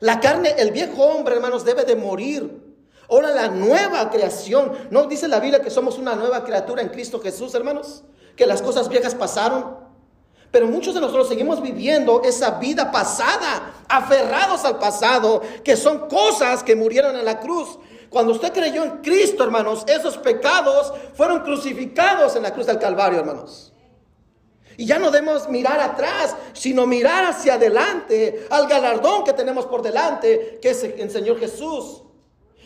La 0.04 0.20
carne, 0.20 0.54
el 0.58 0.70
viejo 0.70 1.02
hombre, 1.02 1.34
hermanos, 1.34 1.64
debe 1.64 1.86
de 1.86 1.96
morir. 1.96 2.62
Ahora 3.08 3.30
la 3.30 3.48
nueva 3.48 4.10
creación. 4.10 4.70
¿No 4.90 5.04
dice 5.06 5.28
la 5.28 5.40
Biblia 5.40 5.62
que 5.62 5.70
somos 5.70 5.96
una 5.96 6.14
nueva 6.14 6.44
criatura 6.44 6.82
en 6.82 6.90
Cristo 6.90 7.20
Jesús, 7.20 7.54
hermanos? 7.54 8.02
Que 8.36 8.44
las 8.44 8.60
cosas 8.60 8.90
viejas 8.90 9.14
pasaron. 9.14 9.78
Pero 10.50 10.66
muchos 10.66 10.92
de 10.92 11.00
nosotros 11.00 11.26
seguimos 11.26 11.62
viviendo 11.62 12.20
esa 12.22 12.58
vida 12.58 12.92
pasada, 12.92 13.76
aferrados 13.88 14.66
al 14.66 14.78
pasado, 14.78 15.40
que 15.64 15.74
son 15.74 16.06
cosas 16.06 16.62
que 16.62 16.76
murieron 16.76 17.16
en 17.16 17.24
la 17.24 17.40
cruz. 17.40 17.78
Cuando 18.10 18.32
usted 18.32 18.52
creyó 18.52 18.84
en 18.84 18.98
Cristo, 18.98 19.42
hermanos, 19.42 19.84
esos 19.86 20.18
pecados 20.18 20.92
fueron 21.14 21.40
crucificados 21.40 22.36
en 22.36 22.42
la 22.42 22.52
cruz 22.52 22.66
del 22.66 22.78
Calvario, 22.78 23.20
hermanos. 23.20 23.72
Y 24.76 24.86
ya 24.86 24.98
no 24.98 25.10
debemos 25.10 25.48
mirar 25.48 25.80
atrás, 25.80 26.34
sino 26.52 26.86
mirar 26.86 27.24
hacia 27.24 27.54
adelante, 27.54 28.46
al 28.50 28.66
galardón 28.68 29.24
que 29.24 29.32
tenemos 29.32 29.66
por 29.66 29.82
delante, 29.82 30.58
que 30.60 30.70
es 30.70 30.82
el 30.84 31.10
Señor 31.10 31.38
Jesús 31.38 32.04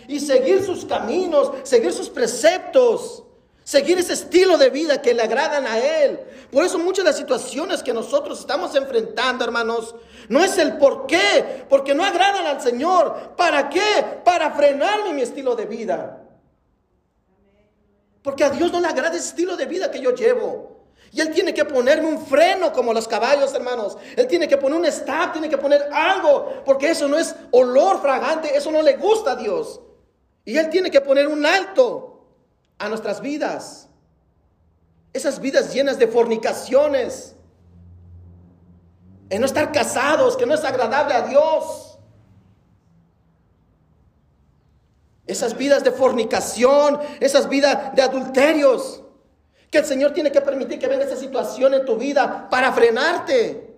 y 0.08 0.18
seguir 0.18 0.64
sus 0.64 0.86
caminos, 0.86 1.52
seguir 1.62 1.92
sus 1.92 2.08
preceptos, 2.08 3.22
seguir 3.62 3.98
ese 3.98 4.14
estilo 4.14 4.56
de 4.56 4.70
vida 4.70 5.00
que 5.02 5.12
le 5.12 5.22
agradan 5.22 5.66
a 5.66 5.78
Él. 5.78 6.18
Por 6.50 6.64
eso 6.64 6.78
muchas 6.78 7.04
de 7.04 7.10
las 7.10 7.18
situaciones 7.18 7.82
que 7.82 7.92
nosotros 7.92 8.40
estamos 8.40 8.74
enfrentando, 8.74 9.44
hermanos, 9.44 9.94
no 10.30 10.42
es 10.42 10.56
el 10.56 10.78
por 10.78 11.06
qué, 11.06 11.66
porque 11.68 11.94
no 11.94 12.02
agradan 12.02 12.46
al 12.46 12.60
Señor. 12.60 13.34
¿Para 13.36 13.68
qué? 13.68 14.20
Para 14.24 14.50
frenarme 14.52 15.12
mi 15.12 15.20
estilo 15.20 15.54
de 15.54 15.66
vida. 15.66 16.24
Porque 18.22 18.44
a 18.44 18.50
Dios 18.50 18.72
no 18.72 18.80
le 18.80 18.88
agrada 18.88 19.14
ese 19.14 19.28
estilo 19.28 19.58
de 19.58 19.66
vida 19.66 19.90
que 19.90 20.00
yo 20.00 20.14
llevo. 20.14 20.77
Y 21.18 21.20
Él 21.20 21.32
tiene 21.32 21.52
que 21.52 21.64
ponerme 21.64 22.06
un 22.06 22.24
freno 22.24 22.72
como 22.72 22.94
los 22.94 23.08
caballos, 23.08 23.52
hermanos. 23.52 23.98
Él 24.14 24.28
tiene 24.28 24.46
que 24.46 24.56
poner 24.56 24.78
un 24.78 24.86
stop, 24.86 25.32
tiene 25.32 25.48
que 25.48 25.58
poner 25.58 25.88
algo, 25.92 26.62
porque 26.64 26.90
eso 26.90 27.08
no 27.08 27.18
es 27.18 27.34
olor 27.50 28.00
fragante, 28.00 28.56
eso 28.56 28.70
no 28.70 28.82
le 28.82 28.96
gusta 28.96 29.32
a 29.32 29.34
Dios. 29.34 29.80
Y 30.44 30.56
Él 30.56 30.70
tiene 30.70 30.92
que 30.92 31.00
poner 31.00 31.26
un 31.26 31.44
alto 31.44 32.24
a 32.78 32.88
nuestras 32.88 33.20
vidas. 33.20 33.88
Esas 35.12 35.40
vidas 35.40 35.74
llenas 35.74 35.98
de 35.98 36.06
fornicaciones. 36.06 37.34
en 39.28 39.40
no 39.40 39.46
estar 39.46 39.72
casados, 39.72 40.36
que 40.36 40.46
no 40.46 40.54
es 40.54 40.62
agradable 40.62 41.14
a 41.14 41.22
Dios. 41.22 41.98
Esas 45.26 45.56
vidas 45.56 45.82
de 45.82 45.90
fornicación, 45.90 47.00
esas 47.18 47.48
vidas 47.48 47.92
de 47.96 48.02
adulterios, 48.02 49.02
que 49.70 49.78
el 49.78 49.84
Señor 49.84 50.12
tiene 50.12 50.32
que 50.32 50.40
permitir 50.40 50.78
que 50.78 50.88
venga 50.88 51.04
esa 51.04 51.16
situación 51.16 51.74
en 51.74 51.84
tu 51.84 51.96
vida 51.96 52.48
para 52.48 52.72
frenarte. 52.72 53.74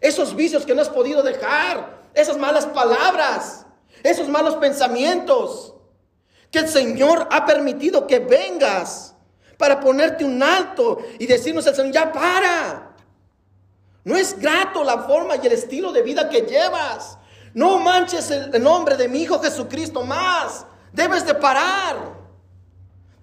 Esos 0.00 0.34
vicios 0.34 0.64
que 0.64 0.74
no 0.74 0.82
has 0.82 0.88
podido 0.88 1.22
dejar, 1.22 2.02
esas 2.14 2.36
malas 2.36 2.66
palabras, 2.66 3.66
esos 4.02 4.28
malos 4.28 4.56
pensamientos, 4.56 5.74
que 6.50 6.60
el 6.60 6.68
Señor 6.68 7.28
ha 7.30 7.44
permitido 7.46 8.06
que 8.06 8.18
vengas 8.18 9.14
para 9.58 9.80
ponerte 9.80 10.24
un 10.24 10.42
alto 10.42 10.98
y 11.18 11.26
decirnos 11.26 11.66
al 11.66 11.74
Señor, 11.74 11.92
ya 11.92 12.12
para. 12.12 12.94
No 14.04 14.16
es 14.16 14.38
grato 14.38 14.84
la 14.84 14.98
forma 15.04 15.36
y 15.36 15.46
el 15.46 15.52
estilo 15.52 15.92
de 15.92 16.02
vida 16.02 16.28
que 16.28 16.42
llevas. 16.42 17.18
No 17.54 17.78
manches 17.78 18.30
el 18.30 18.62
nombre 18.62 18.96
de 18.96 19.08
mi 19.08 19.22
Hijo 19.22 19.40
Jesucristo 19.40 20.02
más. 20.02 20.66
Debes 20.92 21.24
de 21.26 21.34
parar. 21.34 22.23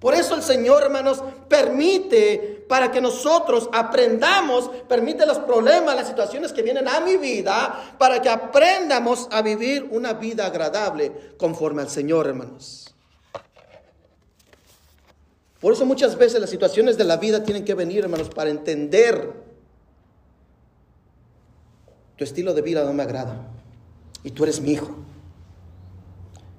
Por 0.01 0.15
eso 0.15 0.33
el 0.33 0.41
Señor, 0.41 0.81
hermanos, 0.81 1.23
permite 1.47 2.65
para 2.67 2.91
que 2.91 2.99
nosotros 2.99 3.69
aprendamos, 3.71 4.71
permite 4.89 5.27
los 5.27 5.37
problemas, 5.37 5.95
las 5.95 6.07
situaciones 6.07 6.51
que 6.51 6.63
vienen 6.63 6.87
a 6.87 7.01
mi 7.01 7.17
vida, 7.17 7.95
para 7.99 8.19
que 8.19 8.27
aprendamos 8.27 9.27
a 9.29 9.43
vivir 9.43 9.87
una 9.91 10.13
vida 10.13 10.47
agradable 10.47 11.35
conforme 11.37 11.83
al 11.83 11.89
Señor, 11.89 12.25
hermanos. 12.25 12.95
Por 15.59 15.73
eso 15.73 15.85
muchas 15.85 16.17
veces 16.17 16.41
las 16.41 16.49
situaciones 16.49 16.97
de 16.97 17.03
la 17.03 17.17
vida 17.17 17.43
tienen 17.43 17.63
que 17.63 17.75
venir, 17.75 17.99
hermanos, 17.99 18.29
para 18.29 18.49
entender 18.49 19.31
tu 22.17 22.23
estilo 22.23 22.55
de 22.55 22.63
vida 22.63 22.83
no 22.83 22.93
me 22.93 23.03
agrada. 23.03 23.37
Y 24.23 24.31
tú 24.31 24.45
eres 24.45 24.59
mi 24.61 24.71
hijo. 24.71 24.95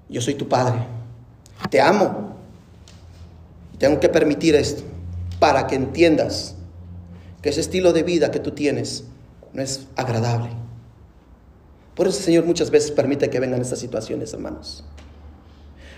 Yo 0.08 0.20
soy 0.20 0.34
tu 0.34 0.48
padre. 0.48 0.86
Te 1.70 1.80
amo. 1.80 2.31
Tengo 3.82 3.98
que 3.98 4.08
permitir 4.08 4.54
esto 4.54 4.84
para 5.40 5.66
que 5.66 5.74
entiendas 5.74 6.54
que 7.42 7.48
ese 7.48 7.60
estilo 7.60 7.92
de 7.92 8.04
vida 8.04 8.30
que 8.30 8.38
tú 8.38 8.52
tienes 8.52 9.02
no 9.52 9.60
es 9.60 9.88
agradable. 9.96 10.50
Por 11.96 12.06
eso 12.06 12.18
el 12.18 12.24
Señor 12.24 12.44
muchas 12.44 12.70
veces 12.70 12.92
permite 12.92 13.28
que 13.28 13.40
vengan 13.40 13.60
estas 13.60 13.80
situaciones, 13.80 14.32
hermanos. 14.32 14.84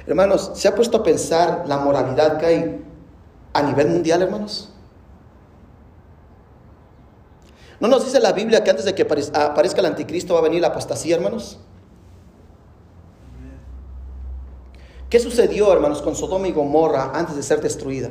Hermanos, 0.07 0.53
¿se 0.55 0.67
ha 0.67 0.75
puesto 0.75 0.97
a 0.97 1.03
pensar 1.03 1.65
la 1.69 1.77
moralidad 1.77 2.39
que 2.39 2.47
hay 2.47 2.81
a 3.53 3.63
nivel 3.63 3.89
mundial, 3.89 4.23
hermanos? 4.23 4.73
¿No 7.81 7.89
nos 7.89 8.07
dice 8.07 8.19
la 8.19 8.33
Biblia 8.33 8.65
que 8.65 8.71
antes 8.71 8.87
de 8.87 8.95
que 8.95 9.03
aparezca 9.03 9.81
el 9.81 9.87
anticristo 9.87 10.33
va 10.33 10.41
a 10.41 10.45
venir 10.45 10.63
la 10.63 10.69
apostasía, 10.69 11.17
hermanos? 11.17 11.59
¿Qué 15.15 15.21
sucedió, 15.21 15.73
hermanos, 15.73 16.03
con 16.03 16.17
Sodoma 16.17 16.49
y 16.49 16.51
Gomorra 16.51 17.13
antes 17.15 17.37
de 17.37 17.45
ser 17.45 17.61
destruida? 17.61 18.11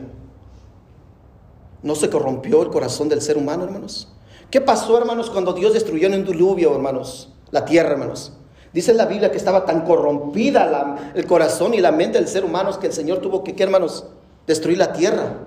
¿No 1.81 1.95
se 1.95 2.09
corrompió 2.09 2.61
el 2.61 2.69
corazón 2.69 3.09
del 3.09 3.21
ser 3.21 3.35
humano, 3.35 3.65
hermanos? 3.65 4.07
¿Qué 4.49 4.61
pasó, 4.61 4.97
hermanos, 4.97 5.29
cuando 5.29 5.51
Dios 5.51 5.73
destruyó 5.73 6.07
en 6.07 6.13
un 6.13 6.23
diluvio, 6.23 6.73
hermanos, 6.73 7.33
la 7.51 7.65
tierra, 7.65 7.89
hermanos? 7.89 8.31
Dice 8.71 8.93
la 8.93 9.05
Biblia 9.05 9.31
que 9.31 9.37
estaba 9.37 9.65
tan 9.65 9.81
corrompida 9.81 11.11
el 11.13 11.27
corazón 11.27 11.73
y 11.73 11.81
la 11.81 11.91
mente 11.91 12.19
del 12.19 12.29
ser 12.29 12.45
humano 12.45 12.79
que 12.79 12.87
el 12.87 12.93
Señor 12.93 13.17
tuvo 13.17 13.43
que, 13.43 13.53
¿qué, 13.53 13.63
hermanos? 13.63 14.05
Destruir 14.47 14.77
la 14.77 14.93
tierra 14.93 15.39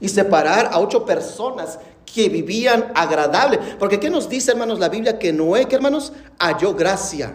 y 0.00 0.08
separar 0.08 0.70
a 0.72 0.80
ocho 0.80 1.04
personas 1.04 1.78
que 2.12 2.28
vivían 2.28 2.90
agradable. 2.96 3.60
Porque 3.78 4.00
¿qué 4.00 4.10
nos 4.10 4.28
dice, 4.28 4.50
hermanos, 4.50 4.80
la 4.80 4.88
Biblia? 4.88 5.16
Que 5.16 5.32
Noé, 5.32 5.66
¿qué, 5.66 5.76
hermanos, 5.76 6.12
halló 6.40 6.74
gracia. 6.74 7.34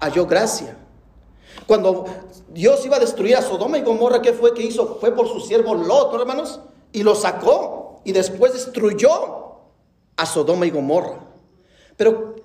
Halló 0.00 0.26
gracia. 0.26 0.81
Cuando 1.66 2.04
Dios 2.48 2.84
iba 2.84 2.96
a 2.96 3.00
destruir 3.00 3.36
a 3.36 3.42
Sodoma 3.42 3.78
y 3.78 3.82
Gomorra, 3.82 4.20
¿qué 4.20 4.32
fue 4.32 4.54
que 4.54 4.62
hizo? 4.62 4.98
Fue 5.00 5.14
por 5.14 5.28
su 5.28 5.40
siervo 5.40 5.74
Lot, 5.74 6.14
hermanos, 6.14 6.60
y 6.92 7.02
lo 7.02 7.14
sacó 7.14 8.00
y 8.04 8.12
después 8.12 8.52
destruyó 8.52 9.10
a 10.16 10.26
Sodoma 10.26 10.66
y 10.66 10.70
Gomorra. 10.70 11.20
Pero, 11.96 12.36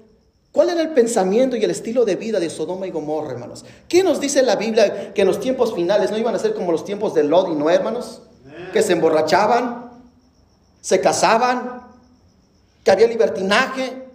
¿cuál 0.51 0.69
era 0.69 0.82
el 0.82 0.93
pensamiento 0.93 1.56
y 1.56 1.63
el 1.63 1.71
estilo 1.71 2.06
de 2.06 2.15
vida 2.15 2.39
de 2.39 2.49
Sodoma 2.49 2.88
y 2.88 2.91
Gomorra, 2.91 3.32
hermanos? 3.32 3.65
¿Qué 3.88 4.03
nos 4.03 4.19
dice 4.19 4.41
la 4.43 4.56
Biblia 4.56 5.13
que 5.13 5.21
en 5.21 5.27
los 5.27 5.39
tiempos 5.39 5.73
finales 5.73 6.12
no 6.12 6.17
iban 6.17 6.36
a 6.36 6.39
ser 6.39 6.53
como 6.53 6.71
los 6.71 6.86
tiempos 6.86 7.13
de 7.13 7.23
Lot 7.23 7.49
y 7.49 7.56
Noé, 7.56 7.75
hermanos? 7.75 8.21
Que 8.71 8.82
se 8.82 8.93
emborrachaban, 8.93 9.91
se 10.82 11.01
casaban, 11.01 11.88
que 12.84 12.91
había 12.91 13.08
libertinaje, 13.08 14.08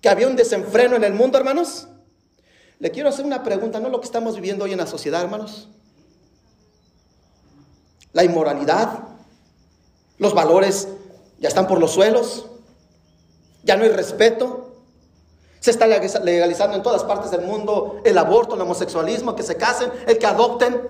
que 0.00 0.08
había 0.08 0.26
un 0.26 0.36
desenfreno 0.36 0.96
en 0.96 1.04
el 1.04 1.12
mundo, 1.12 1.38
hermanos. 1.38 1.86
Le 2.80 2.90
quiero 2.90 3.08
hacer 3.08 3.24
una 3.24 3.42
pregunta, 3.42 3.80
¿no 3.80 3.88
lo 3.88 4.00
que 4.00 4.06
estamos 4.06 4.36
viviendo 4.36 4.64
hoy 4.64 4.72
en 4.72 4.78
la 4.78 4.86
sociedad, 4.86 5.22
hermanos? 5.22 5.68
La 8.12 8.24
inmoralidad, 8.24 9.00
los 10.18 10.32
valores 10.32 10.88
ya 11.38 11.48
están 11.48 11.66
por 11.66 11.80
los 11.80 11.92
suelos, 11.92 12.46
ya 13.64 13.76
no 13.76 13.82
hay 13.82 13.90
respeto, 13.90 14.76
se 15.60 15.72
está 15.72 15.86
legalizando 15.86 16.76
en 16.76 16.82
todas 16.82 17.02
partes 17.02 17.32
del 17.32 17.42
mundo 17.42 18.00
el 18.04 18.16
aborto, 18.16 18.54
el 18.54 18.60
homosexualismo, 18.60 19.34
que 19.34 19.42
se 19.42 19.56
casen, 19.56 19.90
el 20.06 20.18
que 20.18 20.26
adopten. 20.26 20.88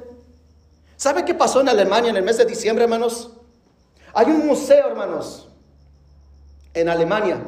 ¿Sabe 0.96 1.24
qué 1.24 1.34
pasó 1.34 1.62
en 1.62 1.70
Alemania 1.70 2.10
en 2.10 2.16
el 2.16 2.22
mes 2.22 2.36
de 2.36 2.44
diciembre, 2.44 2.84
hermanos? 2.84 3.30
Hay 4.12 4.26
un 4.26 4.46
museo, 4.46 4.88
hermanos, 4.88 5.48
en 6.74 6.88
Alemania, 6.88 7.42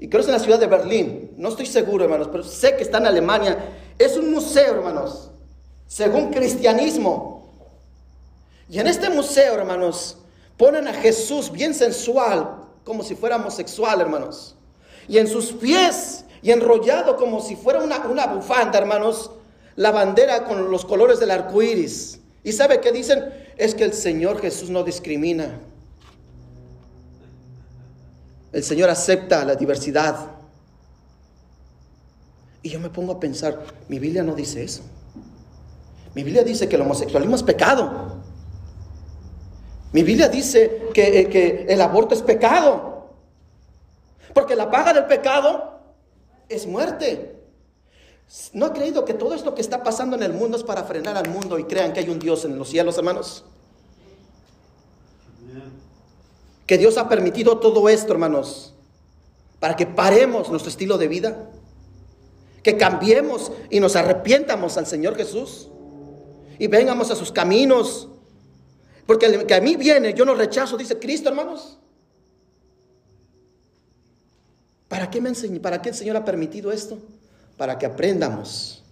y 0.00 0.08
creo 0.08 0.20
que 0.20 0.22
es 0.22 0.28
en 0.28 0.32
la 0.32 0.38
ciudad 0.38 0.58
de 0.58 0.66
Berlín. 0.66 1.27
No 1.38 1.50
estoy 1.50 1.66
seguro, 1.66 2.02
hermanos, 2.02 2.28
pero 2.32 2.42
sé 2.42 2.74
que 2.74 2.82
está 2.82 2.98
en 2.98 3.06
Alemania. 3.06 3.56
Es 3.96 4.16
un 4.16 4.28
museo, 4.32 4.74
hermanos, 4.74 5.30
según 5.86 6.30
cristianismo. 6.32 7.48
Y 8.68 8.80
en 8.80 8.88
este 8.88 9.08
museo, 9.08 9.54
hermanos, 9.54 10.16
ponen 10.56 10.88
a 10.88 10.92
Jesús 10.92 11.52
bien 11.52 11.74
sensual, 11.74 12.64
como 12.82 13.04
si 13.04 13.14
fuera 13.14 13.36
homosexual, 13.36 14.00
hermanos. 14.00 14.56
Y 15.06 15.18
en 15.18 15.28
sus 15.28 15.52
pies, 15.52 16.24
y 16.42 16.50
enrollado 16.50 17.14
como 17.16 17.40
si 17.40 17.54
fuera 17.54 17.84
una, 17.84 18.04
una 18.08 18.26
bufanda, 18.26 18.76
hermanos, 18.76 19.30
la 19.76 19.92
bandera 19.92 20.44
con 20.44 20.72
los 20.72 20.84
colores 20.84 21.20
del 21.20 21.30
arco 21.30 21.62
iris. 21.62 22.18
¿Y 22.42 22.50
sabe 22.50 22.80
qué 22.80 22.90
dicen? 22.90 23.32
Es 23.56 23.76
que 23.76 23.84
el 23.84 23.92
Señor 23.92 24.40
Jesús 24.40 24.70
no 24.70 24.82
discrimina. 24.82 25.60
El 28.52 28.64
Señor 28.64 28.90
acepta 28.90 29.44
la 29.44 29.54
diversidad. 29.54 30.37
Y 32.62 32.70
yo 32.70 32.80
me 32.80 32.90
pongo 32.90 33.12
a 33.12 33.20
pensar, 33.20 33.64
mi 33.88 33.98
Biblia 33.98 34.22
no 34.22 34.34
dice 34.34 34.62
eso. 34.62 34.82
Mi 36.14 36.22
Biblia 36.24 36.42
dice 36.42 36.68
que 36.68 36.76
el 36.76 36.82
homosexualismo 36.82 37.36
es 37.36 37.42
pecado. 37.42 38.16
Mi 39.92 40.02
Biblia 40.02 40.28
dice 40.28 40.88
que, 40.92 41.20
eh, 41.20 41.28
que 41.28 41.66
el 41.68 41.80
aborto 41.80 42.14
es 42.14 42.22
pecado. 42.22 43.10
Porque 44.34 44.56
la 44.56 44.70
paga 44.70 44.92
del 44.92 45.06
pecado 45.06 45.80
es 46.48 46.66
muerte. 46.66 47.36
¿No 48.52 48.66
ha 48.66 48.72
creído 48.72 49.04
que 49.04 49.14
todo 49.14 49.34
esto 49.34 49.54
que 49.54 49.62
está 49.62 49.82
pasando 49.82 50.16
en 50.16 50.22
el 50.22 50.32
mundo 50.32 50.56
es 50.56 50.64
para 50.64 50.84
frenar 50.84 51.16
al 51.16 51.28
mundo 51.28 51.58
y 51.58 51.64
crean 51.64 51.92
que 51.92 52.00
hay 52.00 52.08
un 52.10 52.18
Dios 52.18 52.44
en 52.44 52.58
los 52.58 52.68
cielos, 52.68 52.98
hermanos? 52.98 53.44
que 56.68 56.76
Dios 56.76 56.98
ha 56.98 57.08
permitido 57.08 57.58
todo 57.58 57.88
esto, 57.88 58.12
hermanos, 58.12 58.74
para 59.58 59.74
que 59.74 59.86
paremos 59.86 60.50
nuestro 60.50 60.68
estilo 60.68 60.98
de 60.98 61.08
vida, 61.08 61.50
que 62.68 62.76
cambiemos 62.76 63.50
y 63.70 63.80
nos 63.80 63.96
arrepientamos 63.96 64.76
al 64.76 64.86
Señor 64.86 65.16
Jesús 65.16 65.68
y 66.58 66.66
vengamos 66.66 67.10
a 67.10 67.16
sus 67.16 67.32
caminos. 67.32 68.08
Porque 69.06 69.24
el 69.24 69.46
que 69.46 69.54
a 69.54 69.60
mí 69.62 69.74
viene, 69.76 70.12
yo 70.12 70.26
no 70.26 70.34
rechazo, 70.34 70.76
dice 70.76 70.98
Cristo, 70.98 71.30
hermanos. 71.30 71.78
¿Para 74.86 75.08
qué, 75.08 75.18
me 75.18 75.32
¿Para 75.60 75.80
qué 75.80 75.88
el 75.88 75.94
Señor 75.94 76.18
ha 76.18 76.26
permitido 76.26 76.70
esto? 76.70 76.98
Para 77.56 77.78
que 77.78 77.86
aprendamos 77.86 78.84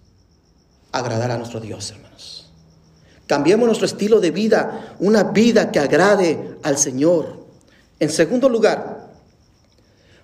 a 0.90 1.00
agradar 1.00 1.30
a 1.30 1.36
nuestro 1.36 1.60
Dios, 1.60 1.90
hermanos. 1.90 2.50
Cambiemos 3.26 3.66
nuestro 3.66 3.84
estilo 3.84 4.20
de 4.20 4.30
vida, 4.30 4.96
una 5.00 5.24
vida 5.24 5.70
que 5.70 5.80
agrade 5.80 6.56
al 6.62 6.78
Señor. 6.78 7.44
En 8.00 8.08
segundo 8.08 8.48
lugar, 8.48 9.10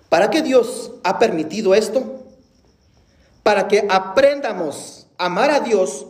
¿para 0.09 0.31
qué 0.31 0.41
Dios 0.41 0.93
ha 1.03 1.19
permitido 1.19 1.75
esto? 1.75 2.22
Para 3.43 3.67
que 3.67 3.85
aprendamos 3.89 5.07
a 5.17 5.25
amar 5.25 5.51
a 5.51 5.59
Dios 5.59 6.07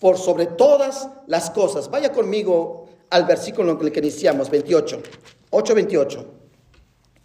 por 0.00 0.18
sobre 0.18 0.46
todas 0.46 1.08
las 1.26 1.50
cosas. 1.50 1.90
Vaya 1.90 2.12
conmigo 2.12 2.86
al 3.10 3.24
versículo 3.24 3.78
que 3.78 3.98
iniciamos, 3.98 4.50
28. 4.50 5.02
8.28. 5.50 6.26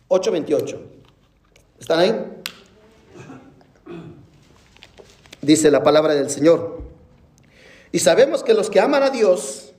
8.28. 0.10 0.80
¿Están 1.80 2.00
ahí? 2.00 2.26
Dice 5.42 5.72
la 5.72 5.84
palabra 5.84 6.14
del 6.14 6.30
Señor. 6.30 6.82
Y 7.92 8.00
sabemos 8.00 8.44
que 8.44 8.54
los 8.54 8.70
que 8.70 8.80
aman 8.80 9.04
a 9.04 9.10
Dios, 9.10 9.74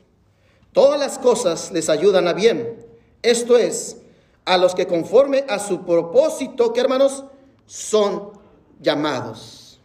todas 0.73 0.99
las 0.99 1.19
cosas 1.19 1.71
les 1.73 1.89
ayudan 1.89 2.27
a 2.27 2.33
bien 2.33 2.87
Esto 3.23 3.59
es, 3.59 3.99
a 4.45 4.57
los 4.57 4.75
que 4.75 4.87
conforme 4.87 5.45
a 5.49 5.59
su 5.59 5.85
propósito, 5.85 6.73
que 6.73 6.81
hermanos, 6.81 7.25
son 7.67 8.38
llamados. 8.81 9.81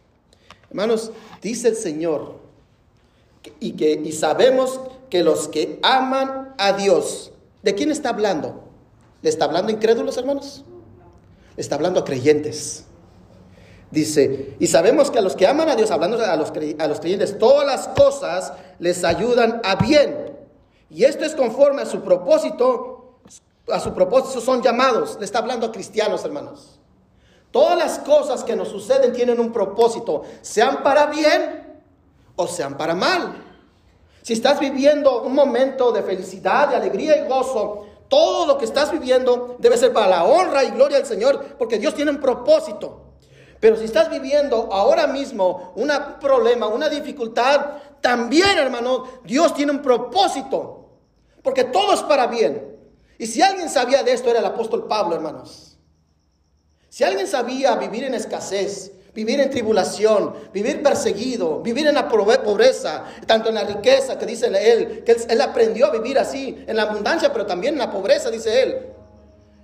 Hermanos, 0.70 1.10
dice 1.40 1.68
el 1.68 1.76
Señor, 1.76 2.36
y, 3.60 3.72
que, 3.72 3.92
y 3.92 4.12
sabemos 4.12 4.80
que 5.10 5.22
los 5.22 5.48
que 5.48 5.78
aman 5.82 6.54
a 6.58 6.72
Dios, 6.72 7.32
¿de 7.62 7.74
quién 7.74 7.90
está 7.90 8.10
hablando? 8.10 8.64
¿Le 9.22 9.30
está 9.30 9.44
hablando 9.44 9.68
a 9.68 9.72
incrédulos, 9.72 10.16
hermanos? 10.16 10.64
Le 11.56 11.60
está 11.60 11.76
hablando 11.76 12.00
a 12.00 12.04
creyentes. 12.04 12.84
Dice, 13.90 14.56
y 14.58 14.66
sabemos 14.66 15.10
que 15.10 15.18
a 15.18 15.22
los 15.22 15.36
que 15.36 15.46
aman 15.46 15.68
a 15.68 15.76
Dios, 15.76 15.90
hablando 15.90 16.18
a 16.18 16.34
los, 16.36 16.50
a 16.78 16.86
los 16.88 17.00
creyentes, 17.00 17.38
todas 17.38 17.64
las 17.64 17.88
cosas 17.88 18.52
les 18.80 19.04
ayudan 19.04 19.60
a 19.62 19.76
bien. 19.76 20.32
Y 20.90 21.04
esto 21.04 21.24
es 21.24 21.34
conforme 21.34 21.82
a 21.82 21.86
su 21.86 22.02
propósito, 22.02 23.20
a 23.72 23.78
su 23.78 23.94
propósito 23.94 24.40
son 24.40 24.62
llamados. 24.62 25.16
Le 25.18 25.24
está 25.24 25.38
hablando 25.38 25.66
a 25.66 25.72
cristianos, 25.72 26.24
hermanos. 26.24 26.73
Todas 27.54 27.78
las 27.78 27.98
cosas 28.00 28.42
que 28.42 28.56
nos 28.56 28.66
suceden 28.66 29.12
tienen 29.12 29.38
un 29.38 29.52
propósito, 29.52 30.22
sean 30.42 30.82
para 30.82 31.06
bien 31.06 31.78
o 32.34 32.48
sean 32.48 32.76
para 32.76 32.96
mal. 32.96 33.32
Si 34.22 34.32
estás 34.32 34.58
viviendo 34.58 35.22
un 35.22 35.36
momento 35.36 35.92
de 35.92 36.02
felicidad, 36.02 36.70
de 36.70 36.74
alegría 36.74 37.16
y 37.16 37.28
gozo, 37.28 37.86
todo 38.08 38.44
lo 38.46 38.58
que 38.58 38.64
estás 38.64 38.90
viviendo 38.90 39.54
debe 39.60 39.76
ser 39.76 39.92
para 39.92 40.08
la 40.08 40.24
honra 40.24 40.64
y 40.64 40.72
gloria 40.72 40.96
del 40.96 41.06
Señor, 41.06 41.54
porque 41.56 41.78
Dios 41.78 41.94
tiene 41.94 42.10
un 42.10 42.18
propósito. 42.18 43.12
Pero 43.60 43.76
si 43.76 43.84
estás 43.84 44.10
viviendo 44.10 44.68
ahora 44.72 45.06
mismo 45.06 45.72
un 45.76 45.92
problema, 46.20 46.66
una 46.66 46.88
dificultad, 46.88 47.66
también, 48.00 48.58
hermano, 48.58 49.04
Dios 49.22 49.54
tiene 49.54 49.70
un 49.70 49.80
propósito, 49.80 50.88
porque 51.40 51.62
todo 51.62 51.94
es 51.94 52.02
para 52.02 52.26
bien. 52.26 52.76
Y 53.16 53.28
si 53.28 53.42
alguien 53.42 53.70
sabía 53.70 54.02
de 54.02 54.12
esto 54.12 54.28
era 54.28 54.40
el 54.40 54.46
apóstol 54.46 54.88
Pablo, 54.88 55.14
hermanos. 55.14 55.63
Si 56.94 57.02
alguien 57.02 57.26
sabía 57.26 57.74
vivir 57.74 58.04
en 58.04 58.14
escasez, 58.14 58.92
vivir 59.12 59.40
en 59.40 59.50
tribulación, 59.50 60.32
vivir 60.52 60.80
perseguido, 60.80 61.60
vivir 61.60 61.88
en 61.88 61.96
la 61.96 62.08
pobreza, 62.08 63.02
tanto 63.26 63.48
en 63.48 63.56
la 63.56 63.64
riqueza 63.64 64.16
que 64.16 64.24
dice 64.24 64.46
él, 64.46 65.02
que 65.02 65.16
él, 65.28 65.40
aprendió 65.40 65.86
a 65.86 65.90
vivir 65.90 66.20
así, 66.20 66.64
en 66.68 66.76
la 66.76 66.82
abundancia, 66.82 67.32
pero 67.32 67.46
también 67.46 67.74
en 67.74 67.80
la 67.80 67.90
pobreza, 67.90 68.30
dice 68.30 68.62
él 68.62 68.76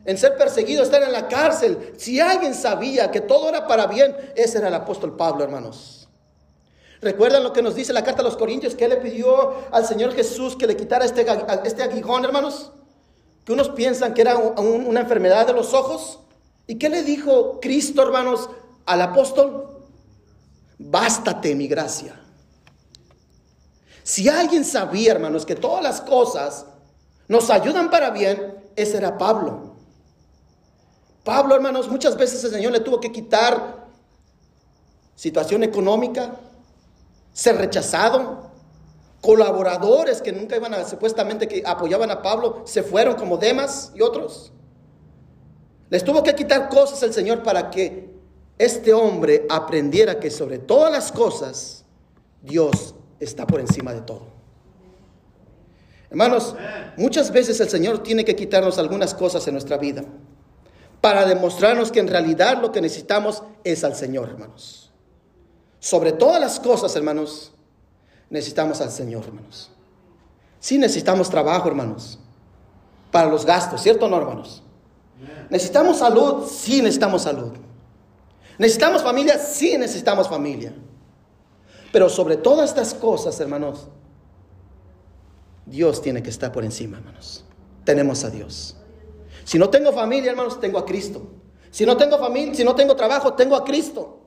en 0.05 0.19
ser 0.19 0.37
perseguido, 0.37 0.83
estar 0.83 1.05
en 1.05 1.13
la 1.13 1.29
cárcel. 1.29 1.93
Si 1.99 2.19
alguien 2.19 2.53
sabía 2.53 3.13
que 3.13 3.21
todo 3.21 3.49
era 3.49 3.69
para 3.69 3.87
bien, 3.87 4.17
ese 4.35 4.59
era 4.59 4.67
el 4.67 4.75
apóstol 4.75 5.17
Pablo, 5.17 5.45
hermanos. 5.45 6.09
¿Recuerdan 7.01 7.45
lo 7.45 7.53
que 7.53 7.63
nos 7.63 7.77
dice 7.77 7.93
la 7.93 8.03
carta 8.03 8.23
a 8.23 8.25
los 8.25 8.37
Corintios? 8.37 8.75
Que 8.75 8.87
él 8.87 8.91
le 8.91 8.97
pidió 8.97 9.55
al 9.71 9.87
Señor 9.87 10.15
Jesús 10.15 10.57
que 10.57 10.67
le 10.67 10.77
quitara 10.77 11.05
este, 11.05 11.25
este 11.63 11.85
aguijón, 11.85 12.25
hermanos. 12.25 12.73
Que 13.45 13.53
unos 13.53 13.69
piensan 13.69 14.15
que 14.15 14.23
era 14.23 14.37
una 14.37 14.99
enfermedad 14.99 15.47
de 15.47 15.53
los 15.53 15.75
ojos. 15.75 16.19
¿Y 16.71 16.77
qué 16.77 16.89
le 16.89 17.03
dijo 17.03 17.59
Cristo, 17.61 18.01
hermanos, 18.01 18.49
al 18.87 19.03
apóstol? 19.03 19.89
Bástate 20.79 21.57
mi 21.57 21.67
gracia. 21.67 22.15
Si 24.05 24.29
alguien 24.29 24.65
sabía, 24.65 25.11
hermanos, 25.11 25.45
que 25.45 25.57
todas 25.57 25.83
las 25.83 26.01
cosas 26.01 26.67
nos 27.27 27.51
ayudan 27.51 27.91
para 27.91 28.11
bien, 28.11 28.55
ese 28.77 28.99
era 28.99 29.19
Pablo. 29.19 29.75
Pablo, 31.25 31.57
hermanos, 31.57 31.89
muchas 31.89 32.17
veces 32.17 32.45
el 32.45 32.53
Señor 32.53 32.71
le 32.71 32.79
tuvo 32.79 33.01
que 33.01 33.11
quitar 33.11 33.89
situación 35.17 35.65
económica, 35.65 36.37
ser 37.33 37.57
rechazado, 37.57 38.53
colaboradores 39.21 40.23
que 40.23 40.31
nunca 40.31 40.55
iban 40.55 40.75
a, 40.75 40.87
supuestamente 40.87 41.49
que 41.49 41.65
apoyaban 41.67 42.13
a 42.13 42.23
Pablo, 42.23 42.63
se 42.65 42.85
fueron 42.85 43.17
como 43.17 43.39
Demas 43.39 43.91
y 43.97 44.03
otros. 44.03 44.53
Les 45.91 46.05
tuvo 46.05 46.23
que 46.23 46.35
quitar 46.35 46.69
cosas 46.69 47.03
el 47.03 47.13
Señor 47.13 47.43
para 47.43 47.71
que 47.71 48.09
este 48.57 48.93
hombre 48.93 49.47
aprendiera 49.51 50.21
que 50.21 50.31
sobre 50.31 50.59
todas 50.59 50.93
las 50.93 51.11
cosas 51.11 51.85
Dios 52.43 52.95
está 53.19 53.47
por 53.47 53.61
encima 53.61 53.93
de 53.93 54.01
todo. 54.03 54.27
Hermanos, 56.11 56.57
muchas 56.97 57.31
veces 57.33 57.61
el 57.61 57.69
Señor 57.69 58.03
tiene 58.03 58.25
que 58.25 58.37
quitarnos 58.37 58.79
algunas 58.79 59.15
cosas 59.15 59.47
en 59.47 59.55
nuestra 59.55 59.79
vida 59.79 60.05
para 61.01 61.25
demostrarnos 61.25 61.91
que 61.91 62.01
en 62.01 62.09
realidad 62.09 62.61
lo 62.61 62.73
que 62.73 62.81
necesitamos 62.81 63.43
es 63.65 63.85
al 63.85 63.95
Señor, 63.95 64.29
hermanos. 64.29 64.93
Sobre 65.79 66.13
todas 66.13 66.41
las 66.41 66.61
cosas, 66.61 66.95
hermanos, 66.95 67.53
necesitamos 68.29 68.81
al 68.81 68.91
Señor, 68.91 69.25
hermanos. 69.25 69.71
Sí 70.59 70.79
necesitamos 70.79 71.31
trabajo, 71.31 71.69
hermanos, 71.69 72.19
para 73.11 73.31
los 73.31 73.47
gastos, 73.47 73.81
¿cierto 73.83 74.07
o 74.07 74.09
no, 74.09 74.19
hermanos? 74.19 74.63
Necesitamos 75.51 75.99
salud, 75.99 76.47
sí 76.47 76.81
necesitamos 76.81 77.23
salud. 77.23 77.53
Necesitamos 78.59 79.03
familia, 79.03 79.39
sí 79.39 79.77
necesitamos 79.77 80.29
familia. 80.29 80.73
Pero 81.93 82.09
sobre 82.09 82.37
todas 82.37 82.71
estas 82.71 82.95
cosas, 82.95 83.39
hermanos, 83.41 83.89
Dios 85.67 86.01
tiene 86.01 86.23
que 86.23 86.31
estar 86.31 86.53
por 86.53 86.65
encima, 86.65 86.99
hermanos. 86.99 87.45
Tenemos 87.85 88.23
a 88.25 88.31
Dios. 88.31 88.77
Si 89.45 89.59
no 89.59 89.71
tengo 89.71 89.93
familia, 89.93 90.31
hermanos, 90.31 90.61
tengo 90.61 90.79
a 90.79 90.85
Cristo. 90.85 91.23
Si 91.71 91.85
no 91.85 91.97
tengo 91.97 92.19
familia, 92.19 92.55
si 92.55 92.65
no 92.65 92.75
tengo 92.75 92.95
trabajo, 92.95 93.35
tengo 93.35 93.57
a 93.57 93.65
Cristo. 93.65 94.21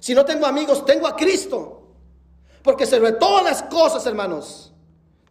Si 0.00 0.14
no 0.14 0.24
tengo 0.24 0.46
amigos, 0.46 0.84
tengo 0.86 1.06
a 1.06 1.16
Cristo. 1.16 1.82
Porque 2.62 2.86
sobre 2.86 3.12
todas 3.12 3.44
las 3.44 3.62
cosas, 3.64 4.06
hermanos, 4.06 4.72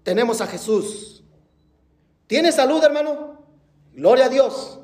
tenemos 0.03 0.41
a 0.41 0.47
Jesús. 0.47 1.23
¿Tiene 2.27 2.51
salud, 2.51 2.83
hermano? 2.83 3.41
Gloria 3.93 4.25
a 4.25 4.29
Dios. 4.29 4.79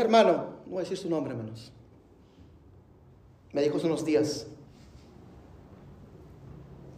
Hermano, 0.00 0.32
no 0.66 0.70
voy 0.70 0.78
a 0.78 0.80
decir 0.80 0.96
su 0.98 1.08
nombre, 1.08 1.32
hermanos, 1.32 1.72
me 3.52 3.62
dijo 3.62 3.76
hace 3.76 3.86
unos 3.86 4.04
días 4.04 4.46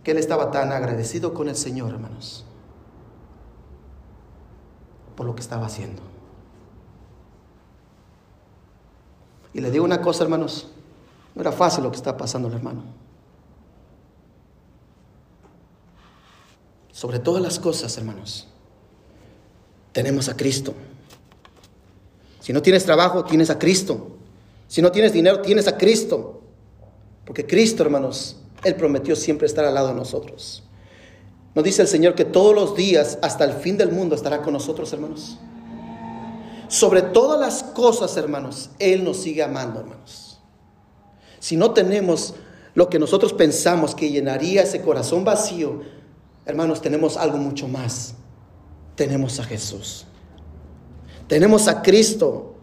que 0.04 0.10
él 0.10 0.18
estaba 0.18 0.50
tan 0.50 0.72
agradecido 0.72 1.34
con 1.34 1.48
el 1.48 1.56
Señor, 1.56 1.90
hermanos 1.90 2.44
por 5.20 5.26
lo 5.26 5.34
que 5.34 5.42
estaba 5.42 5.66
haciendo. 5.66 6.00
Y 9.52 9.60
le 9.60 9.70
digo 9.70 9.84
una 9.84 10.00
cosa, 10.00 10.24
hermanos, 10.24 10.68
no 11.34 11.42
era 11.42 11.52
fácil 11.52 11.84
lo 11.84 11.90
que 11.90 11.98
está 11.98 12.16
pasando 12.16 12.48
el 12.48 12.54
hermano. 12.54 12.84
Sobre 16.90 17.18
todas 17.18 17.42
las 17.42 17.58
cosas, 17.58 17.98
hermanos, 17.98 18.48
tenemos 19.92 20.30
a 20.30 20.38
Cristo. 20.38 20.72
Si 22.40 22.52
no 22.52 22.62
tienes 22.62 22.84
trabajo, 22.84 23.24
tienes 23.24 23.50
a 23.50 23.58
Cristo. 23.58 24.16
Si 24.66 24.82
no 24.82 24.90
tienes 24.90 25.12
dinero, 25.12 25.40
tienes 25.40 25.68
a 25.68 25.76
Cristo. 25.76 26.42
Porque 27.24 27.46
Cristo, 27.46 27.82
hermanos, 27.82 28.36
Él 28.64 28.74
prometió 28.74 29.14
siempre 29.14 29.46
estar 29.46 29.64
al 29.64 29.74
lado 29.74 29.88
de 29.88 29.94
nosotros. 29.94 30.64
¿No 31.54 31.62
dice 31.62 31.82
el 31.82 31.88
Señor 31.88 32.14
que 32.14 32.24
todos 32.24 32.54
los 32.54 32.76
días 32.76 33.18
hasta 33.22 33.44
el 33.44 33.52
fin 33.52 33.76
del 33.76 33.90
mundo 33.90 34.14
estará 34.14 34.42
con 34.42 34.52
nosotros, 34.52 34.92
hermanos? 34.92 35.38
Sobre 36.68 37.02
todas 37.02 37.40
las 37.40 37.62
cosas, 37.62 38.16
hermanos, 38.16 38.70
Él 38.78 39.02
nos 39.02 39.18
sigue 39.18 39.42
amando, 39.42 39.80
hermanos. 39.80 40.38
Si 41.40 41.56
no 41.56 41.72
tenemos 41.72 42.34
lo 42.74 42.88
que 42.88 42.98
nosotros 43.00 43.32
pensamos 43.32 43.94
que 43.94 44.10
llenaría 44.10 44.62
ese 44.62 44.80
corazón 44.80 45.24
vacío, 45.24 45.82
hermanos, 46.46 46.80
tenemos 46.80 47.16
algo 47.16 47.38
mucho 47.38 47.66
más. 47.66 48.14
Tenemos 48.94 49.40
a 49.40 49.44
Jesús. 49.44 50.06
Tenemos 51.30 51.68
a 51.68 51.80
Cristo. 51.80 52.54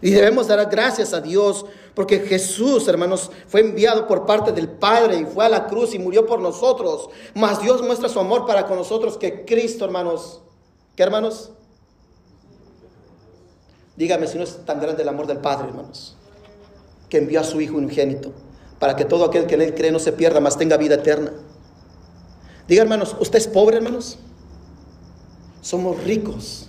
Y 0.00 0.10
debemos 0.10 0.48
dar 0.48 0.68
gracias 0.68 1.14
a 1.14 1.20
Dios 1.20 1.64
porque 1.94 2.18
Jesús, 2.18 2.88
hermanos, 2.88 3.30
fue 3.46 3.60
enviado 3.60 4.08
por 4.08 4.26
parte 4.26 4.50
del 4.50 4.68
Padre 4.68 5.18
y 5.18 5.24
fue 5.24 5.44
a 5.46 5.48
la 5.48 5.68
cruz 5.68 5.94
y 5.94 6.00
murió 6.00 6.26
por 6.26 6.40
nosotros. 6.40 7.10
Mas 7.32 7.62
Dios 7.62 7.80
muestra 7.80 8.08
su 8.08 8.18
amor 8.18 8.44
para 8.44 8.66
con 8.66 8.76
nosotros 8.76 9.16
que 9.16 9.44
Cristo, 9.44 9.84
hermanos. 9.84 10.40
¿Qué 10.96 11.04
hermanos? 11.04 11.52
Dígame 13.96 14.26
si 14.26 14.36
no 14.36 14.42
es 14.42 14.64
tan 14.64 14.80
grande 14.80 15.04
el 15.04 15.08
amor 15.08 15.28
del 15.28 15.38
Padre, 15.38 15.68
hermanos, 15.68 16.16
que 17.08 17.18
envió 17.18 17.38
a 17.38 17.44
su 17.44 17.60
Hijo 17.60 17.76
unigénito 17.76 18.32
para 18.80 18.96
que 18.96 19.04
todo 19.04 19.26
aquel 19.26 19.46
que 19.46 19.54
en 19.54 19.62
él 19.62 19.74
cree 19.74 19.92
no 19.92 20.00
se 20.00 20.10
pierda, 20.10 20.40
mas 20.40 20.58
tenga 20.58 20.76
vida 20.76 20.96
eterna. 20.96 21.32
Diga, 22.66 22.82
hermanos, 22.82 23.14
¿usted 23.20 23.38
es 23.38 23.46
pobre, 23.46 23.76
hermanos? 23.76 24.18
Somos 25.60 26.02
ricos 26.02 26.68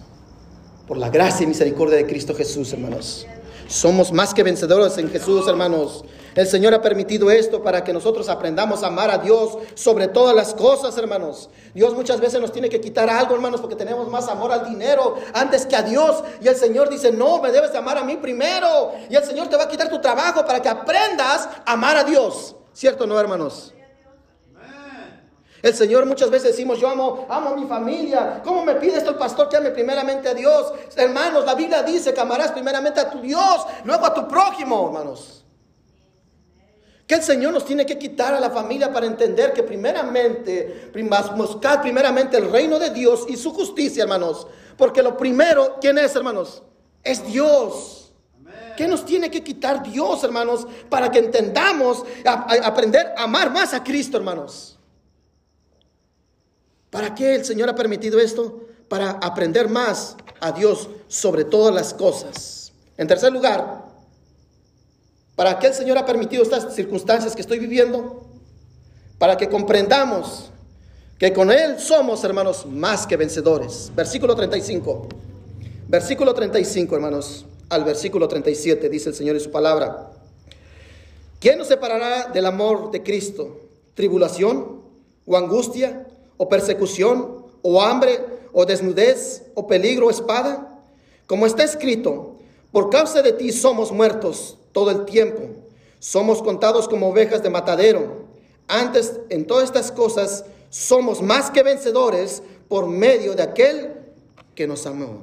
por 0.88 0.98
la 0.98 1.10
gracia 1.10 1.44
y 1.44 1.48
misericordia 1.48 1.98
de 1.98 2.06
Cristo 2.06 2.36
Jesús, 2.36 2.74
hermanos. 2.74 3.26
Somos 3.68 4.12
más 4.12 4.34
que 4.34 4.44
vencedores 4.44 4.98
en 4.98 5.10
Jesús, 5.10 5.48
hermanos. 5.48 6.04
El 6.36 6.48
Señor 6.48 6.74
ha 6.74 6.82
permitido 6.82 7.32
esto 7.32 7.64
para 7.64 7.84
que 7.84 7.94
nosotros 7.94 8.28
aprendamos 8.28 8.84
a 8.84 8.88
amar 8.88 9.10
a 9.10 9.20
Dios 9.20 9.58
sobre 9.76 10.08
todas 10.08 10.36
las 10.36 10.54
cosas, 10.54 10.98
hermanos. 10.98 11.50
Dios 11.74 11.94
muchas 11.94 12.20
veces 12.20 12.42
nos 12.42 12.52
tiene 12.52 12.70
que 12.70 12.82
quitar 12.82 13.10
algo, 13.10 13.36
hermanos, 13.36 13.62
porque 13.62 13.76
tenemos 13.76 14.10
más 14.10 14.28
amor 14.28 14.52
al 14.52 14.68
dinero 14.68 15.16
antes 15.34 15.66
que 15.66 15.76
a 15.76 15.84
Dios. 15.84 16.24
Y 16.42 16.48
el 16.48 16.56
Señor 16.56 16.90
dice, 16.90 17.12
no, 17.12 17.42
me 17.42 17.52
debes 17.52 17.72
de 17.72 17.78
amar 17.78 17.98
a 17.98 18.04
mí 18.04 18.18
primero. 18.18 18.92
Y 19.10 19.16
el 19.16 19.24
Señor 19.24 19.48
te 19.48 19.56
va 19.56 19.64
a 19.64 19.70
quitar 19.70 19.90
tu 19.90 20.02
trabajo 20.02 20.46
para 20.46 20.62
que 20.62 20.70
aprendas 20.70 21.48
a 21.66 21.74
amar 21.74 21.96
a 21.96 22.04
Dios. 22.04 22.56
¿Cierto 22.74 23.06
o 23.06 23.08
no, 23.08 23.20
hermanos? 23.20 23.74
El 25.64 25.74
Señor 25.74 26.06
muchas 26.06 26.30
veces 26.30 26.52
decimos, 26.52 26.78
yo 26.78 26.90
amo, 26.90 27.26
amo 27.30 27.52
a 27.52 27.56
mi 27.56 27.66
familia. 27.66 28.42
¿Cómo 28.44 28.66
me 28.66 28.76
pide 28.76 28.98
esto 28.98 29.12
el 29.12 29.16
pastor 29.16 29.48
que 29.48 29.56
ame 29.56 29.72
primeramente 29.72 30.28
a 30.28 30.34
Dios? 30.34 30.74
Hermanos, 30.94 31.46
la 31.46 31.56
Biblia 31.56 31.82
dice 31.84 32.14
que 32.14 32.20
amarás 32.20 32.52
primeramente 32.52 33.00
a 33.00 33.10
tu 33.10 33.22
Dios, 33.22 33.66
luego 33.86 34.06
a 34.06 34.14
tu 34.14 34.28
prójimo, 34.28 34.86
hermanos. 34.88 35.46
Que 37.08 37.16
el 37.16 37.24
Señor 37.24 37.54
nos 37.54 37.64
tiene 37.64 37.86
que 37.86 37.98
quitar 37.98 38.34
a 38.34 38.42
la 38.42 38.50
familia 38.50 38.92
para 38.92 39.06
entender 39.06 39.54
que 39.54 39.64
primeramente, 39.64 40.92
buscar 41.38 41.82
primeramente 41.82 42.36
el 42.36 42.52
reino 42.52 42.78
de 42.78 42.90
Dios 42.90 43.24
y 43.30 43.38
su 43.38 43.54
justicia, 43.54 44.04
hermanos. 44.04 44.46
Porque 44.78 45.02
lo 45.02 45.16
primero, 45.16 45.78
¿quién 45.80 45.98
es, 45.98 46.14
hermanos? 46.14 46.62
Es 47.02 47.26
Dios. 47.26 48.12
¿Qué 48.76 48.86
nos 48.86 49.06
tiene 49.06 49.32
que 49.32 49.42
quitar 49.42 49.82
Dios, 49.82 50.26
hermanos? 50.26 50.68
Para 50.90 51.10
que 51.10 51.20
entendamos, 51.20 52.04
aprender 52.26 53.14
a 53.16 53.24
amar 53.24 53.50
más 53.50 53.74
a 53.74 53.82
Cristo, 53.82 54.18
hermanos. 54.18 54.73
¿Para 56.94 57.16
qué 57.16 57.34
el 57.34 57.44
Señor 57.44 57.70
ha 57.70 57.76
permitido 57.76 58.20
esto? 58.20 58.68
Para 58.88 59.10
aprender 59.10 59.68
más 59.68 60.16
a 60.40 60.52
Dios 60.52 60.92
sobre 61.08 61.44
todas 61.44 61.74
las 61.74 61.92
cosas. 61.92 62.72
En 62.98 63.08
tercer 63.08 63.34
lugar, 63.34 63.86
¿para 65.36 65.58
qué 65.58 65.68
el 65.68 65.74
Señor 65.74 65.98
ha 65.98 66.06
permitido 66.06 66.44
estas 66.44 66.76
circunstancias 66.76 67.34
que 67.34 67.42
estoy 67.42 67.58
viviendo? 67.58 68.28
Para 69.18 69.36
que 69.38 69.50
comprendamos 69.50 70.52
que 71.18 71.34
con 71.34 71.52
Él 71.52 71.80
somos, 71.80 72.24
hermanos, 72.24 72.68
más 72.68 73.08
que 73.08 73.18
vencedores. 73.18 73.92
Versículo 73.96 74.36
35. 74.36 75.08
Versículo 75.88 76.36
35, 76.36 76.94
hermanos, 76.94 77.48
al 77.70 77.86
versículo 77.86 78.28
37, 78.28 78.88
dice 78.88 79.10
el 79.10 79.16
Señor 79.16 79.36
en 79.36 79.42
su 79.42 79.50
palabra. 79.50 80.12
¿Quién 81.40 81.58
nos 81.58 81.70
separará 81.70 82.28
del 82.28 82.46
amor 82.46 82.92
de 82.92 83.02
Cristo? 83.02 83.62
¿Tribulación 83.96 84.84
o 85.26 85.38
angustia? 85.38 86.06
O 86.38 86.50
persecución, 86.50 87.46
o 87.62 87.82
hambre, 87.82 88.20
o 88.52 88.66
desnudez, 88.66 89.44
o 89.56 89.68
peligro, 89.68 90.08
o 90.08 90.12
espada? 90.12 90.80
Como 91.28 91.46
está 91.46 91.64
escrito, 91.64 92.36
por 92.72 92.90
causa 92.90 93.22
de 93.22 93.34
ti 93.34 93.52
somos 93.52 93.92
muertos 93.92 94.58
todo 94.72 94.92
el 94.92 95.06
tiempo, 95.06 95.44
somos 96.00 96.42
contados 96.42 96.88
como 96.88 97.10
ovejas 97.10 97.42
de 97.44 97.50
matadero. 97.50 98.24
Antes, 98.68 99.20
en 99.30 99.46
todas 99.46 99.66
estas 99.66 99.92
cosas, 99.92 100.46
somos 100.70 101.22
más 101.22 101.52
que 101.52 101.64
vencedores 101.64 102.42
por 102.68 102.88
medio 102.88 103.36
de 103.36 103.44
aquel 103.44 103.94
que 104.56 104.68
nos 104.68 104.86
amó. 104.86 105.22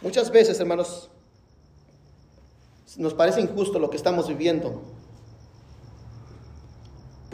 Muchas 0.00 0.30
veces, 0.30 0.60
hermanos, 0.60 1.10
nos 2.96 3.14
parece 3.14 3.40
injusto 3.40 3.78
lo 3.78 3.90
que 3.90 3.96
estamos 3.96 4.28
viviendo. 4.28 4.80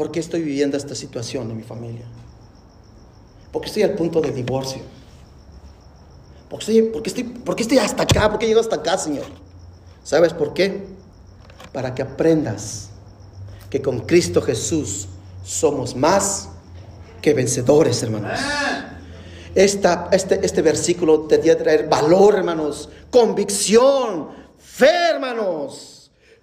¿Por 0.03 0.11
qué 0.11 0.19
estoy 0.19 0.43
viviendo 0.43 0.77
esta 0.77 0.97
situación 0.97 1.49
en 1.49 1.59
mi 1.59 1.62
familia? 1.62 2.05
Porque 3.53 3.69
estoy 3.69 3.85
al 3.85 3.93
punto 3.93 4.21
de 4.21 4.33
divorcio. 4.33 4.83
Porque 6.51 6.73
estoy, 7.05 7.23
porque 7.23 7.62
estoy, 7.62 7.79
hasta 7.79 8.03
acá, 8.03 8.29
porque 8.29 8.49
llego 8.49 8.59
hasta 8.59 8.75
acá, 8.75 8.99
Señor. 8.99 9.27
¿Sabes 10.03 10.33
por 10.33 10.55
qué? 10.55 10.88
Para 11.73 11.95
que 11.95 12.03
aprendas 12.03 12.88
que 13.71 13.81
con 13.81 14.01
Cristo 14.01 14.43
Jesús 14.43 15.07
somos 15.45 15.95
más 15.95 16.49
que 17.21 17.33
vencedores, 17.33 18.03
hermanos. 18.03 18.41
Este, 19.55 19.88
este 20.43 20.62
versículo 20.62 21.29
te 21.29 21.38
debe 21.38 21.55
traer 21.62 21.88
valor, 21.88 22.35
hermanos, 22.35 22.88
convicción, 23.09 24.31
fe, 24.59 25.11
hermanos. 25.12 25.91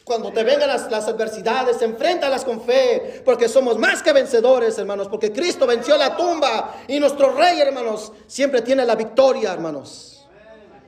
Cuando 0.10 0.34
te 0.34 0.43
vengan 0.43 0.67
las, 0.67 1.08
adversidades, 1.08 1.84
enfréntalas 1.84 2.43
con 2.43 2.60
fe, 2.63 3.22
porque 3.24 3.48
somos 3.48 3.78
más 3.78 4.02
que 4.02 4.12
vencedores, 4.12 4.76
hermanos, 4.80 5.08
porque 5.08 5.32
Cristo 5.32 5.67
venció 5.67 5.95
la 5.98 6.17
tumba 6.17 6.78
y 6.88 7.00
nuestro 7.00 7.36
rey, 7.36 7.62
hermanos, 7.62 8.12
siempre 8.26 8.63
tiene 8.63 8.88
la 8.88 8.95
victoria, 8.95 9.54
hermanos. 9.54 10.28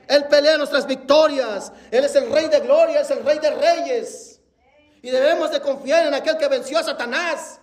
Él 0.08 0.24
pelea 0.24 0.58
nuestras 0.58 0.88
victorias, 0.88 1.70
Él 1.92 2.04
es 2.04 2.16
el 2.16 2.32
rey 2.32 2.48
de 2.48 2.58
gloria, 2.58 3.02
es 3.02 3.12
el 3.12 3.24
rey 3.24 3.38
de 3.38 3.50
reyes. 3.52 4.40
Y 5.02 5.10
debemos 5.10 5.52
de 5.52 5.60
confiar 5.60 6.04
en 6.04 6.14
aquel 6.14 6.36
que 6.36 6.48
venció 6.48 6.80
a 6.80 6.82
Satanás. 6.82 7.60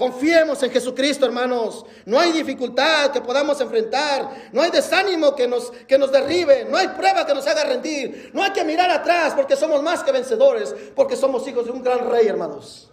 Confiemos 0.00 0.62
en 0.62 0.70
Jesucristo, 0.70 1.26
hermanos. 1.26 1.84
No 2.06 2.18
hay 2.18 2.32
dificultad 2.32 3.10
que 3.10 3.20
podamos 3.20 3.60
enfrentar. 3.60 4.48
No 4.50 4.62
hay 4.62 4.70
desánimo 4.70 5.36
que 5.36 5.46
nos, 5.46 5.70
que 5.86 5.98
nos 5.98 6.10
derribe. 6.10 6.64
No 6.64 6.78
hay 6.78 6.88
prueba 6.88 7.26
que 7.26 7.34
nos 7.34 7.46
haga 7.46 7.64
rendir. 7.64 8.30
No 8.32 8.42
hay 8.42 8.50
que 8.50 8.64
mirar 8.64 8.90
atrás 8.90 9.34
porque 9.36 9.56
somos 9.56 9.82
más 9.82 10.02
que 10.02 10.10
vencedores. 10.10 10.74
Porque 10.96 11.16
somos 11.16 11.46
hijos 11.46 11.66
de 11.66 11.72
un 11.72 11.82
gran 11.82 12.10
rey, 12.10 12.26
hermanos. 12.26 12.90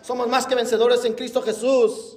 Somos 0.00 0.26
más 0.26 0.46
que 0.46 0.54
vencedores 0.54 1.04
en 1.04 1.12
Cristo 1.12 1.42
Jesús. 1.42 2.16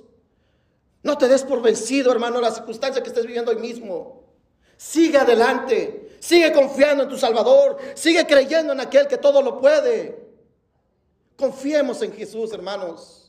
No 1.04 1.18
te 1.18 1.28
des 1.28 1.44
por 1.44 1.62
vencido, 1.62 2.10
hermano, 2.10 2.40
la 2.40 2.52
circunstancia 2.52 3.04
que 3.04 3.10
estés 3.10 3.26
viviendo 3.26 3.52
hoy 3.52 3.58
mismo. 3.58 4.24
Sigue 4.78 5.18
adelante. 5.18 6.18
Sigue 6.22 6.54
confiando 6.54 7.04
en 7.04 7.10
tu 7.10 7.18
Salvador. 7.18 7.80
Sigue 7.96 8.26
creyendo 8.26 8.72
en 8.72 8.80
aquel 8.80 9.08
que 9.10 9.18
todo 9.18 9.42
lo 9.42 9.60
puede. 9.60 10.26
Confiemos 11.36 12.02
en 12.02 12.14
Jesús, 12.14 12.54
hermanos. 12.54 13.25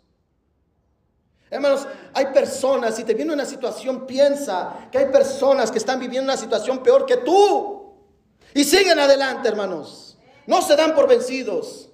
Hermanos, 1.49 1.87
hay 2.13 2.27
personas, 2.27 2.97
si 2.97 3.05
te 3.05 3.15
viene 3.15 3.33
una 3.33 3.45
situación, 3.45 4.07
piensa 4.07 4.89
que 4.91 4.99
hay 4.99 5.07
personas 5.07 5.71
que 5.71 5.79
están 5.79 6.01
viviendo 6.01 6.33
una 6.33 6.41
situación 6.41 6.83
peor 6.83 7.07
que 7.07 7.19
tú. 7.19 7.95
Y 8.53 8.65
siguen 8.65 8.99
adelante, 8.99 9.49
hermanos. 9.49 10.19
No 10.47 10.63
se 10.63 10.77
dan 10.77 10.95
por 10.95 11.09
vencidos. 11.09 11.91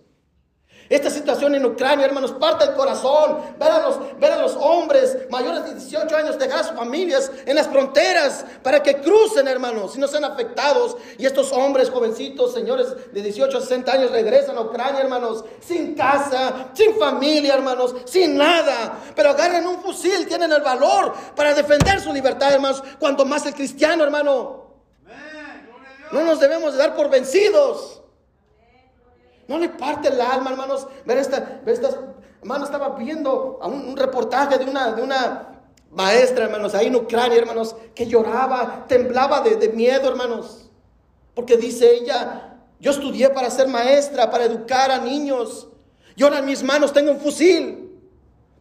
Esta 0.93 1.09
situación 1.09 1.55
en 1.55 1.65
Ucrania, 1.65 2.05
hermanos, 2.05 2.33
parte 2.33 2.67
el 2.67 2.75
corazón. 2.75 3.39
Ver 3.59 3.71
a 3.71 3.81
los, 3.81 4.21
ver 4.21 4.31
a 4.31 4.43
los 4.43 4.55
hombres 4.57 5.17
mayores 5.31 5.65
de 5.65 5.75
18 5.77 6.15
años 6.15 6.39
dejar 6.39 6.61
a 6.61 6.65
sus 6.65 6.77
familias 6.77 7.33
en 7.47 7.57
las 7.57 7.67
fronteras 7.67 8.45
para 8.63 8.83
que 8.83 9.01
crucen, 9.01 9.49
hermanos, 9.49 9.97
y 9.97 9.99
no 9.99 10.07
sean 10.07 10.27
afectados. 10.27 10.99
Y 11.17 11.25
estos 11.25 11.51
hombres 11.53 11.89
jovencitos, 11.89 12.53
señores 12.53 12.89
de 13.11 13.23
18 13.23 13.57
a 13.57 13.61
60 13.63 13.91
años, 13.91 14.11
regresan 14.11 14.59
a 14.59 14.61
Ucrania, 14.61 15.01
hermanos, 15.01 15.47
sin 15.67 15.95
casa, 15.95 16.69
sin 16.75 16.99
familia, 16.99 17.55
hermanos, 17.55 17.95
sin 18.05 18.37
nada. 18.37 18.99
Pero 19.17 19.31
agarran 19.31 19.67
un 19.67 19.81
fusil, 19.81 20.29
tienen 20.29 20.53
el 20.53 20.61
valor 20.61 21.15
para 21.35 21.55
defender 21.55 22.03
su 22.03 22.13
libertad, 22.13 22.53
hermanos. 22.53 22.85
Cuanto 23.01 23.25
más 23.25 23.47
el 23.47 23.55
cristiano, 23.55 24.05
hermano. 24.05 24.75
No 26.13 26.23
nos 26.23 26.39
debemos 26.39 26.73
de 26.73 26.81
dar 26.81 26.95
por 26.95 27.09
vencidos. 27.09 28.02
No 29.53 29.59
le 29.59 29.69
parte 29.69 30.09
el 30.09 30.19
alma, 30.19 30.51
hermanos. 30.51 30.87
Ver, 31.05 31.19
esta, 31.19 31.61
ver 31.63 31.75
estas, 31.75 31.95
hermanos, 32.41 32.71
estaba 32.71 32.97
viendo 32.97 33.59
un, 33.63 33.95
reportaje 33.99 34.57
de 34.57 34.65
una, 34.65 34.93
de 34.93 35.03
una 35.03 35.61
maestra, 35.91 36.47
hermanos, 36.47 36.75
ahí 36.75 36.87
en 36.87 36.97
Ucrania, 36.97 37.37
hermanos, 37.37 37.77
que 37.95 38.07
lloraba, 38.07 38.87
temblaba 38.89 39.43
de, 39.43 39.69
miedo, 39.69 40.09
hermanos. 40.09 40.71
Porque 41.35 41.59
dice 41.59 41.97
ella, 41.97 42.57
yo 42.81 42.93
estudié 42.93 43.29
para 43.29 43.51
ser 43.51 43.69
maestra, 43.69 44.31
para 44.31 44.45
educar 44.45 44.91
a 44.91 44.97
niños. 44.97 45.69
Y 46.17 46.23
ahora 46.23 46.39
en 46.39 46.47
mis 46.47 46.63
manos 46.63 46.91
tengo 46.91 47.11
un 47.11 47.21
fusil. 47.21 47.91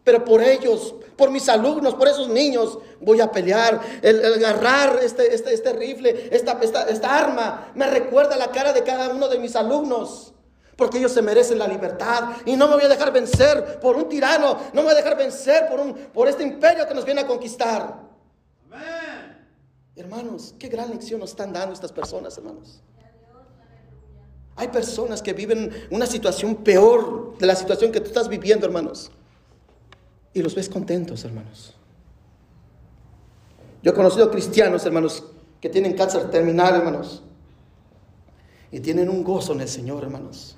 Pero 0.04 0.26
por 0.26 0.42
ellos, 0.42 0.94
por 1.16 1.32
mis 1.32 1.48
alumnos, 1.48 1.96
por 1.96 2.10
esos 2.10 2.28
niños, 2.28 2.80
voy 3.00 3.22
a 3.22 3.32
pelear. 3.32 3.80
El, 4.02 4.44
agarrar 4.44 5.00
este, 5.02 5.34
este, 5.34 5.54
este 5.54 5.72
rifle, 5.72 6.28
esta, 6.36 6.60
esta 6.62 7.18
arma, 7.18 7.72
me 7.76 7.88
recuerda 7.88 8.36
la 8.36 8.52
cara 8.52 8.74
de 8.74 8.84
cada 8.84 9.08
uno 9.08 9.30
de 9.30 9.40
mis 9.40 9.56
alumnos 9.56 10.34
porque 10.76 10.98
ellos 10.98 11.12
se 11.12 11.22
merecen 11.22 11.60
la 11.60 11.68
libertad 11.68 12.38
y 12.46 12.56
no 12.56 12.68
me 12.68 12.76
voy 12.76 12.84
a 12.86 12.90
dejar 12.90 13.12
vencer 13.12 13.80
por 13.80 13.96
un 13.96 14.08
tirano, 14.08 14.58
no 14.74 14.82
me 14.82 14.84
voy 14.84 14.92
a 14.92 14.96
dejar 14.96 15.18
vencer 15.18 15.68
por, 15.70 15.80
un, 15.80 15.94
por 15.94 16.28
este 16.28 16.44
imperio 16.44 16.88
que 16.88 16.94
nos 16.94 17.06
viene 17.06 17.22
a 17.22 17.28
conquistar. 17.28 18.10
Hermanos, 19.96 20.56
qué 20.58 20.70
gran 20.70 20.90
lección 20.90 21.20
nos 21.20 21.32
están 21.32 21.54
dando 21.54 21.74
estas 21.74 21.92
personas, 21.92 22.38
hermanos. 22.38 22.82
Hay 24.56 24.70
personas 24.70 25.22
que 25.22 25.34
viven 25.34 25.72
una 25.92 26.06
situación 26.06 26.56
peor 26.56 27.38
de 27.38 27.46
la 27.46 27.56
situación 27.56 27.92
que 27.92 28.00
tú 28.00 28.08
estás 28.08 28.28
viviendo, 28.28 28.66
hermanos. 28.66 29.12
Y 30.34 30.42
los 30.42 30.56
ves 30.56 30.70
contentos, 30.70 31.24
hermanos. 31.26 31.76
Yo 33.84 33.92
he 33.92 33.94
conocido 33.94 34.32
cristianos, 34.32 34.86
hermanos, 34.86 35.24
que 35.60 35.70
tienen 35.70 35.94
cáncer 35.94 36.30
terminal, 36.30 36.76
hermanos. 36.76 37.22
Y 38.72 38.80
tienen 38.80 39.10
un 39.10 39.24
gozo 39.24 39.54
en 39.54 39.62
el 39.62 39.68
Señor, 39.68 40.04
hermanos 40.04 40.58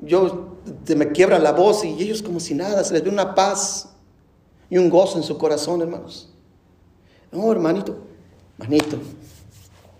yo 0.00 0.58
me 0.96 1.12
quiebra 1.12 1.38
la 1.38 1.52
voz 1.52 1.84
y 1.84 2.00
ellos 2.00 2.22
como 2.22 2.40
si 2.40 2.54
nada, 2.54 2.84
se 2.84 2.94
les 2.94 3.02
ve 3.02 3.10
una 3.10 3.34
paz 3.34 3.90
y 4.70 4.78
un 4.78 4.90
gozo 4.90 5.18
en 5.18 5.24
su 5.24 5.36
corazón, 5.38 5.80
hermanos. 5.82 6.30
No, 7.32 7.50
hermanito, 7.50 7.96
hermanito, 8.58 8.98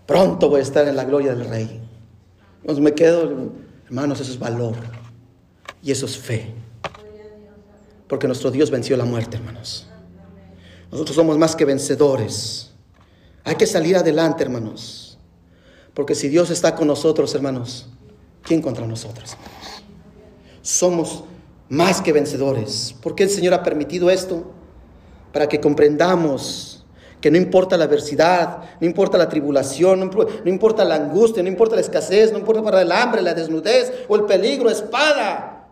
pronto 0.07 0.49
voy 0.49 0.61
a 0.61 0.63
estar 0.63 0.87
en 0.87 0.97
la 0.97 1.05
gloria 1.05 1.35
del 1.35 1.49
Rey. 1.49 1.81
Entonces 2.61 2.83
me 2.83 2.95
quedo, 2.95 3.53
hermanos, 3.87 4.21
eso 4.21 4.33
es 4.33 4.39
valor 4.39 4.77
y 5.83 5.91
eso 5.91 6.07
es 6.07 6.17
fe. 6.17 6.55
Porque 8.07 8.27
nuestro 8.27 8.51
Dios 8.51 8.71
venció 8.71 8.97
la 8.97 9.05
muerte, 9.05 9.37
hermanos. 9.37 9.87
Nosotros 10.91 11.15
somos 11.15 11.37
más 11.37 11.55
que 11.55 11.65
vencedores. 11.65 12.71
Hay 13.45 13.57
que 13.57 13.67
salir 13.67 13.97
adelante, 13.97 14.43
hermanos. 14.43 15.19
Porque 15.93 16.15
si 16.15 16.29
Dios 16.29 16.51
está 16.51 16.75
con 16.75 16.87
nosotros, 16.89 17.35
hermanos, 17.35 17.89
¿quién 18.43 18.63
contra 18.63 18.87
nosotros? 18.87 19.37
Somos 20.69 21.25
más 21.71 22.03
que 22.03 22.13
vencedores. 22.13 22.95
¿Por 23.03 23.15
qué 23.15 23.23
el 23.23 23.31
Señor 23.31 23.55
ha 23.55 23.63
permitido 23.63 24.11
esto? 24.11 24.53
Para 25.33 25.49
que 25.49 25.61
comprendamos 25.61 26.85
que 27.23 27.31
no 27.31 27.39
importa 27.39 27.79
la 27.79 27.85
adversidad, 27.85 28.65
no 28.79 28.87
importa 28.87 29.17
la 29.17 29.31
tribulación, 29.31 29.99
no, 29.99 30.27
importa 30.45 30.85
la 30.85 30.97
angustia, 30.97 31.43
no 31.43 31.49
importa 31.49 31.75
la 31.75 31.81
escasez, 31.81 32.33
no 32.33 32.39
importa 32.39 32.63
para 32.63 32.83
el 32.83 32.93
hambre, 32.93 33.23
la 33.23 33.33
desnudez 33.33 34.05
o 34.09 34.17
el 34.17 34.25
peligro, 34.25 34.69
espada, 34.69 35.71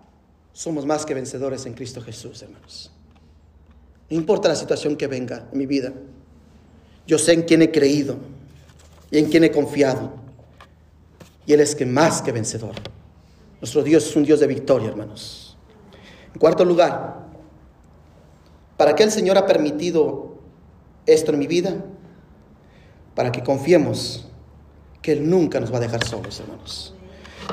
somos 0.55 0.86
más 0.86 1.05
que 1.05 1.12
vencedores 1.12 1.66
en 1.66 1.74
Cristo 1.74 2.01
Jesús, 2.01 2.40
hermanos. 2.40 2.90
No 4.09 4.16
importa 4.16 4.49
la 4.49 4.57
situación 4.57 4.97
que 4.97 5.09
venga 5.09 5.47
en 5.53 5.59
mi 5.59 5.66
vida, 5.66 5.92
yo 7.07 7.18
sé 7.18 7.34
en 7.34 7.42
quién 7.42 7.61
he 7.61 7.70
creído 7.70 8.16
y 9.11 9.18
en 9.18 9.26
quién 9.26 9.44
he 9.44 9.51
confiado. 9.51 10.14
Y 11.44 11.53
Él 11.53 11.61
es 11.61 11.74
que 11.74 11.84
más 11.84 12.22
que 12.22 12.32
vencedor. 12.32 12.76
Nuestro 13.61 13.82
Dios 13.82 14.07
es 14.07 14.16
un 14.16 14.24
Dios 14.24 14.40
de 14.40 14.46
victoria, 14.46 14.88
hermanos. 14.88 15.57
En 16.32 16.38
cuarto 16.38 16.64
lugar, 16.64 17.26
¿para 18.76 18.94
qué 18.94 19.02
el 19.02 19.11
Señor 19.11 19.38
ha 19.38 19.46
permitido 19.46 20.36
esto 21.07 21.32
en 21.32 21.38
mi 21.38 21.46
vida? 21.46 21.84
Para 23.14 23.32
que 23.32 23.42
confiemos 23.42 24.28
que 25.00 25.12
Él 25.12 25.28
nunca 25.28 25.61
nos 25.61 25.72
va 25.72 25.78
a 25.78 25.80
dejar 25.80 26.04
solos, 26.04 26.38
hermanos. 26.40 26.94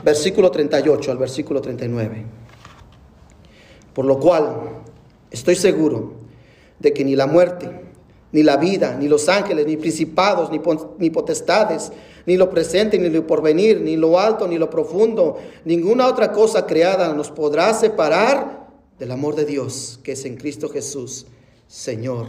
Versículo 0.03 0.51
38 0.51 1.11
al 1.11 1.17
versículo 1.17 1.61
39. 1.61 2.25
Por 3.93 4.05
lo 4.05 4.19
cual, 4.19 4.81
estoy 5.31 5.55
seguro 5.55 6.15
de 6.79 6.93
que 6.93 7.05
ni 7.05 7.15
la 7.15 7.27
muerte, 7.27 7.69
ni 8.31 8.43
la 8.43 8.57
vida, 8.57 8.97
ni 8.99 9.07
los 9.07 9.29
ángeles, 9.29 9.65
ni 9.67 9.77
principados, 9.77 10.49
ni, 10.97 11.09
potestades, 11.11 11.91
ni 12.25 12.37
lo 12.37 12.49
presente, 12.49 12.97
ni 12.97 13.09
lo 13.09 13.27
porvenir, 13.27 13.81
ni 13.81 13.97
lo 13.97 14.19
alto, 14.19 14.47
ni 14.47 14.57
lo 14.57 14.69
profundo, 14.69 15.37
ninguna 15.65 16.07
otra 16.07 16.31
cosa 16.31 16.65
creada 16.65 17.13
nos 17.13 17.31
podrá 17.31 17.73
separar 17.73 18.67
del 18.99 19.11
amor 19.11 19.35
de 19.35 19.45
Dios 19.45 19.99
que 20.03 20.13
es 20.13 20.25
en 20.25 20.37
Cristo 20.37 20.69
Jesús, 20.69 21.25
Señor 21.67 22.27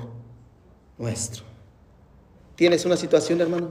nuestro. 0.99 1.45
¿Tienes 2.57 2.85
una 2.85 2.97
situación, 2.97 3.41
hermano? 3.41 3.71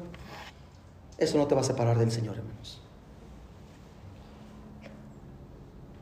Eso 1.17 1.37
no 1.37 1.47
te 1.47 1.55
va 1.55 1.61
a 1.61 1.63
separar 1.63 1.97
del 1.97 2.11
Señor, 2.11 2.37
hermanos. 2.37 2.81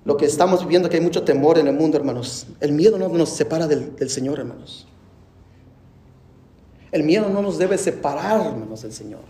Lo 0.03 0.17
que 0.17 0.26
estamos 0.26 0.61
viviendo, 0.61 0.89
que 0.89 0.97
hay 0.97 1.03
mucho 1.03 1.24
temor 1.24 1.59
en 1.59 1.67
el 1.67 1.76
mundo, 1.76 1.97
hermanos. 1.97 2.47
El 2.59 2.72
miedo 2.72 2.97
no 2.97 3.07
nos 3.09 3.30
separa 3.30 3.67
del, 3.67 3.95
del 3.95 4.09
Señor, 4.09 4.39
hermanos. 4.39 4.88
El 6.91 7.03
miedo 7.03 7.30
no 7.30 7.41
nos 7.41 7.57
debe 7.59 7.78
separar, 7.78 8.47
hermanos, 8.47 8.82
del 8.82 8.93
Señor. 8.93 9.22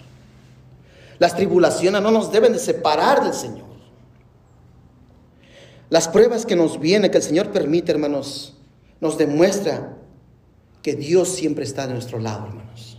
Las 1.21 1.35
tribulaciones 1.35 2.01
no 2.01 2.09
nos 2.09 2.31
deben 2.31 2.51
de 2.51 2.57
separar 2.57 3.23
del 3.23 3.35
Señor. 3.35 3.67
Las 5.91 6.07
pruebas 6.07 6.47
que 6.47 6.55
nos 6.55 6.79
vienen, 6.79 7.11
que 7.11 7.17
el 7.17 7.23
Señor 7.23 7.51
permite, 7.51 7.91
hermanos, 7.91 8.57
nos 8.99 9.19
demuestra 9.19 9.97
que 10.81 10.95
Dios 10.95 11.29
siempre 11.29 11.63
está 11.63 11.85
de 11.85 11.93
nuestro 11.93 12.17
lado, 12.17 12.47
hermanos. 12.47 12.97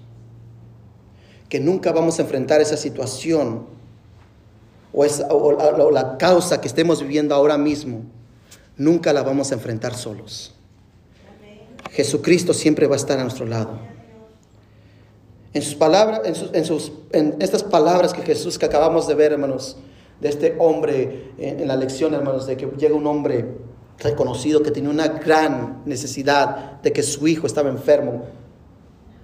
Que 1.49 1.59
nunca 1.59 1.91
vamos 1.91 2.21
a 2.21 2.23
enfrentar 2.23 2.61
esa 2.61 2.77
situación 2.77 3.67
o, 4.93 5.03
o 5.03 5.91
la 5.91 6.17
causa 6.17 6.61
que 6.61 6.69
estemos 6.69 7.03
viviendo 7.03 7.35
ahora 7.35 7.59
mismo. 7.59 8.03
Nunca 8.77 9.13
la 9.13 9.25
vamos 9.25 9.51
a 9.51 9.55
enfrentar 9.55 9.97
solos. 9.97 10.55
Jesucristo 11.91 12.55
siempre 12.55 12.87
va 12.87 12.95
a 12.95 12.99
estar 12.99 13.19
a 13.19 13.25
nuestro 13.25 13.47
lado. 13.47 13.81
En 15.55 15.61
sus 15.61 15.75
palabras, 15.75 16.23
en, 16.25 16.65
sus, 16.65 16.93
en, 17.13 17.37
estas 17.41 17.63
palabras 17.63 18.15
que 18.15 18.23
Jesús 18.23 18.59
que 18.59 18.65
acabamos 18.65 19.07
de 19.07 19.15
ver, 19.15 19.33
hermanos, 19.33 19.77
de 20.21 20.29
este 20.31 20.57
hombre 20.59 21.33
en, 21.37 21.69
la 21.69 21.77
lección, 21.77 22.15
hermanos, 22.15 22.47
de 22.47 22.57
que 22.57 22.67
llega 22.79 22.95
un 22.95 23.07
hombre 23.07 23.47
reconocido 23.99 24.63
que 24.63 24.71
tenía 24.71 24.89
una 24.89 25.09
gran 25.09 25.83
necesidad 25.85 26.81
de 26.81 26.93
que 26.93 27.03
su 27.03 27.29
hijo 27.29 27.47
estaba 27.47 27.69
enfermo. 27.69 28.23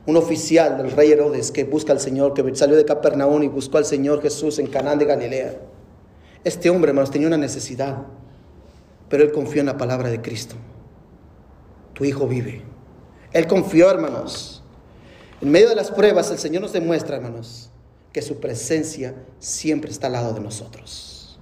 Un 0.07 0.17
oficial 0.17 0.77
del 0.77 0.91
rey 0.91 1.13
Herodes 1.13 1.51
que 1.51 1.65
busca 1.65 1.93
al 1.93 2.01
Señor, 2.01 2.35
que 2.35 2.55
salió 2.55 2.77
de 2.77 2.85
Capernaum 2.85 3.43
y 3.43 3.49
buscó 3.49 3.79
al 3.79 3.85
Señor 3.87 4.21
Jesús 4.21 4.59
en 4.59 4.67
Canaán 4.67 4.99
de 4.99 5.07
Galilea. 5.07 5.55
Este 6.45 6.69
hombre, 6.69 6.91
hermanos, 6.91 7.11
tenía 7.11 7.29
una 7.29 7.37
necesidad, 7.39 8.03
pero 9.09 9.23
él 9.23 9.33
confió 9.33 9.61
en 9.61 9.67
la 9.67 9.79
palabra 9.79 10.11
de 10.11 10.21
Cristo. 10.21 10.57
Tu 11.95 12.05
hijo 12.05 12.27
vive. 12.27 12.63
Él 13.33 13.47
confió, 13.47 13.91
hermanos 13.91 14.58
en 15.41 15.51
medio 15.51 15.69
de 15.69 15.75
las 15.75 15.91
pruebas, 15.91 16.31
el 16.31 16.39
Señor 16.39 16.63
nos 16.63 16.73
demuestra, 16.73 17.17
hermanos, 17.17 17.71
que 18.13 18.23
su 18.23 18.41
presencia 18.41 19.15
siempre 19.39 19.91
está 19.91 20.09
al 20.09 20.15
lado 20.15 20.33
de 20.35 20.41
nosotros. 20.41 21.39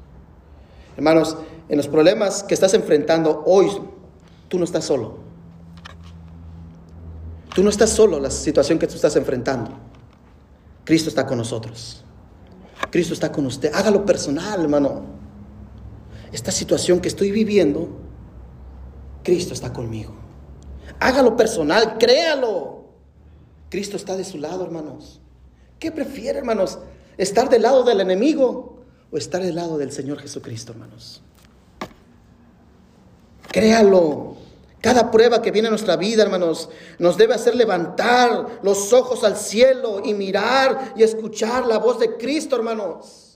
Hermanos, 0.97 1.37
en 1.69 1.77
los 1.77 1.89
problemas 1.89 2.43
que 2.43 2.55
estás 2.55 2.75
enfrentando 2.75 3.43
hoy, 3.47 3.69
tú 4.49 4.59
no 4.59 4.65
estás 4.65 4.85
solo. 4.85 5.19
Tú 7.55 7.63
no 7.63 7.71
estás 7.71 7.91
solo 7.91 8.19
en 8.19 8.25
la 8.25 8.31
situación 8.31 8.79
que 8.79 8.87
tú 8.87 8.97
estás 8.97 9.17
enfrentando. 9.17 9.71
Cristo 10.85 11.09
está 11.09 11.27
con 11.27 11.39
nosotros. 11.39 12.05
Cristo 12.91 13.15
está 13.15 13.33
con 13.33 13.47
usted. 13.47 13.73
Hágalo 13.75 14.05
personal, 14.05 14.61
hermano. 14.61 15.03
Esta 16.33 16.53
situación 16.53 17.01
que 17.01 17.09
estoy 17.09 17.31
viviendo, 17.31 17.89
Cristo 19.23 19.55
está 19.55 19.73
conmigo. 19.73 20.15
Hágalo 21.01 21.37
personal, 21.37 21.97
créalo. 21.99 22.76
Cristo 23.69 23.97
está 23.97 24.17
de 24.17 24.25
su 24.25 24.39
lado, 24.39 24.65
hermanos. 24.65 25.21
¿Qué 25.79 25.91
prefiere, 25.93 26.39
hermanos? 26.39 26.79
¿Estar 27.19 27.49
del 27.49 27.63
lado 27.63 27.83
del 27.83 28.01
enemigo 28.01 28.77
o 29.11 29.17
estar 29.17 29.43
del 29.43 29.55
lado 29.55 29.79
del 29.79 29.93
Señor 29.93 30.21
Jesucristo, 30.21 30.73
hermanos? 30.73 31.23
Créalo. 33.51 34.37
Cada 34.81 35.11
prueba 35.11 35.43
que 35.43 35.51
viene 35.51 35.69
a 35.69 35.71
nuestra 35.71 35.97
vida, 35.97 36.23
hermanos, 36.23 36.69
nos 36.99 37.17
debe 37.17 37.35
hacer 37.35 37.57
levantar 37.57 38.61
los 38.63 38.93
ojos 38.93 39.25
al 39.25 39.37
cielo 39.37 40.01
y 40.05 40.15
mirar 40.15 40.93
y 40.97 41.03
escuchar 41.03 41.67
la 41.67 41.79
voz 41.79 41.99
de 41.99 42.17
Cristo, 42.17 42.57
hermanos. 42.57 43.36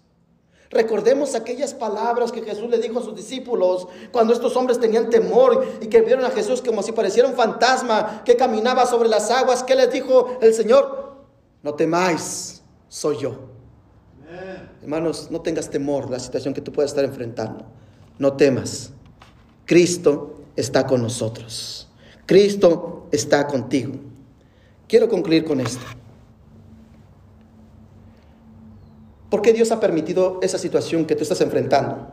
Recordemos 0.70 1.34
aquellas 1.34 1.74
palabras 1.74 2.30
que 2.30 2.42
Jesús 2.42 2.70
le 2.70 2.78
dijo 2.78 3.00
a 3.00 3.02
sus 3.02 3.16
discípulos 3.16 3.88
cuando 4.12 4.32
estos 4.32 4.54
hombres 4.56 4.78
tenían 4.78 5.10
temor 5.10 5.66
y 5.80 5.88
que 5.88 6.00
vieron 6.00 6.24
a 6.24 6.30
Jesús 6.30 6.62
como 6.62 6.82
si 6.84 6.92
pareciera 6.92 7.28
un 7.28 7.34
fantasma 7.34 8.22
que 8.24 8.36
caminaba 8.36 8.86
sobre 8.86 9.08
las 9.08 9.32
aguas. 9.32 9.64
¿Qué 9.64 9.74
les 9.74 9.92
dijo 9.92 10.38
el 10.40 10.54
Señor? 10.54 11.16
No 11.64 11.74
temáis, 11.74 12.62
soy 12.88 13.18
yo. 13.18 13.34
Hermanos, 14.80 15.28
no 15.30 15.40
tengas 15.40 15.68
temor 15.68 16.08
la 16.08 16.20
situación 16.20 16.54
que 16.54 16.60
tú 16.60 16.72
puedas 16.72 16.92
estar 16.92 17.04
enfrentando. 17.04 17.64
No 18.18 18.34
temas. 18.34 18.92
Cristo 19.66 20.36
está 20.54 20.86
con 20.86 21.02
nosotros. 21.02 21.88
Cristo 22.26 23.08
está 23.10 23.48
contigo. 23.48 23.94
Quiero 24.86 25.08
concluir 25.08 25.44
con 25.44 25.60
esto. 25.60 25.84
¿Por 29.30 29.42
qué 29.42 29.52
Dios 29.52 29.70
ha 29.70 29.78
permitido 29.78 30.40
esa 30.42 30.58
situación 30.58 31.06
que 31.06 31.14
tú 31.14 31.22
estás 31.22 31.40
enfrentando? 31.40 32.08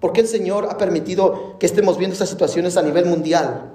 ¿Por 0.00 0.12
qué 0.12 0.20
el 0.20 0.28
Señor 0.28 0.68
ha 0.70 0.78
permitido 0.78 1.58
que 1.58 1.66
estemos 1.66 1.98
viendo 1.98 2.14
esas 2.14 2.28
situaciones 2.28 2.76
a 2.76 2.82
nivel 2.82 3.06
mundial? 3.06 3.72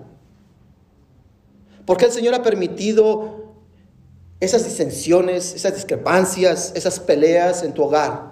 ¿Por 1.85 1.97
qué 1.97 2.05
el 2.05 2.11
Señor 2.11 2.35
ha 2.35 2.43
permitido 2.43 3.53
esas 4.39 4.63
disensiones, 4.63 5.53
esas 5.53 5.75
discrepancias, 5.75 6.71
esas 6.73 7.01
peleas 7.01 7.63
en 7.63 7.73
tu 7.73 7.83
hogar? 7.83 8.31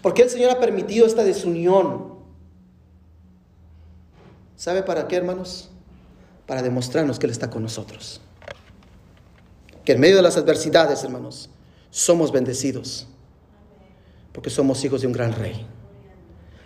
¿Por 0.00 0.14
qué 0.14 0.22
el 0.22 0.30
Señor 0.30 0.50
ha 0.50 0.60
permitido 0.60 1.06
esta 1.06 1.24
desunión? 1.24 2.14
¿Sabe 4.56 4.82
para 4.82 5.08
qué, 5.08 5.16
hermanos? 5.16 5.68
Para 6.46 6.62
demostrarnos 6.62 7.18
que 7.18 7.26
Él 7.26 7.32
está 7.32 7.50
con 7.50 7.62
nosotros 7.62 8.22
que 9.86 9.92
en 9.92 10.00
medio 10.00 10.16
de 10.16 10.22
las 10.22 10.36
adversidades, 10.36 11.04
hermanos, 11.04 11.48
somos 11.90 12.32
bendecidos, 12.32 13.06
porque 14.32 14.50
somos 14.50 14.84
hijos 14.84 15.00
de 15.00 15.06
un 15.06 15.12
gran 15.12 15.32
rey. 15.32 15.64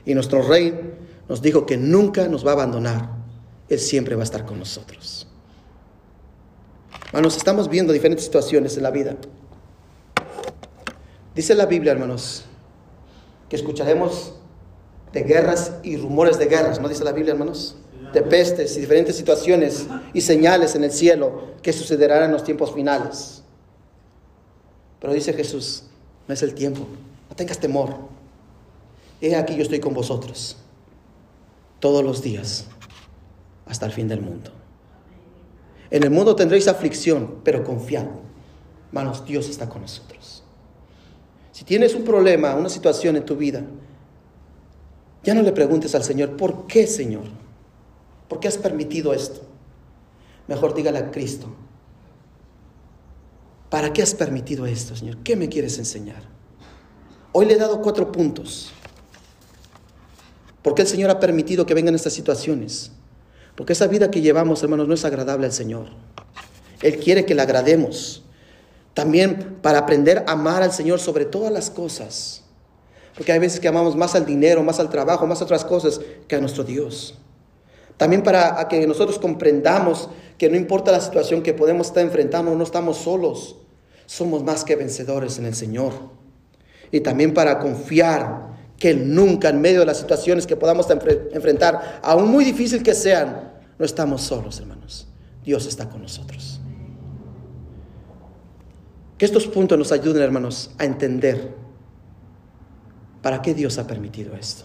Y 0.06 0.14
nuestro 0.14 0.40
rey 0.40 0.96
nos 1.28 1.42
dijo 1.42 1.66
que 1.66 1.76
nunca 1.76 2.26
nos 2.28 2.44
va 2.44 2.52
a 2.52 2.54
abandonar, 2.54 3.10
Él 3.68 3.78
siempre 3.78 4.16
va 4.16 4.22
a 4.22 4.24
estar 4.24 4.46
con 4.46 4.58
nosotros. 4.58 5.28
Hermanos, 7.08 7.36
estamos 7.36 7.68
viendo 7.68 7.92
diferentes 7.92 8.24
situaciones 8.24 8.76
en 8.78 8.84
la 8.84 8.90
vida. 8.90 9.16
Dice 11.34 11.54
la 11.54 11.66
Biblia, 11.66 11.92
hermanos, 11.92 12.46
que 13.50 13.56
escucharemos 13.56 14.32
de 15.12 15.24
guerras 15.24 15.74
y 15.82 15.98
rumores 15.98 16.38
de 16.38 16.46
guerras, 16.46 16.80
¿no 16.80 16.88
dice 16.88 17.04
la 17.04 17.12
Biblia, 17.12 17.32
hermanos? 17.32 17.76
De 18.12 18.22
pestes 18.22 18.76
y 18.76 18.80
diferentes 18.80 19.16
situaciones 19.16 19.86
y 20.12 20.20
señales 20.20 20.74
en 20.74 20.84
el 20.84 20.90
cielo 20.90 21.44
que 21.62 21.72
sucederán 21.72 22.24
en 22.24 22.32
los 22.32 22.44
tiempos 22.44 22.72
finales. 22.72 23.42
Pero 25.00 25.12
dice 25.12 25.32
Jesús, 25.32 25.84
no 26.26 26.34
es 26.34 26.42
el 26.42 26.54
tiempo, 26.54 26.86
no 27.28 27.36
tengas 27.36 27.58
temor. 27.58 27.96
He 29.20 29.34
aquí 29.36 29.54
yo 29.56 29.62
estoy 29.62 29.80
con 29.80 29.94
vosotros 29.94 30.56
todos 31.78 32.04
los 32.04 32.22
días 32.22 32.66
hasta 33.66 33.86
el 33.86 33.92
fin 33.92 34.08
del 34.08 34.20
mundo. 34.20 34.50
En 35.90 36.02
el 36.02 36.10
mundo 36.10 36.36
tendréis 36.36 36.68
aflicción, 36.68 37.40
pero 37.42 37.64
confiad. 37.64 38.06
Hermanos, 38.88 39.24
Dios 39.24 39.48
está 39.48 39.68
con 39.68 39.82
nosotros. 39.82 40.42
Si 41.52 41.64
tienes 41.64 41.94
un 41.94 42.04
problema, 42.04 42.54
una 42.54 42.68
situación 42.68 43.16
en 43.16 43.24
tu 43.24 43.36
vida, 43.36 43.62
Ya 45.22 45.34
no 45.34 45.42
le 45.42 45.52
preguntes 45.52 45.94
al 45.94 46.02
Señor, 46.02 46.36
¿por 46.38 46.66
qué, 46.66 46.86
Señor? 46.86 47.24
¿Por 48.30 48.38
qué 48.38 48.46
has 48.46 48.56
permitido 48.56 49.12
esto? 49.12 49.40
Mejor 50.46 50.72
dígale 50.72 50.98
a 50.98 51.10
Cristo, 51.10 51.48
¿para 53.68 53.92
qué 53.92 54.02
has 54.02 54.14
permitido 54.14 54.66
esto, 54.66 54.94
Señor? 54.94 55.16
¿Qué 55.24 55.34
me 55.34 55.48
quieres 55.48 55.78
enseñar? 55.78 56.22
Hoy 57.32 57.46
le 57.46 57.54
he 57.54 57.56
dado 57.56 57.82
cuatro 57.82 58.12
puntos. 58.12 58.70
¿Por 60.62 60.76
qué 60.76 60.82
el 60.82 60.88
Señor 60.88 61.10
ha 61.10 61.18
permitido 61.18 61.66
que 61.66 61.74
vengan 61.74 61.96
estas 61.96 62.12
situaciones? 62.12 62.92
Porque 63.56 63.72
esa 63.72 63.88
vida 63.88 64.12
que 64.12 64.20
llevamos, 64.20 64.62
hermanos, 64.62 64.86
no 64.86 64.94
es 64.94 65.04
agradable 65.04 65.46
al 65.46 65.52
Señor. 65.52 65.86
Él 66.82 66.98
quiere 66.98 67.26
que 67.26 67.34
le 67.34 67.42
agrademos. 67.42 68.22
También 68.94 69.58
para 69.60 69.78
aprender 69.78 70.24
a 70.26 70.32
amar 70.32 70.62
al 70.62 70.72
Señor 70.72 71.00
sobre 71.00 71.24
todas 71.24 71.52
las 71.52 71.68
cosas. 71.68 72.44
Porque 73.16 73.32
hay 73.32 73.40
veces 73.40 73.58
que 73.58 73.66
amamos 73.66 73.96
más 73.96 74.14
al 74.14 74.24
dinero, 74.24 74.62
más 74.62 74.78
al 74.78 74.88
trabajo, 74.88 75.26
más 75.26 75.40
a 75.40 75.44
otras 75.44 75.64
cosas 75.64 76.00
que 76.28 76.36
a 76.36 76.40
nuestro 76.40 76.62
Dios. 76.62 77.18
También 78.00 78.22
para 78.22 78.66
que 78.66 78.86
nosotros 78.86 79.18
comprendamos 79.18 80.08
que 80.38 80.48
no 80.48 80.56
importa 80.56 80.90
la 80.90 81.02
situación 81.02 81.42
que 81.42 81.52
podemos 81.52 81.88
estar 81.88 82.02
enfrentando, 82.02 82.54
no 82.54 82.64
estamos 82.64 82.96
solos. 82.96 83.56
Somos 84.06 84.42
más 84.42 84.64
que 84.64 84.74
vencedores 84.74 85.38
en 85.38 85.44
el 85.44 85.54
Señor. 85.54 85.92
Y 86.90 87.00
también 87.00 87.34
para 87.34 87.58
confiar 87.58 88.56
que 88.78 88.94
nunca 88.94 89.50
en 89.50 89.60
medio 89.60 89.80
de 89.80 89.84
las 89.84 89.98
situaciones 89.98 90.46
que 90.46 90.56
podamos 90.56 90.86
enfrentar, 90.88 92.00
aún 92.02 92.30
muy 92.30 92.42
difícil 92.42 92.82
que 92.82 92.94
sean, 92.94 93.52
no 93.78 93.84
estamos 93.84 94.22
solos, 94.22 94.58
hermanos. 94.60 95.06
Dios 95.44 95.66
está 95.66 95.86
con 95.90 96.00
nosotros. 96.00 96.58
Que 99.18 99.26
estos 99.26 99.46
puntos 99.46 99.78
nos 99.78 99.92
ayuden, 99.92 100.22
hermanos, 100.22 100.70
a 100.78 100.86
entender 100.86 101.54
para 103.20 103.42
qué 103.42 103.52
Dios 103.52 103.76
ha 103.76 103.86
permitido 103.86 104.34
esto. 104.36 104.64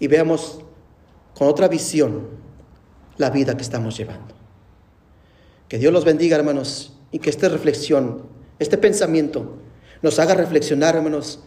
Y 0.00 0.08
veamos 0.08 0.65
con 1.36 1.48
otra 1.48 1.68
visión 1.68 2.28
la 3.18 3.30
vida 3.30 3.56
que 3.56 3.62
estamos 3.62 3.96
llevando. 3.96 4.34
Que 5.68 5.78
Dios 5.78 5.92
los 5.92 6.04
bendiga, 6.04 6.36
hermanos, 6.36 6.96
y 7.10 7.18
que 7.18 7.30
esta 7.30 7.48
reflexión, 7.48 8.22
este 8.58 8.78
pensamiento, 8.78 9.56
nos 10.02 10.18
haga 10.18 10.34
reflexionar, 10.34 10.96
hermanos, 10.96 11.40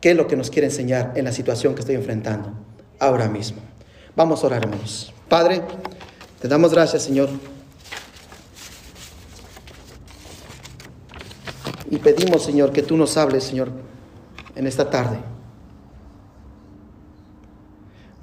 qué 0.00 0.12
es 0.12 0.16
lo 0.16 0.26
que 0.26 0.36
nos 0.36 0.50
quiere 0.50 0.66
enseñar 0.66 1.12
en 1.16 1.24
la 1.24 1.32
situación 1.32 1.74
que 1.74 1.80
estoy 1.80 1.94
enfrentando 1.94 2.52
ahora 2.98 3.28
mismo. 3.28 3.58
Vamos 4.14 4.42
a 4.42 4.46
orar, 4.46 4.64
hermanos. 4.64 5.12
Padre, 5.28 5.62
te 6.40 6.48
damos 6.48 6.72
gracias, 6.72 7.02
Señor 7.02 7.28
Y 11.90 11.98
pedimos, 11.98 12.42
Señor, 12.42 12.72
que 12.72 12.82
tú 12.82 12.96
nos 12.96 13.16
hables, 13.16 13.44
Señor, 13.44 13.70
en 14.56 14.66
esta 14.66 14.90
tarde. 14.90 15.18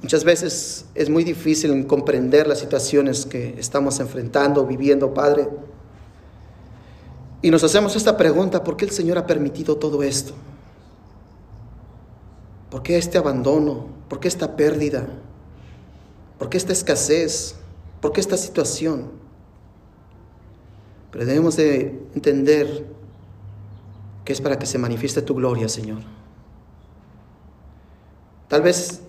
Muchas 0.04 0.26
veces 0.26 0.86
es 0.96 1.10
muy 1.10 1.24
difícil 1.24 1.88
comprender 1.88 2.46
las 2.46 2.60
situaciones 2.60 3.26
que 3.26 3.56
estamos 3.58 4.02
enfrentando, 4.02 4.66
viviendo, 4.66 5.14
Padre. 5.14 5.48
Y 7.42 7.50
nos 7.50 7.64
hacemos 7.64 7.96
esta 7.96 8.18
pregunta, 8.18 8.66
¿por 8.66 8.76
qué 8.76 8.84
el 8.84 8.92
Señor 8.92 9.18
ha 9.18 9.26
permitido 9.26 9.78
todo 9.78 10.04
esto? 10.04 10.34
¿Por 12.70 12.84
qué 12.84 12.98
este 12.98 13.18
abandono? 13.18 13.88
¿Por 14.10 14.20
qué 14.20 14.28
esta 14.28 14.58
pérdida? 14.58 15.08
¿Por 16.38 16.50
qué 16.50 16.58
esta 16.58 16.74
escasez? 16.74 17.56
¿Por 18.02 18.12
qué 18.12 18.20
esta 18.20 18.36
situación? 18.36 19.10
Pero 21.12 21.26
debemos 21.26 21.56
de 21.56 21.98
entender 22.14 22.86
que 24.26 24.34
es 24.34 24.42
para 24.42 24.60
que 24.60 24.66
se 24.66 24.78
manifieste 24.78 25.22
tu 25.22 25.34
gloria, 25.36 25.70
Señor. 25.70 26.02
Tal 28.50 28.62
vez 28.62 29.03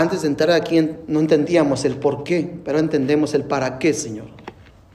antes 0.00 0.22
de 0.22 0.28
entrar 0.28 0.50
aquí 0.52 0.96
no 1.06 1.20
entendíamos 1.20 1.84
el 1.84 1.96
por 1.96 2.24
qué, 2.24 2.58
pero 2.64 2.78
entendemos 2.78 3.34
el 3.34 3.44
para 3.44 3.78
qué, 3.78 3.92
Señor. 3.92 4.28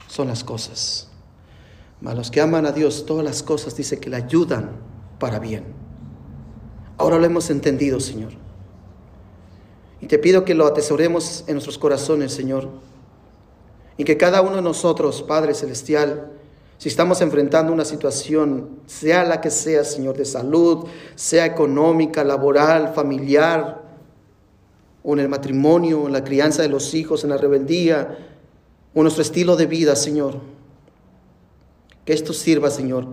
Son 0.08 0.26
las 0.26 0.42
cosas. 0.42 1.08
Mas 2.00 2.16
los 2.16 2.30
que 2.30 2.40
aman 2.40 2.66
a 2.66 2.72
Dios, 2.72 3.06
todas 3.06 3.24
las 3.24 3.42
cosas 3.44 3.76
dice 3.76 4.00
que 4.00 4.10
le 4.10 4.16
ayudan 4.16 4.70
para 5.20 5.38
bien. 5.38 5.64
Ahora 6.98 7.18
lo 7.18 7.24
hemos 7.24 7.50
entendido, 7.50 8.00
Señor. 8.00 8.32
Y 10.00 10.06
te 10.08 10.18
pido 10.18 10.44
que 10.44 10.54
lo 10.54 10.66
atesoremos 10.66 11.44
en 11.46 11.54
nuestros 11.54 11.78
corazones, 11.78 12.32
Señor. 12.32 12.68
Y 13.96 14.04
que 14.04 14.16
cada 14.16 14.42
uno 14.42 14.56
de 14.56 14.62
nosotros, 14.62 15.22
Padre 15.22 15.54
Celestial, 15.54 16.32
si 16.78 16.88
estamos 16.88 17.20
enfrentando 17.20 17.72
una 17.72 17.84
situación, 17.84 18.80
sea 18.86 19.22
la 19.24 19.40
que 19.40 19.50
sea, 19.50 19.84
Señor, 19.84 20.16
de 20.16 20.24
salud, 20.24 20.86
sea 21.14 21.46
económica, 21.46 22.24
laboral, 22.24 22.92
familiar, 22.92 23.85
o 25.08 25.12
en 25.12 25.20
el 25.20 25.28
matrimonio, 25.28 26.06
en 26.06 26.12
la 26.12 26.24
crianza 26.24 26.62
de 26.62 26.68
los 26.68 26.92
hijos, 26.92 27.22
en 27.22 27.30
la 27.30 27.36
rebeldía, 27.36 28.18
o 28.92 28.98
en 28.98 29.02
nuestro 29.04 29.22
estilo 29.22 29.54
de 29.54 29.66
vida, 29.66 29.94
Señor. 29.94 30.40
Que 32.04 32.12
esto 32.12 32.32
sirva, 32.32 32.70
Señor, 32.70 33.06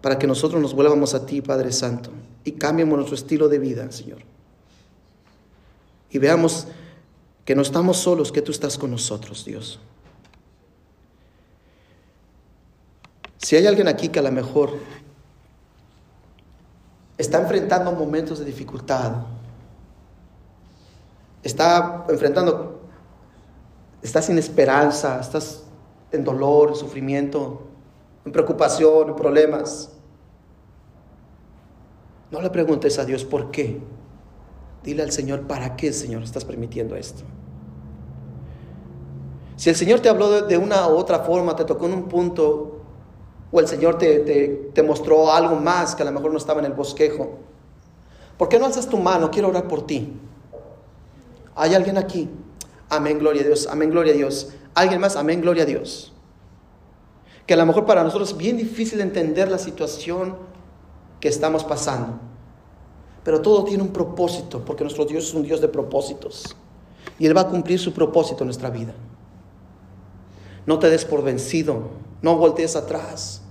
para 0.00 0.18
que 0.18 0.26
nosotros 0.26 0.62
nos 0.62 0.72
vuelvamos 0.72 1.12
a 1.12 1.26
ti, 1.26 1.42
Padre 1.42 1.70
Santo, 1.70 2.10
y 2.44 2.52
cambiemos 2.52 2.96
nuestro 2.96 3.14
estilo 3.14 3.50
de 3.50 3.58
vida, 3.58 3.92
Señor. 3.92 4.20
Y 6.08 6.16
veamos 6.16 6.66
que 7.44 7.54
no 7.54 7.60
estamos 7.60 7.98
solos, 7.98 8.32
que 8.32 8.40
tú 8.40 8.50
estás 8.50 8.78
con 8.78 8.90
nosotros, 8.90 9.44
Dios. 9.44 9.80
Si 13.36 13.54
hay 13.54 13.66
alguien 13.66 13.86
aquí 13.86 14.08
que 14.08 14.18
a 14.18 14.22
lo 14.22 14.32
mejor 14.32 14.78
está 17.18 17.38
enfrentando 17.42 17.92
momentos 17.92 18.38
de 18.38 18.46
dificultad, 18.46 19.12
está 21.42 22.04
enfrentando, 22.08 22.80
está 24.02 24.22
sin 24.22 24.38
esperanza, 24.38 25.20
estás 25.20 25.64
en 26.10 26.24
dolor, 26.24 26.70
en 26.70 26.76
sufrimiento, 26.76 27.62
en 28.24 28.32
preocupación, 28.32 29.08
en 29.08 29.16
problemas, 29.16 29.90
no 32.32 32.40
le 32.40 32.48
preguntes 32.48 32.98
a 32.98 33.04
Dios 33.04 33.24
por 33.24 33.50
qué. 33.50 33.78
Dile 34.82 35.02
al 35.02 35.12
Señor, 35.12 35.42
¿para 35.42 35.76
qué, 35.76 35.92
Señor, 35.92 36.22
estás 36.22 36.44
permitiendo 36.46 36.96
esto? 36.96 37.22
Si 39.56 39.68
el 39.68 39.76
Señor 39.76 40.00
te 40.00 40.08
habló 40.08 40.42
de, 40.42 40.56
una 40.56 40.88
u 40.88 40.96
otra 40.96 41.20
forma, 41.20 41.54
te 41.54 41.64
tocó 41.64 41.86
en 41.86 41.92
un 41.92 42.04
punto 42.04 42.78
o 43.52 43.60
el 43.60 43.68
Señor 43.68 43.98
te, 43.98 44.82
mostró 44.84 45.30
algo 45.30 45.56
más 45.56 45.94
que 45.94 46.02
a 46.02 46.06
lo 46.06 46.12
mejor 46.12 46.32
no 46.32 46.38
estaba 46.38 46.60
en 46.60 46.66
el 46.66 46.72
bosquejo. 46.72 47.38
¿Por 48.38 48.48
qué 48.48 48.58
no 48.58 48.64
alzas 48.64 48.88
tu 48.88 48.96
mano? 48.96 49.30
Quiero 49.30 49.48
orar 49.48 49.68
por 49.68 49.86
ti. 49.86 50.12
¿Hay 51.54 51.74
alguien 51.74 51.98
aquí? 51.98 52.28
Amén, 52.88 53.18
gloria 53.18 53.42
a 53.42 53.44
Dios. 53.44 53.68
Amén, 53.70 53.90
gloria 53.90 54.12
a 54.12 54.16
Dios. 54.16 54.52
¿Alguien 54.74 55.00
más? 55.00 55.16
Amén, 55.16 55.40
gloria 55.40 55.64
a 55.64 55.66
Dios. 55.66 56.12
Que 57.46 57.54
a 57.54 57.56
lo 57.56 57.66
mejor 57.66 57.86
para 57.86 58.04
nosotros 58.04 58.30
es 58.30 58.36
bien 58.36 58.56
difícil 58.56 59.00
entender 59.00 59.50
la 59.50 59.58
situación 59.58 60.36
que 61.20 61.28
estamos 61.28 61.64
pasando. 61.64 62.18
Pero 63.24 63.40
todo 63.40 63.64
tiene 63.64 63.82
un 63.82 63.92
propósito, 63.92 64.64
porque 64.64 64.84
nuestro 64.84 65.04
Dios 65.04 65.24
es 65.24 65.34
un 65.34 65.42
Dios 65.42 65.60
de 65.60 65.68
propósitos. 65.68 66.56
Y 67.18 67.26
Él 67.26 67.36
va 67.36 67.42
a 67.42 67.48
cumplir 67.48 67.78
su 67.78 67.92
propósito 67.92 68.42
en 68.42 68.46
nuestra 68.46 68.70
vida. 68.70 68.94
No 70.66 70.78
te 70.78 70.90
des 70.90 71.04
por 71.04 71.22
vencido, 71.22 71.90
no 72.20 72.36
voltees 72.36 72.76
atrás. 72.76 73.42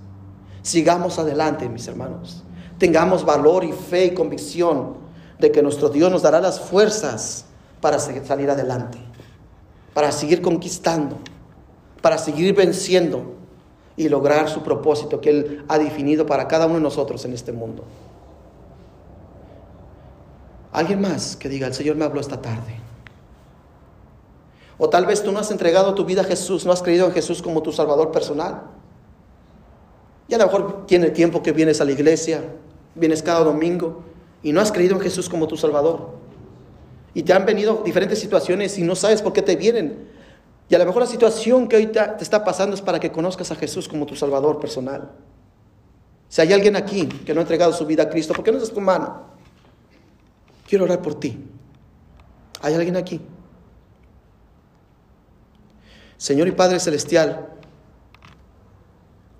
Sigamos 0.62 1.18
adelante, 1.18 1.68
mis 1.68 1.86
hermanos. 1.88 2.42
Tengamos 2.78 3.24
valor 3.24 3.64
y 3.64 3.72
fe 3.72 4.06
y 4.06 4.14
convicción 4.14 4.96
de 5.38 5.52
que 5.52 5.62
nuestro 5.62 5.88
Dios 5.88 6.10
nos 6.10 6.22
dará 6.22 6.40
las 6.40 6.60
fuerzas 6.60 7.46
para 7.82 7.98
salir 7.98 8.48
adelante, 8.48 8.96
para 9.92 10.12
seguir 10.12 10.40
conquistando, 10.40 11.18
para 12.00 12.16
seguir 12.16 12.54
venciendo 12.54 13.34
y 13.96 14.08
lograr 14.08 14.48
su 14.48 14.62
propósito 14.62 15.20
que 15.20 15.30
Él 15.30 15.64
ha 15.66 15.78
definido 15.78 16.24
para 16.24 16.46
cada 16.46 16.66
uno 16.66 16.76
de 16.76 16.80
nosotros 16.80 17.24
en 17.24 17.32
este 17.32 17.50
mundo. 17.50 17.82
Alguien 20.70 21.00
más 21.00 21.34
que 21.34 21.48
diga, 21.48 21.66
el 21.66 21.74
Señor 21.74 21.96
me 21.96 22.04
habló 22.04 22.20
esta 22.20 22.40
tarde. 22.40 22.76
O 24.78 24.88
tal 24.88 25.04
vez 25.04 25.24
tú 25.24 25.32
no 25.32 25.40
has 25.40 25.50
entregado 25.50 25.92
tu 25.94 26.04
vida 26.04 26.22
a 26.22 26.24
Jesús, 26.24 26.64
no 26.64 26.70
has 26.70 26.82
creído 26.82 27.06
en 27.06 27.12
Jesús 27.12 27.42
como 27.42 27.64
tu 27.64 27.72
Salvador 27.72 28.12
personal. 28.12 28.62
Y 30.28 30.34
a 30.34 30.38
lo 30.38 30.46
mejor 30.46 30.86
tiene 30.86 31.10
tiempo 31.10 31.42
que 31.42 31.50
vienes 31.50 31.80
a 31.80 31.84
la 31.84 31.90
iglesia, 31.90 32.44
vienes 32.94 33.24
cada 33.24 33.40
domingo 33.40 34.04
y 34.40 34.52
no 34.52 34.60
has 34.60 34.70
creído 34.70 34.94
en 34.94 35.00
Jesús 35.00 35.28
como 35.28 35.48
tu 35.48 35.56
Salvador. 35.56 36.22
Y 37.14 37.22
te 37.22 37.32
han 37.32 37.44
venido 37.44 37.82
diferentes 37.84 38.18
situaciones 38.18 38.78
y 38.78 38.82
no 38.82 38.94
sabes 38.94 39.22
por 39.22 39.32
qué 39.32 39.42
te 39.42 39.56
vienen. 39.56 40.08
Y 40.68 40.74
a 40.74 40.78
lo 40.78 40.86
mejor 40.86 41.02
la 41.02 41.08
situación 41.08 41.68
que 41.68 41.76
hoy 41.76 41.86
te 41.88 42.00
está 42.20 42.44
pasando 42.44 42.74
es 42.74 42.80
para 42.80 42.98
que 42.98 43.12
conozcas 43.12 43.50
a 43.50 43.56
Jesús 43.56 43.88
como 43.88 44.06
tu 44.06 44.16
Salvador 44.16 44.58
personal. 44.58 45.10
Si 46.28 46.40
hay 46.40 46.52
alguien 46.52 46.76
aquí 46.76 47.06
que 47.06 47.34
no 47.34 47.40
ha 47.40 47.42
entregado 47.42 47.74
su 47.74 47.84
vida 47.84 48.04
a 48.04 48.08
Cristo, 48.08 48.32
¿por 48.32 48.42
qué 48.42 48.52
no 48.52 48.58
es 48.58 48.72
tu 48.72 48.80
mano? 48.80 49.26
Quiero 50.66 50.84
orar 50.84 51.02
por 51.02 51.20
ti. 51.20 51.38
¿Hay 52.62 52.72
alguien 52.72 52.96
aquí? 52.96 53.20
Señor 56.16 56.48
y 56.48 56.52
Padre 56.52 56.80
Celestial, 56.80 57.48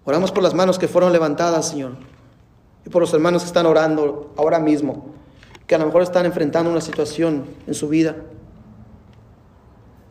oramos 0.04 0.32
por 0.32 0.42
las 0.42 0.52
manos 0.52 0.78
que 0.78 0.88
fueron 0.88 1.12
levantadas, 1.12 1.68
Señor, 1.68 1.96
y 2.84 2.90
por 2.90 3.00
los 3.00 3.14
hermanos 3.14 3.42
que 3.42 3.46
están 3.46 3.66
orando 3.66 4.34
ahora 4.36 4.58
mismo, 4.58 5.06
que 5.72 5.76
a 5.76 5.78
lo 5.78 5.86
mejor 5.86 6.02
están 6.02 6.26
enfrentando 6.26 6.70
una 6.70 6.82
situación 6.82 7.46
en 7.66 7.72
su 7.72 7.88
vida. 7.88 8.14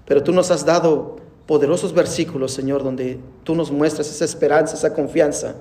Pero 0.07 0.23
tú 0.23 0.33
nos 0.33 0.49
has 0.49 0.65
dado 0.65 1.17
poderosos 1.45 1.93
versículos, 1.93 2.51
Señor, 2.51 2.83
donde 2.83 3.19
tú 3.43 3.53
nos 3.53 3.69
muestras 3.71 4.09
esa 4.09 4.25
esperanza, 4.25 4.73
esa 4.73 4.95
confianza, 4.95 5.53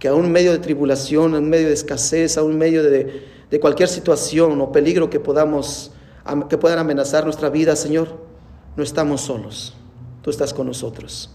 que 0.00 0.08
aún 0.08 0.24
en 0.24 0.32
medio 0.32 0.50
de 0.50 0.58
tribulación, 0.58 1.36
en 1.36 1.48
medio 1.48 1.68
de 1.68 1.74
escasez, 1.74 2.38
aún 2.38 2.50
en 2.54 2.58
medio 2.58 2.82
de, 2.82 3.22
de 3.48 3.60
cualquier 3.60 3.88
situación 3.88 4.60
o 4.60 4.72
peligro 4.72 5.08
que 5.08 5.20
podamos 5.20 5.92
que 6.48 6.58
puedan 6.58 6.80
amenazar 6.80 7.22
nuestra 7.22 7.50
vida, 7.50 7.76
Señor, 7.76 8.08
no 8.76 8.82
estamos 8.82 9.20
solos. 9.20 9.74
Tú 10.22 10.30
estás 10.30 10.52
con 10.52 10.66
nosotros. 10.66 11.30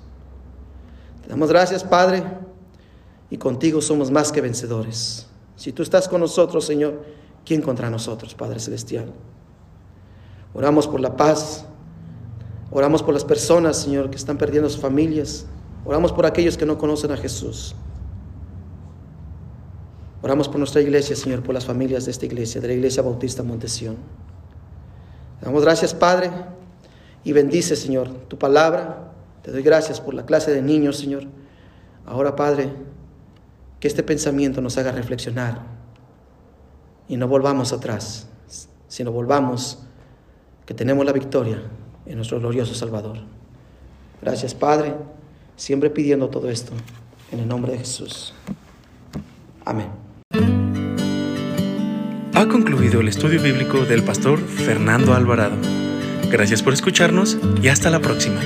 Te 1.24 1.30
damos 1.30 1.48
gracias, 1.48 1.82
Padre, 1.86 2.26
y 3.30 3.38
contigo 3.38 3.80
somos 3.80 4.12
más 4.12 4.34
que 4.34 4.41
vencedores. 4.41 5.28
Si 5.56 5.72
tú 5.72 5.82
estás 5.82 6.10
con 6.10 6.20
nosotros, 6.20 6.66
Señor, 6.66 7.16
¿quién 7.46 7.62
contra 7.62 7.89
nosotros, 7.89 8.34
Padre 8.34 8.60
Celestial? 8.60 9.14
Oramos 10.54 10.88
por 10.88 11.00
la 11.00 11.16
paz, 11.16 11.66
oramos 12.72 13.04
por 13.04 13.14
las 13.14 13.24
personas, 13.24 13.78
Señor, 13.78 14.10
que 14.10 14.16
están 14.16 14.38
perdiendo 14.38 14.70
sus 14.70 14.82
familias, 14.82 15.46
oramos 15.86 16.12
por 16.12 16.26
aquellos 16.26 16.58
que 16.58 16.66
no 16.66 16.78
conocen 16.78 17.12
a 17.12 17.18
Jesús. 17.18 17.76
Oramos 20.22 20.48
por 20.48 20.58
nuestra 20.58 20.82
iglesia, 20.82 21.16
Señor, 21.16 21.43
por 21.43 21.54
las 21.54 21.66
familias 21.66 22.06
de 22.06 22.12
esta 22.12 22.26
iglesia, 22.26 22.60
de 22.60 22.68
la 22.68 22.74
Iglesia 22.74 23.04
Bautista 23.04 23.43
Montesión. 23.43 23.98
Damos 25.39 25.62
gracias, 25.62 25.93
Padre, 25.93 26.32
y 27.24 27.32
bendice, 27.32 27.76
Señor, 27.76 28.10
tu 28.28 28.39
palabra. 28.39 29.12
Te 29.43 29.52
doy 29.52 29.62
gracias 29.62 30.02
por 30.02 30.16
la 30.16 30.26
clase 30.26 30.52
de 30.52 30.64
niños, 30.64 30.98
Señor. 30.98 31.26
Ahora, 32.08 32.36
Padre, 32.36 32.72
que 33.80 33.88
este 33.88 34.02
pensamiento 34.02 34.62
nos 34.62 34.78
haga 34.80 34.91
reflexionar 34.91 35.74
y 37.08 37.18
no 37.18 37.28
volvamos 37.28 37.74
atrás, 37.74 38.28
sino 38.88 39.12
volvamos 39.12 39.80
que 40.66 40.74
tenemos 40.74 41.06
la 41.06 41.12
victoria 41.12 41.62
en 42.06 42.16
nuestro 42.16 42.39
glorioso 42.39 42.74
Salvador. 42.74 43.18
Gracias, 44.22 44.53
Padre, 44.53 44.95
siempre 45.56 45.89
pidiendo 45.89 46.30
todo 46.30 46.49
esto 46.49 46.72
en 47.32 47.39
el 47.39 47.47
nombre 47.47 47.74
de 47.74 47.80
Jesús. 47.80 48.34
Amén. 49.64 49.88
Ha 52.34 52.47
concluido 52.47 52.99
el 52.99 53.08
estudio 53.08 53.41
bíblico 53.41 53.86
del 53.86 54.03
pastor 54.03 54.39
Fernando 54.39 55.14
Alvarado. 55.14 55.56
Gracias 56.30 56.62
por 56.62 56.74
escucharnos 56.74 57.38
y 57.62 57.70
hasta 57.70 57.89
la 57.89 57.99
próxima. 57.99 58.41